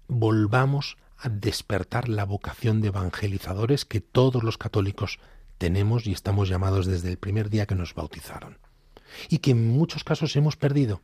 volvamos 0.09 0.97
a 1.18 1.28
despertar 1.28 2.09
la 2.09 2.24
vocación 2.24 2.80
de 2.80 2.88
evangelizadores 2.88 3.84
que 3.84 4.01
todos 4.01 4.42
los 4.42 4.59
católicos 4.59 5.18
tenemos 5.59 6.07
y 6.07 6.12
estamos 6.12 6.49
llamados 6.49 6.86
desde 6.86 7.11
el 7.11 7.16
primer 7.16 7.49
día 7.49 7.66
que 7.66 7.74
nos 7.74 7.94
bautizaron. 7.94 8.59
Y 9.28 9.38
que 9.38 9.53
en 9.53 9.70
muchos 9.70 10.05
casos 10.05 10.34
hemos 10.36 10.57
perdido, 10.57 11.01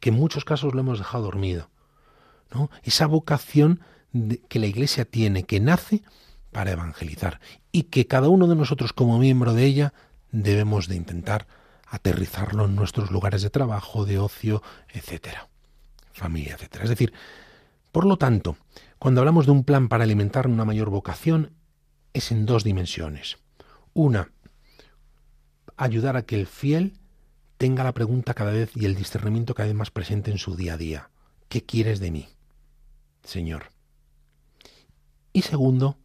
que 0.00 0.10
en 0.10 0.16
muchos 0.16 0.44
casos 0.44 0.74
lo 0.74 0.80
hemos 0.80 0.98
dejado 0.98 1.24
dormido. 1.24 1.70
¿no? 2.52 2.70
Esa 2.82 3.06
vocación 3.06 3.80
que 4.48 4.58
la 4.58 4.66
Iglesia 4.66 5.04
tiene, 5.04 5.44
que 5.44 5.60
nace 5.60 6.02
para 6.56 6.72
evangelizar 6.72 7.38
y 7.70 7.82
que 7.82 8.06
cada 8.06 8.30
uno 8.30 8.46
de 8.46 8.56
nosotros 8.56 8.94
como 8.94 9.18
miembro 9.18 9.52
de 9.52 9.66
ella 9.66 9.92
debemos 10.32 10.88
de 10.88 10.96
intentar 10.96 11.46
aterrizarlo 11.86 12.64
en 12.64 12.74
nuestros 12.74 13.10
lugares 13.10 13.42
de 13.42 13.50
trabajo, 13.50 14.06
de 14.06 14.18
ocio, 14.18 14.62
etcétera, 14.88 15.50
familia, 16.14 16.54
etcétera. 16.54 16.84
Es 16.84 16.88
decir, 16.88 17.12
por 17.92 18.06
lo 18.06 18.16
tanto, 18.16 18.56
cuando 18.98 19.20
hablamos 19.20 19.44
de 19.44 19.52
un 19.52 19.64
plan 19.64 19.90
para 19.90 20.04
alimentar 20.04 20.46
una 20.46 20.64
mayor 20.64 20.88
vocación, 20.88 21.52
es 22.14 22.32
en 22.32 22.46
dos 22.46 22.64
dimensiones. 22.64 23.36
Una, 23.92 24.30
ayudar 25.76 26.16
a 26.16 26.22
que 26.22 26.36
el 26.36 26.46
fiel 26.46 26.94
tenga 27.58 27.84
la 27.84 27.92
pregunta 27.92 28.32
cada 28.32 28.52
vez 28.52 28.70
y 28.74 28.86
el 28.86 28.94
discernimiento 28.94 29.52
cada 29.52 29.66
vez 29.66 29.76
más 29.76 29.90
presente 29.90 30.30
en 30.30 30.38
su 30.38 30.56
día 30.56 30.72
a 30.72 30.78
día. 30.78 31.10
¿Qué 31.50 31.66
quieres 31.66 32.00
de 32.00 32.10
mí, 32.10 32.28
Señor? 33.24 33.72
Y 35.34 35.42
segundo, 35.42 35.98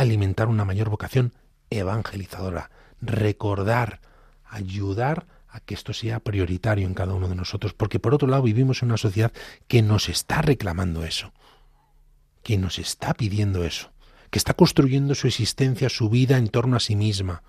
alimentar 0.00 0.48
una 0.48 0.64
mayor 0.64 0.90
vocación 0.90 1.32
evangelizadora, 1.70 2.70
recordar, 3.00 4.00
ayudar 4.44 5.26
a 5.48 5.60
que 5.60 5.74
esto 5.74 5.92
sea 5.92 6.20
prioritario 6.20 6.86
en 6.86 6.94
cada 6.94 7.14
uno 7.14 7.28
de 7.28 7.34
nosotros, 7.34 7.74
porque 7.74 7.98
por 7.98 8.14
otro 8.14 8.28
lado 8.28 8.42
vivimos 8.42 8.82
en 8.82 8.88
una 8.88 8.96
sociedad 8.96 9.32
que 9.68 9.82
nos 9.82 10.08
está 10.08 10.42
reclamando 10.42 11.04
eso, 11.04 11.32
que 12.42 12.56
nos 12.58 12.78
está 12.78 13.14
pidiendo 13.14 13.64
eso 13.64 13.90
que 14.30 14.38
está 14.38 14.54
construyendo 14.54 15.14
su 15.14 15.26
existencia, 15.26 15.88
su 15.88 16.08
vida 16.08 16.38
en 16.38 16.48
torno 16.48 16.76
a 16.76 16.80
sí 16.80 16.96
misma, 16.96 17.42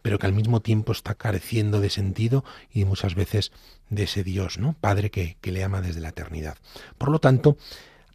pero 0.00 0.18
que 0.18 0.26
al 0.26 0.32
mismo 0.32 0.60
tiempo 0.60 0.92
está 0.92 1.14
careciendo 1.14 1.80
de 1.80 1.90
sentido 1.90 2.44
y 2.72 2.84
muchas 2.84 3.14
veces 3.14 3.52
de 3.90 4.04
ese 4.04 4.24
Dios, 4.24 4.58
¿no? 4.58 4.74
Padre 4.80 5.10
que, 5.10 5.36
que 5.40 5.52
le 5.52 5.62
ama 5.64 5.82
desde 5.82 6.00
la 6.00 6.10
eternidad. 6.10 6.56
Por 6.96 7.10
lo 7.10 7.18
tanto, 7.18 7.58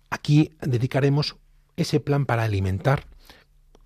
aquí 0.10 0.54
dedicaremos 0.62 1.36
ese 1.76 2.00
plan 2.00 2.26
para 2.26 2.44
alimentar 2.44 3.06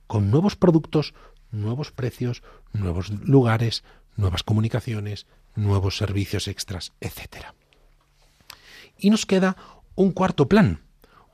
con 0.10 0.32
nuevos 0.32 0.56
productos, 0.56 1.14
nuevos 1.52 1.92
precios, 1.92 2.42
nuevos 2.74 3.12
lugares, 3.12 3.84
nuevas 4.16 4.42
comunicaciones, 4.42 5.28
nuevos 5.56 5.98
servicios 5.98 6.48
extras, 6.48 6.94
etc. 7.00 7.46
Y 8.98 9.12
nos 9.12 9.28
queda 9.28 9.56
un 9.94 10.12
cuarto 10.12 10.48
plan, 10.48 10.82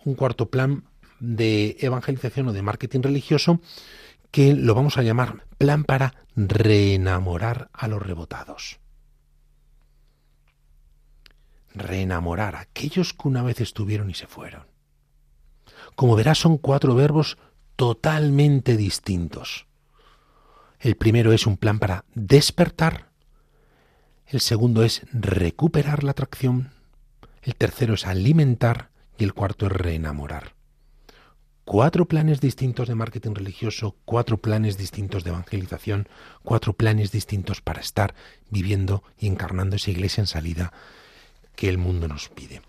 un 0.03 0.15
cuarto 0.15 0.49
plan 0.49 0.83
de 1.21 1.77
evangelización 1.79 2.49
o 2.49 2.53
de 2.53 2.63
marketing 2.63 2.99
religioso 3.01 3.61
que 4.29 4.53
lo 4.53 4.75
vamos 4.75 4.97
a 4.97 5.03
llamar 5.03 5.45
plan 5.57 5.85
para 5.85 6.25
reenamorar 6.35 7.69
a 7.71 7.87
los 7.87 8.01
rebotados. 8.01 8.81
Reenamorar 11.73 12.55
a 12.55 12.59
aquellos 12.59 13.13
que 13.13 13.29
una 13.29 13.41
vez 13.41 13.61
estuvieron 13.61 14.09
y 14.09 14.15
se 14.15 14.27
fueron. 14.27 14.67
Como 15.95 16.17
verás, 16.17 16.39
son 16.39 16.57
cuatro 16.57 16.93
verbos 16.93 17.37
totalmente 17.75 18.77
distintos. 18.77 19.67
El 20.79 20.95
primero 20.95 21.33
es 21.33 21.47
un 21.47 21.57
plan 21.57 21.79
para 21.79 22.05
despertar, 22.13 23.09
el 24.27 24.41
segundo 24.41 24.83
es 24.83 25.03
recuperar 25.13 26.03
la 26.03 26.11
atracción, 26.11 26.73
el 27.41 27.55
tercero 27.55 27.93
es 27.93 28.05
alimentar 28.05 28.89
y 29.17 29.23
el 29.23 29.33
cuarto 29.33 29.67
es 29.67 29.71
reenamorar 29.71 30.55
cuatro 31.65 32.05
planes 32.05 32.39
distintos 32.39 32.87
de 32.87 32.95
marketing 32.95 33.33
religioso, 33.33 33.95
cuatro 34.05 34.37
planes 34.37 34.77
distintos 34.77 35.23
de 35.23 35.31
evangelización, 35.31 36.07
cuatro 36.43 36.73
planes 36.73 37.11
distintos 37.11 37.59
para 37.59 37.81
estar 37.81 38.13
viviendo 38.49 39.03
y 39.17 39.27
encarnando 39.27 39.75
esa 39.75 39.91
iglesia 39.91 40.21
en 40.21 40.27
salida 40.27 40.71
que 41.55 41.67
el 41.67 41.79
mundo 41.79 42.07
nos 42.07 42.29
pide. 42.29 42.61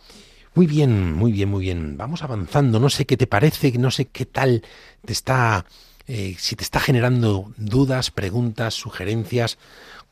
Muy 0.57 0.67
bien, 0.67 1.13
muy 1.13 1.33
bien, 1.33 1.51
muy 1.51 1.61
bien. 1.61 1.99
Vamos 1.99 2.23
avanzando. 2.23 2.81
No 2.81 2.89
sé 2.89 3.05
qué 3.05 3.19
te 3.19 3.27
parece, 3.27 3.73
no 3.73 3.91
sé 3.91 4.07
qué 4.07 4.25
tal 4.25 4.63
te 5.05 5.13
está, 5.13 5.67
eh, 6.07 6.35
si 6.39 6.57
te 6.57 6.65
está 6.65 6.81
generando 6.81 7.53
dudas, 7.59 8.11
preguntas, 8.11 8.73
sugerencias. 8.73 9.59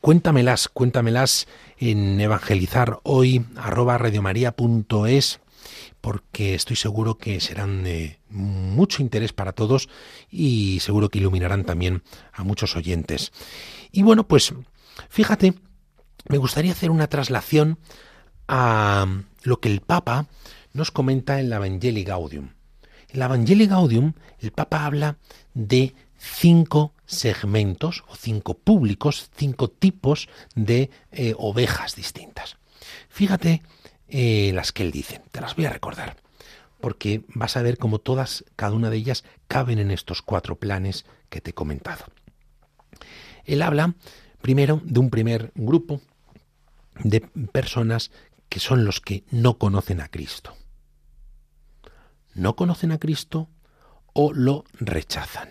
Cuéntamelas, 0.01 0.67
cuéntamelas 0.69 1.47
en 1.79 2.21
evangelizar 2.21 2.99
hoy 3.01 3.43
porque 5.99 6.53
estoy 6.53 6.75
seguro 6.75 7.17
que 7.17 7.39
serán 7.39 7.83
de 7.83 8.19
mucho 8.29 9.01
interés 9.01 9.33
para 9.33 9.53
todos 9.53 9.89
y 10.29 10.77
seguro 10.81 11.09
que 11.09 11.17
iluminarán 11.17 11.63
también 11.63 12.03
a 12.31 12.43
muchos 12.43 12.75
oyentes. 12.75 13.31
Y 13.91 14.03
bueno, 14.03 14.27
pues 14.27 14.53
fíjate, 15.09 15.55
me 16.29 16.37
gustaría 16.37 16.73
hacer 16.73 16.91
una 16.91 17.07
traslación 17.07 17.79
a 18.47 19.05
lo 19.43 19.59
que 19.59 19.69
el 19.69 19.81
Papa 19.81 20.27
nos 20.73 20.91
comenta 20.91 21.39
en 21.39 21.49
la 21.49 21.57
Evangelii 21.57 22.03
Gaudium. 22.03 22.49
En 23.09 23.19
la 23.19 23.25
Evangelii 23.25 23.67
Gaudium 23.67 24.13
el 24.39 24.51
Papa 24.51 24.85
habla 24.85 25.17
de 25.53 25.95
cinco 26.17 26.93
segmentos 27.05 28.03
o 28.07 28.15
cinco 28.15 28.55
públicos, 28.55 29.29
cinco 29.35 29.69
tipos 29.69 30.27
de 30.55 30.89
eh, 31.11 31.33
ovejas 31.37 31.95
distintas. 31.95 32.57
Fíjate 33.09 33.61
eh, 34.07 34.51
las 34.53 34.71
que 34.71 34.83
él 34.83 34.91
dice. 34.91 35.21
Te 35.31 35.41
las 35.41 35.55
voy 35.55 35.65
a 35.65 35.69
recordar, 35.69 36.17
porque 36.81 37.23
vas 37.29 37.57
a 37.57 37.61
ver 37.61 37.77
cómo 37.77 37.99
todas, 37.99 38.43
cada 38.55 38.73
una 38.73 38.89
de 38.89 38.97
ellas, 38.97 39.23
caben 39.47 39.79
en 39.79 39.91
estos 39.91 40.21
cuatro 40.21 40.55
planes 40.55 41.05
que 41.29 41.41
te 41.41 41.51
he 41.51 41.53
comentado. 41.53 42.05
Él 43.45 43.61
habla 43.61 43.95
primero 44.41 44.81
de 44.83 44.99
un 44.99 45.09
primer 45.09 45.51
grupo 45.55 46.01
de 47.03 47.21
personas 47.51 48.11
que 48.49 48.59
son 48.59 48.85
los 48.85 49.01
que 49.01 49.23
no 49.31 49.57
conocen 49.57 50.01
a 50.01 50.07
Cristo. 50.07 50.55
No 52.33 52.55
conocen 52.55 52.91
a 52.91 52.99
Cristo 52.99 53.49
o 54.13 54.33
lo 54.33 54.65
rechazan. 54.73 55.49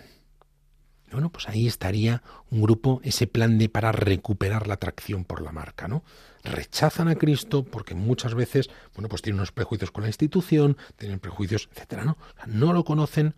Bueno, 1.11 1.31
pues 1.31 1.47
ahí 1.47 1.65
estaría 1.65 2.23
un 2.49 2.61
grupo, 2.61 2.99
ese 3.03 3.25
plan 3.25 3.57
de 3.57 3.69
para 3.69 3.91
recuperar 3.91 4.67
la 4.67 4.73
atracción 4.73 5.23
por 5.23 5.41
la 5.41 5.51
marca, 5.51 5.87
¿no? 5.87 6.03
Rechazan 6.43 7.07
a 7.07 7.15
Cristo 7.15 7.63
porque 7.63 7.95
muchas 7.95 8.35
veces, 8.35 8.69
bueno, 8.95 9.07
pues 9.07 9.21
tienen 9.21 9.39
unos 9.39 9.51
prejuicios 9.51 9.91
con 9.91 10.01
la 10.03 10.09
institución, 10.09 10.77
tienen 10.97 11.19
prejuicios, 11.19 11.69
etcétera, 11.71 12.03
¿no? 12.03 12.17
no 12.47 12.73
lo 12.73 12.83
conocen 12.83 13.33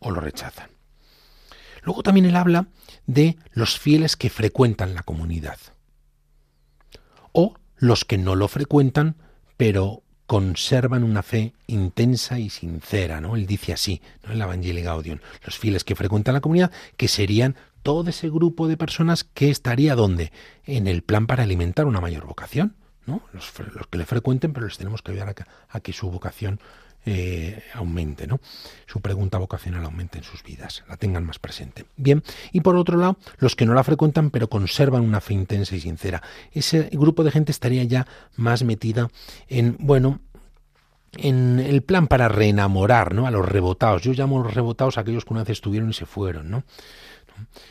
o 0.00 0.10
lo 0.10 0.20
rechazan. 0.20 0.70
Luego 1.82 2.02
también 2.02 2.26
él 2.26 2.36
habla 2.36 2.66
de 3.06 3.36
los 3.52 3.78
fieles 3.78 4.16
que 4.16 4.30
frecuentan 4.30 4.94
la 4.94 5.02
comunidad. 5.02 5.58
O 7.32 7.54
los 7.82 8.04
que 8.04 8.16
no 8.16 8.36
lo 8.36 8.46
frecuentan, 8.46 9.16
pero 9.56 10.04
conservan 10.28 11.02
una 11.02 11.24
fe 11.24 11.52
intensa 11.66 12.38
y 12.38 12.48
sincera, 12.48 13.20
¿no? 13.20 13.34
Él 13.34 13.44
dice 13.44 13.72
así, 13.72 14.00
¿no? 14.22 14.32
En 14.32 14.38
la 14.38 14.46
Gaudium, 14.46 15.18
los 15.44 15.58
fieles 15.58 15.82
que 15.82 15.96
frecuentan 15.96 16.34
la 16.34 16.40
comunidad, 16.40 16.70
que 16.96 17.08
serían 17.08 17.56
todo 17.82 18.08
ese 18.08 18.30
grupo 18.30 18.68
de 18.68 18.76
personas 18.76 19.24
que 19.24 19.50
estaría 19.50 19.96
donde 19.96 20.30
en 20.64 20.86
el 20.86 21.02
plan 21.02 21.26
para 21.26 21.42
alimentar 21.42 21.86
una 21.86 22.00
mayor 22.00 22.24
vocación, 22.24 22.76
¿no? 23.04 23.20
Los, 23.32 23.50
que 23.50 23.98
le 23.98 24.06
frecuenten, 24.06 24.52
pero 24.52 24.66
les 24.66 24.78
tenemos 24.78 25.02
que 25.02 25.10
ayudar 25.10 25.34
a, 25.68 25.80
que 25.80 25.92
su 25.92 26.08
vocación 26.08 26.60
eh, 27.04 27.62
aumente, 27.74 28.26
¿no? 28.26 28.40
Su 28.86 29.00
pregunta 29.00 29.38
vocacional 29.38 29.84
aumente 29.84 30.18
en 30.18 30.24
sus 30.24 30.42
vidas, 30.42 30.84
la 30.88 30.96
tengan 30.96 31.24
más 31.24 31.38
presente. 31.38 31.84
Bien, 31.96 32.22
y 32.52 32.60
por 32.60 32.76
otro 32.76 32.96
lado, 32.96 33.16
los 33.38 33.56
que 33.56 33.66
no 33.66 33.74
la 33.74 33.84
frecuentan, 33.84 34.30
pero 34.30 34.48
conservan 34.48 35.02
una 35.02 35.20
fe 35.20 35.34
intensa 35.34 35.74
y 35.74 35.80
sincera. 35.80 36.22
Ese 36.52 36.90
grupo 36.92 37.24
de 37.24 37.30
gente 37.30 37.52
estaría 37.52 37.84
ya 37.84 38.06
más 38.36 38.62
metida 38.62 39.10
en, 39.48 39.76
bueno, 39.78 40.20
en 41.16 41.60
el 41.60 41.82
plan 41.82 42.06
para 42.06 42.28
reenamorar 42.28 43.14
¿no? 43.14 43.26
a 43.26 43.30
los 43.30 43.46
rebotados. 43.48 44.02
Yo 44.02 44.12
llamo 44.12 44.40
a 44.40 44.44
los 44.44 44.54
rebotados 44.54 44.96
a 44.96 45.02
aquellos 45.02 45.24
que 45.24 45.32
una 45.32 45.42
vez 45.42 45.50
estuvieron 45.50 45.90
y 45.90 45.94
se 45.94 46.06
fueron. 46.06 46.50
¿no? 46.50 46.64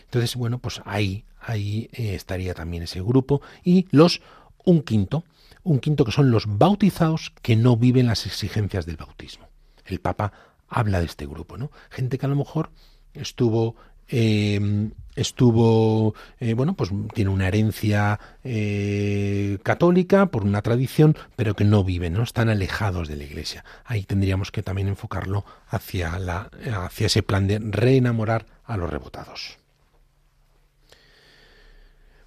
Entonces, 0.05 0.35
bueno, 0.35 0.59
pues 0.59 0.81
ahí, 0.85 1.25
ahí 1.39 1.89
eh, 1.93 2.15
estaría 2.15 2.53
también 2.53 2.83
ese 2.83 3.01
grupo. 3.01 3.41
Y 3.63 3.87
los, 3.91 4.21
un 4.63 4.81
quinto, 4.81 5.23
un 5.63 5.79
quinto 5.79 6.05
que 6.05 6.11
son 6.11 6.31
los 6.31 6.45
bautizados 6.47 7.33
que 7.41 7.55
no 7.55 7.77
viven 7.77 8.07
las 8.07 8.25
exigencias 8.25 8.85
del 8.85 8.97
bautismo. 8.97 9.49
El 9.85 9.99
Papa 9.99 10.31
habla 10.67 10.99
de 10.99 11.05
este 11.05 11.25
grupo, 11.25 11.57
¿no? 11.57 11.71
Gente 11.89 12.17
que 12.17 12.25
a 12.25 12.29
lo 12.29 12.35
mejor 12.35 12.71
estuvo 13.13 13.75
em, 14.07 14.91
estuvo, 15.15 16.15
eh, 16.39 16.53
bueno, 16.53 16.73
pues 16.73 16.91
tiene 17.13 17.29
una 17.29 17.47
herencia 17.47 18.19
eh, 18.43 19.57
católica 19.63 20.27
por 20.27 20.43
una 20.43 20.61
tradición, 20.61 21.17
pero 21.35 21.55
que 21.55 21.65
no 21.65 21.83
viven, 21.83 22.13
no 22.13 22.23
están 22.23 22.49
alejados 22.49 23.07
de 23.07 23.17
la 23.17 23.23
Iglesia. 23.23 23.63
Ahí 23.85 24.03
tendríamos 24.03 24.51
que 24.51 24.63
también 24.63 24.87
enfocarlo 24.87 25.45
hacia 25.67 26.17
la, 26.19 26.49
hacia 26.85 27.07
ese 27.07 27.23
plan 27.23 27.47
de 27.47 27.59
reenamorar 27.59 28.45
a 28.63 28.77
los 28.77 28.89
rebotados. 28.89 29.60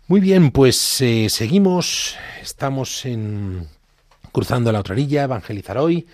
Muy 0.07 0.21
bien, 0.21 0.51
pues 0.51 1.01
eh, 1.01 1.31
seguimos, 1.31 2.17
estamos 2.43 3.07
en 3.07 3.67
cruzando 4.33 4.71
la 4.71 4.81
otra 4.81 4.93
orilla, 4.93 5.23
evangelizar 5.23 5.79
hoy. 5.79 6.07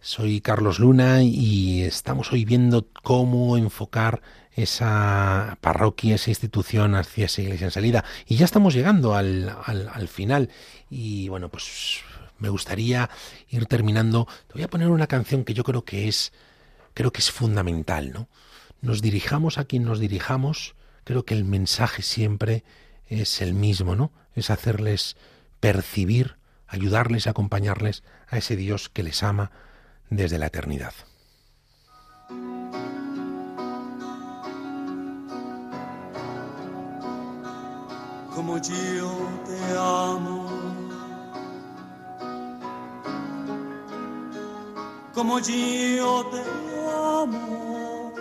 Soy 0.00 0.40
Carlos 0.40 0.80
Luna 0.80 1.22
y 1.22 1.82
estamos 1.82 2.32
hoy 2.32 2.44
viendo 2.44 2.88
cómo 3.04 3.56
enfocar 3.56 4.20
esa 4.56 5.58
parroquia, 5.60 6.16
esa 6.16 6.30
institución 6.30 6.96
hacia 6.96 7.26
esa 7.26 7.42
iglesia 7.42 7.66
en 7.66 7.70
salida. 7.70 8.04
Y 8.26 8.34
ya 8.34 8.46
estamos 8.46 8.74
llegando 8.74 9.14
al, 9.14 9.48
al, 9.64 10.08
final. 10.08 10.50
Y 10.90 11.28
bueno, 11.28 11.50
pues 11.50 12.00
me 12.40 12.48
gustaría 12.48 13.08
ir 13.48 13.66
terminando. 13.66 14.26
Te 14.48 14.54
voy 14.54 14.64
a 14.64 14.68
poner 14.70 14.88
una 14.88 15.06
canción 15.06 15.44
que 15.44 15.54
yo 15.54 15.62
creo 15.62 15.84
que 15.84 16.08
es, 16.08 16.32
creo 16.94 17.12
que 17.12 17.20
es 17.20 17.30
fundamental, 17.30 18.10
¿no? 18.12 18.26
Nos 18.82 19.02
dirijamos 19.02 19.58
a 19.58 19.66
quien 19.66 19.84
nos 19.84 20.00
dirijamos, 20.00 20.74
creo 21.04 21.24
que 21.24 21.34
el 21.34 21.44
mensaje 21.44 22.02
siempre 22.02 22.64
es 23.08 23.40
el 23.40 23.54
mismo, 23.54 23.94
¿no? 23.94 24.12
Es 24.34 24.50
hacerles 24.50 25.16
percibir, 25.60 26.36
ayudarles, 26.66 27.26
acompañarles 27.26 28.02
a 28.28 28.38
ese 28.38 28.56
Dios 28.56 28.88
que 28.88 29.02
les 29.02 29.22
ama 29.22 29.50
desde 30.10 30.38
la 30.38 30.46
eternidad. 30.46 30.94
como 38.34 38.58
yo 38.58 39.28
te 39.46 39.58
amo, 39.78 40.50
como 45.14 45.38
yo 45.38 46.26
te 46.32 46.42
amo, 46.92 48.12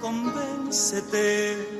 convéncete, 0.00 1.79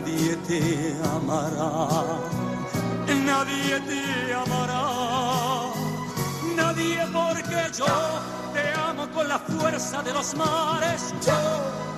Nadie 0.00 0.34
te 0.48 0.96
amará, 1.04 2.00
nadie 3.26 3.80
te 3.80 4.32
amará, 4.32 4.82
nadie 6.56 7.06
porque 7.12 7.60
yo 7.76 7.86
te 8.54 8.80
amo 8.80 9.06
con 9.12 9.28
la 9.28 9.38
fuerza 9.38 10.02
de 10.02 10.14
los 10.14 10.34
mares, 10.36 11.12
yo 11.26 11.36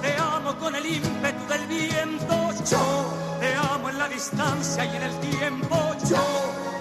te 0.02 0.16
amo 0.20 0.52
con 0.58 0.74
el 0.74 0.84
ímpetu 0.84 1.46
del 1.48 1.66
viento, 1.68 2.50
yo 2.68 3.06
te 3.38 3.54
amo 3.54 3.88
en 3.90 3.98
la 3.98 4.08
distancia 4.08 4.84
y 4.84 4.96
en 4.96 5.02
el 5.02 5.20
tiempo. 5.20 5.76
Yo 6.10 6.24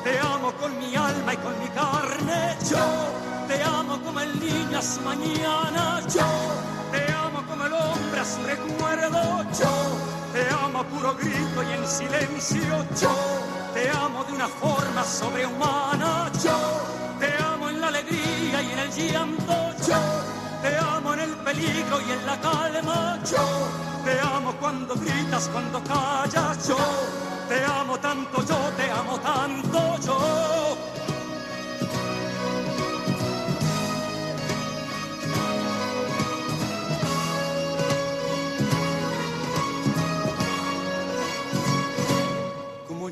te 0.04 0.18
amo 0.20 0.52
con 0.60 0.78
mi 0.80 0.96
alma 0.96 1.34
y 1.34 1.38
con 1.38 1.60
mi 1.60 1.68
carne. 1.70 2.56
Yo 2.70 2.86
te 3.48 3.62
amo 3.64 4.02
como 4.04 4.20
el 4.20 4.40
niño 4.40 4.78
a 4.78 4.82
su 4.82 5.02
mañana. 5.02 6.02
Yo 6.14 6.28
te 6.92 7.12
amo 7.14 7.44
como 7.48 7.66
el 7.66 7.74
hombre 7.74 8.20
a 8.20 8.26
su 8.26 8.42
recuerdo. 8.44 9.44
Yo 9.60 10.11
te 10.34 10.50
amo 10.50 10.80
a 10.80 10.84
puro 10.84 11.16
grito 11.16 11.64
y 11.64 11.74
en 11.74 11.88
silencio. 11.88 12.86
Yo 13.00 13.16
te 13.74 13.90
amo 13.90 14.24
de 14.24 14.34
una 14.34 14.48
forma 14.48 15.04
sobrehumana. 15.04 16.32
Yo 16.44 16.58
te 17.20 17.32
amo 17.44 17.70
en 17.70 17.82
la 17.82 17.88
alegría 17.88 18.62
y 18.62 18.72
en 18.72 18.80
el 18.80 18.92
llanto. 18.92 19.54
Yo 19.88 20.02
te 20.62 20.78
amo 20.78 21.14
en 21.14 21.20
el 21.20 21.36
peligro 21.38 22.02
y 22.02 22.12
en 22.12 22.26
la 22.26 22.40
calma. 22.40 23.20
Yo 23.30 23.46
te 24.04 24.20
amo 24.20 24.54
cuando 24.60 24.96
gritas, 24.96 25.50
cuando 25.50 25.84
callas, 25.84 26.68
yo 26.68 26.78
te 27.48 27.64
amo 27.64 27.98
tanto, 28.00 28.44
yo 28.46 28.58
te 28.78 28.90
amo 28.90 29.20
tanto, 29.20 29.98
yo. 30.06 30.91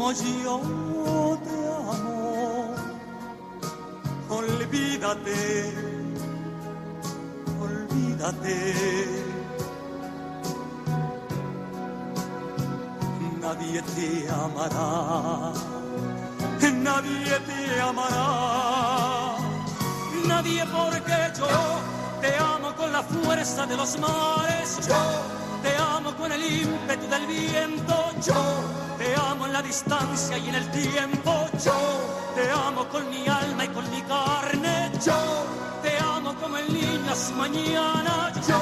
Como 0.00 0.12
yo 0.12 0.60
te 1.44 1.56
amo, 1.92 2.74
olvídate. 4.30 5.36
Nadie 13.42 13.82
te 13.82 14.30
amará, 14.30 15.52
nadie 16.72 17.38
te 17.46 17.80
amará, 17.80 19.36
nadie 20.26 20.64
porque 20.64 21.18
yo 21.38 21.48
te 22.22 22.36
amo 22.38 22.74
con 22.74 22.90
la 22.90 23.02
fuerza 23.02 23.66
de 23.66 23.76
los 23.76 23.98
mares, 23.98 24.78
yo 24.88 25.02
te 25.62 25.76
amo 25.76 26.16
con 26.16 26.32
el 26.32 26.42
ímpetu 26.42 27.06
del 27.06 27.26
viento, 27.26 27.94
yo 28.24 28.89
en 29.46 29.52
la 29.52 29.62
distancia 29.62 30.38
y 30.38 30.48
en 30.48 30.54
el 30.54 30.70
tiempo, 30.70 31.46
yo 31.64 31.72
te 32.34 32.50
amo 32.50 32.86
con 32.88 33.08
mi 33.08 33.26
alma 33.26 33.64
y 33.64 33.68
con 33.68 33.90
mi 33.90 34.02
carne, 34.02 34.90
yo 35.04 35.46
te 35.82 35.98
amo 35.98 36.34
como 36.34 36.56
el 36.56 36.72
niño 36.72 37.14
mañana, 37.36 38.32
yo 38.46 38.60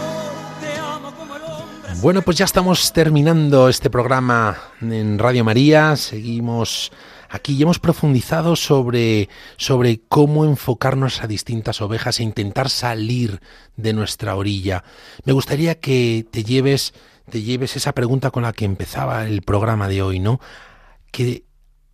te 0.60 0.78
amo 0.78 1.12
como 1.12 1.36
el 1.36 1.42
hombre. 1.42 1.92
Bueno, 2.00 2.22
pues 2.22 2.36
ya 2.38 2.44
estamos 2.44 2.92
terminando 2.92 3.68
este 3.68 3.90
programa 3.90 4.56
en 4.80 5.18
Radio 5.18 5.44
María, 5.44 5.96
seguimos 5.96 6.92
aquí 7.28 7.54
y 7.54 7.62
hemos 7.62 7.78
profundizado 7.78 8.56
sobre, 8.56 9.28
sobre 9.56 10.00
cómo 10.08 10.44
enfocarnos 10.44 11.22
a 11.22 11.26
distintas 11.26 11.80
ovejas 11.80 12.20
e 12.20 12.22
intentar 12.22 12.70
salir 12.70 13.40
de 13.76 13.92
nuestra 13.92 14.36
orilla. 14.36 14.84
Me 15.24 15.32
gustaría 15.32 15.78
que 15.78 16.26
te 16.30 16.44
lleves, 16.44 16.94
te 17.30 17.42
lleves 17.42 17.76
esa 17.76 17.92
pregunta 17.92 18.30
con 18.30 18.44
la 18.44 18.52
que 18.52 18.64
empezaba 18.64 19.26
el 19.26 19.42
programa 19.42 19.88
de 19.88 20.02
hoy, 20.02 20.20
¿no? 20.20 20.40
Que 21.10 21.44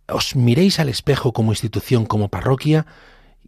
os 0.07 0.35
miréis 0.35 0.79
al 0.79 0.89
espejo 0.89 1.33
como 1.33 1.51
institución, 1.51 2.05
como 2.05 2.29
parroquia, 2.29 2.85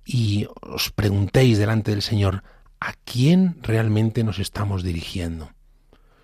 y 0.05 0.47
os 0.61 0.91
preguntéis 0.91 1.57
delante 1.57 1.91
del 1.91 2.01
Señor, 2.01 2.43
¿a 2.79 2.93
quién 3.03 3.57
realmente 3.61 4.23
nos 4.23 4.39
estamos 4.39 4.83
dirigiendo? 4.83 5.51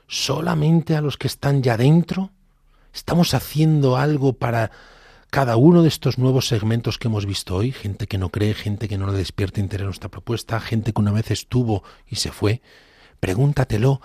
¿Solamente 0.07 0.95
a 0.95 1.01
los 1.01 1.17
que 1.17 1.27
están 1.27 1.63
ya 1.63 1.77
dentro? 1.77 2.31
¿Estamos 2.93 3.33
haciendo 3.33 3.97
algo 3.97 4.33
para 4.33 4.71
cada 5.29 5.57
uno 5.57 5.81
de 5.81 5.87
estos 5.87 6.19
nuevos 6.19 6.47
segmentos 6.47 6.97
que 6.97 7.07
hemos 7.07 7.25
visto 7.25 7.55
hoy? 7.55 7.71
Gente 7.71 8.07
que 8.07 8.17
no 8.17 8.29
cree, 8.29 8.53
gente 8.53 8.87
que 8.87 8.97
no 8.97 9.07
le 9.07 9.17
despierta 9.17 9.59
interés 9.59 9.81
en 9.81 9.87
nuestra 9.87 10.09
propuesta, 10.09 10.59
gente 10.59 10.93
que 10.93 11.01
una 11.01 11.11
vez 11.11 11.31
estuvo 11.31 11.83
y 12.07 12.17
se 12.17 12.31
fue. 12.31 12.61
Pregúntatelo 13.19 13.99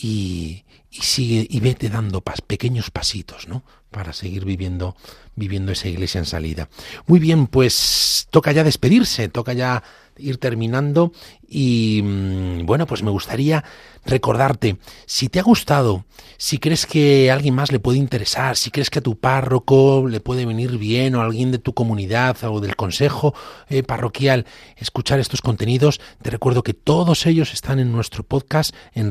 y, 0.00 0.64
sigue 0.90 1.46
y 1.48 1.60
vete 1.60 1.88
dando 1.88 2.20
pas, 2.20 2.40
pequeños 2.40 2.90
pasitos, 2.90 3.48
¿no? 3.48 3.62
Para 3.90 4.12
seguir 4.12 4.44
viviendo, 4.44 4.96
viviendo 5.34 5.72
esa 5.72 5.88
iglesia 5.88 6.18
en 6.18 6.26
salida. 6.26 6.68
Muy 7.06 7.20
bien, 7.20 7.46
pues 7.46 8.26
toca 8.30 8.52
ya 8.52 8.64
despedirse, 8.64 9.28
toca 9.28 9.52
ya 9.52 9.82
ir 10.18 10.38
terminando 10.38 11.12
y 11.48 12.02
mm, 12.02 12.66
bueno, 12.66 12.86
pues 12.86 13.02
me 13.02 13.10
gustaría 13.10 13.64
recordarte, 14.04 14.78
si 15.06 15.28
te 15.28 15.38
ha 15.38 15.42
gustado, 15.42 16.04
si 16.36 16.58
crees 16.58 16.86
que 16.86 17.30
a 17.30 17.34
alguien 17.34 17.54
más 17.54 17.72
le 17.72 17.78
puede 17.78 17.98
interesar, 17.98 18.56
si 18.56 18.70
crees 18.70 18.90
que 18.90 19.00
a 19.00 19.02
tu 19.02 19.18
párroco 19.18 20.06
le 20.08 20.20
puede 20.20 20.46
venir 20.46 20.78
bien 20.78 21.14
o 21.14 21.20
a 21.20 21.24
alguien 21.24 21.50
de 21.52 21.58
tu 21.58 21.74
comunidad 21.74 22.36
o 22.44 22.60
del 22.60 22.76
consejo 22.76 23.34
eh, 23.68 23.82
parroquial 23.82 24.46
escuchar 24.76 25.20
estos 25.20 25.42
contenidos, 25.42 26.00
te 26.22 26.30
recuerdo 26.30 26.62
que 26.62 26.74
todos 26.74 27.26
ellos 27.26 27.52
están 27.52 27.78
en 27.78 27.92
nuestro 27.92 28.24
podcast 28.24 28.74
en 28.94 29.10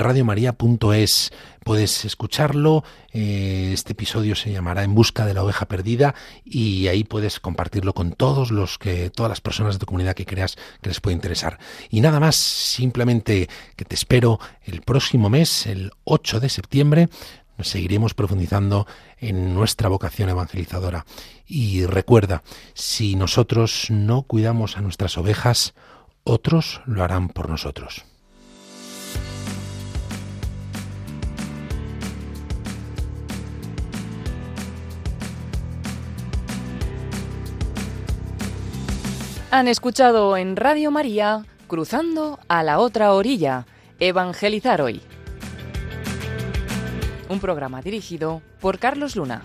radiomaria.es. 0.77 1.31
Puedes 1.63 2.05
escucharlo, 2.05 2.85
eh, 3.11 3.71
este 3.73 3.91
episodio 3.91 4.35
se 4.35 4.51
llamará 4.51 4.83
En 4.83 4.95
busca 4.95 5.25
de 5.25 5.33
la 5.33 5.43
oveja 5.43 5.65
perdida 5.65 6.15
y 6.45 6.87
ahí 6.87 7.03
puedes 7.03 7.41
compartirlo 7.41 7.93
con 7.93 8.13
todos 8.13 8.51
los 8.51 8.77
que 8.77 9.09
todas 9.09 9.29
las 9.29 9.41
personas 9.41 9.75
de 9.75 9.79
tu 9.79 9.85
comunidad 9.85 10.15
que 10.15 10.25
creas 10.25 10.55
que 10.81 10.89
les 10.89 11.01
puede 11.01 11.15
interesar. 11.15 11.59
Y 11.89 11.99
nada 11.99 12.21
más, 12.21 12.37
simplemente 12.37 13.49
que 13.75 13.83
te 13.83 13.95
espero 13.95 14.39
el 14.63 14.81
próximo 14.81 15.29
mes, 15.29 15.67
el 15.67 15.91
8 16.05 16.39
de 16.39 16.47
septiembre, 16.47 17.09
seguiremos 17.59 18.13
profundizando 18.13 18.87
en 19.17 19.53
nuestra 19.53 19.89
vocación 19.89 20.29
evangelizadora. 20.29 21.05
Y 21.45 21.85
recuerda, 21.85 22.43
si 22.75 23.15
nosotros 23.15 23.87
no 23.89 24.21
cuidamos 24.21 24.77
a 24.77 24.81
nuestras 24.81 25.17
ovejas, 25.17 25.73
otros 26.23 26.81
lo 26.85 27.03
harán 27.03 27.27
por 27.27 27.49
nosotros. 27.49 28.06
Han 39.49 39.69
escuchado 39.69 40.35
en 40.35 40.57
Radio 40.57 40.91
María 40.91 41.45
Cruzando 41.67 42.37
a 42.49 42.63
la 42.63 42.79
otra 42.79 43.13
orilla, 43.13 43.65
Evangelizar 43.97 44.81
hoy. 44.81 45.01
Un 47.29 47.39
programa 47.39 47.81
dirigido 47.81 48.41
por 48.59 48.77
Carlos 48.77 49.15
Luna. 49.15 49.43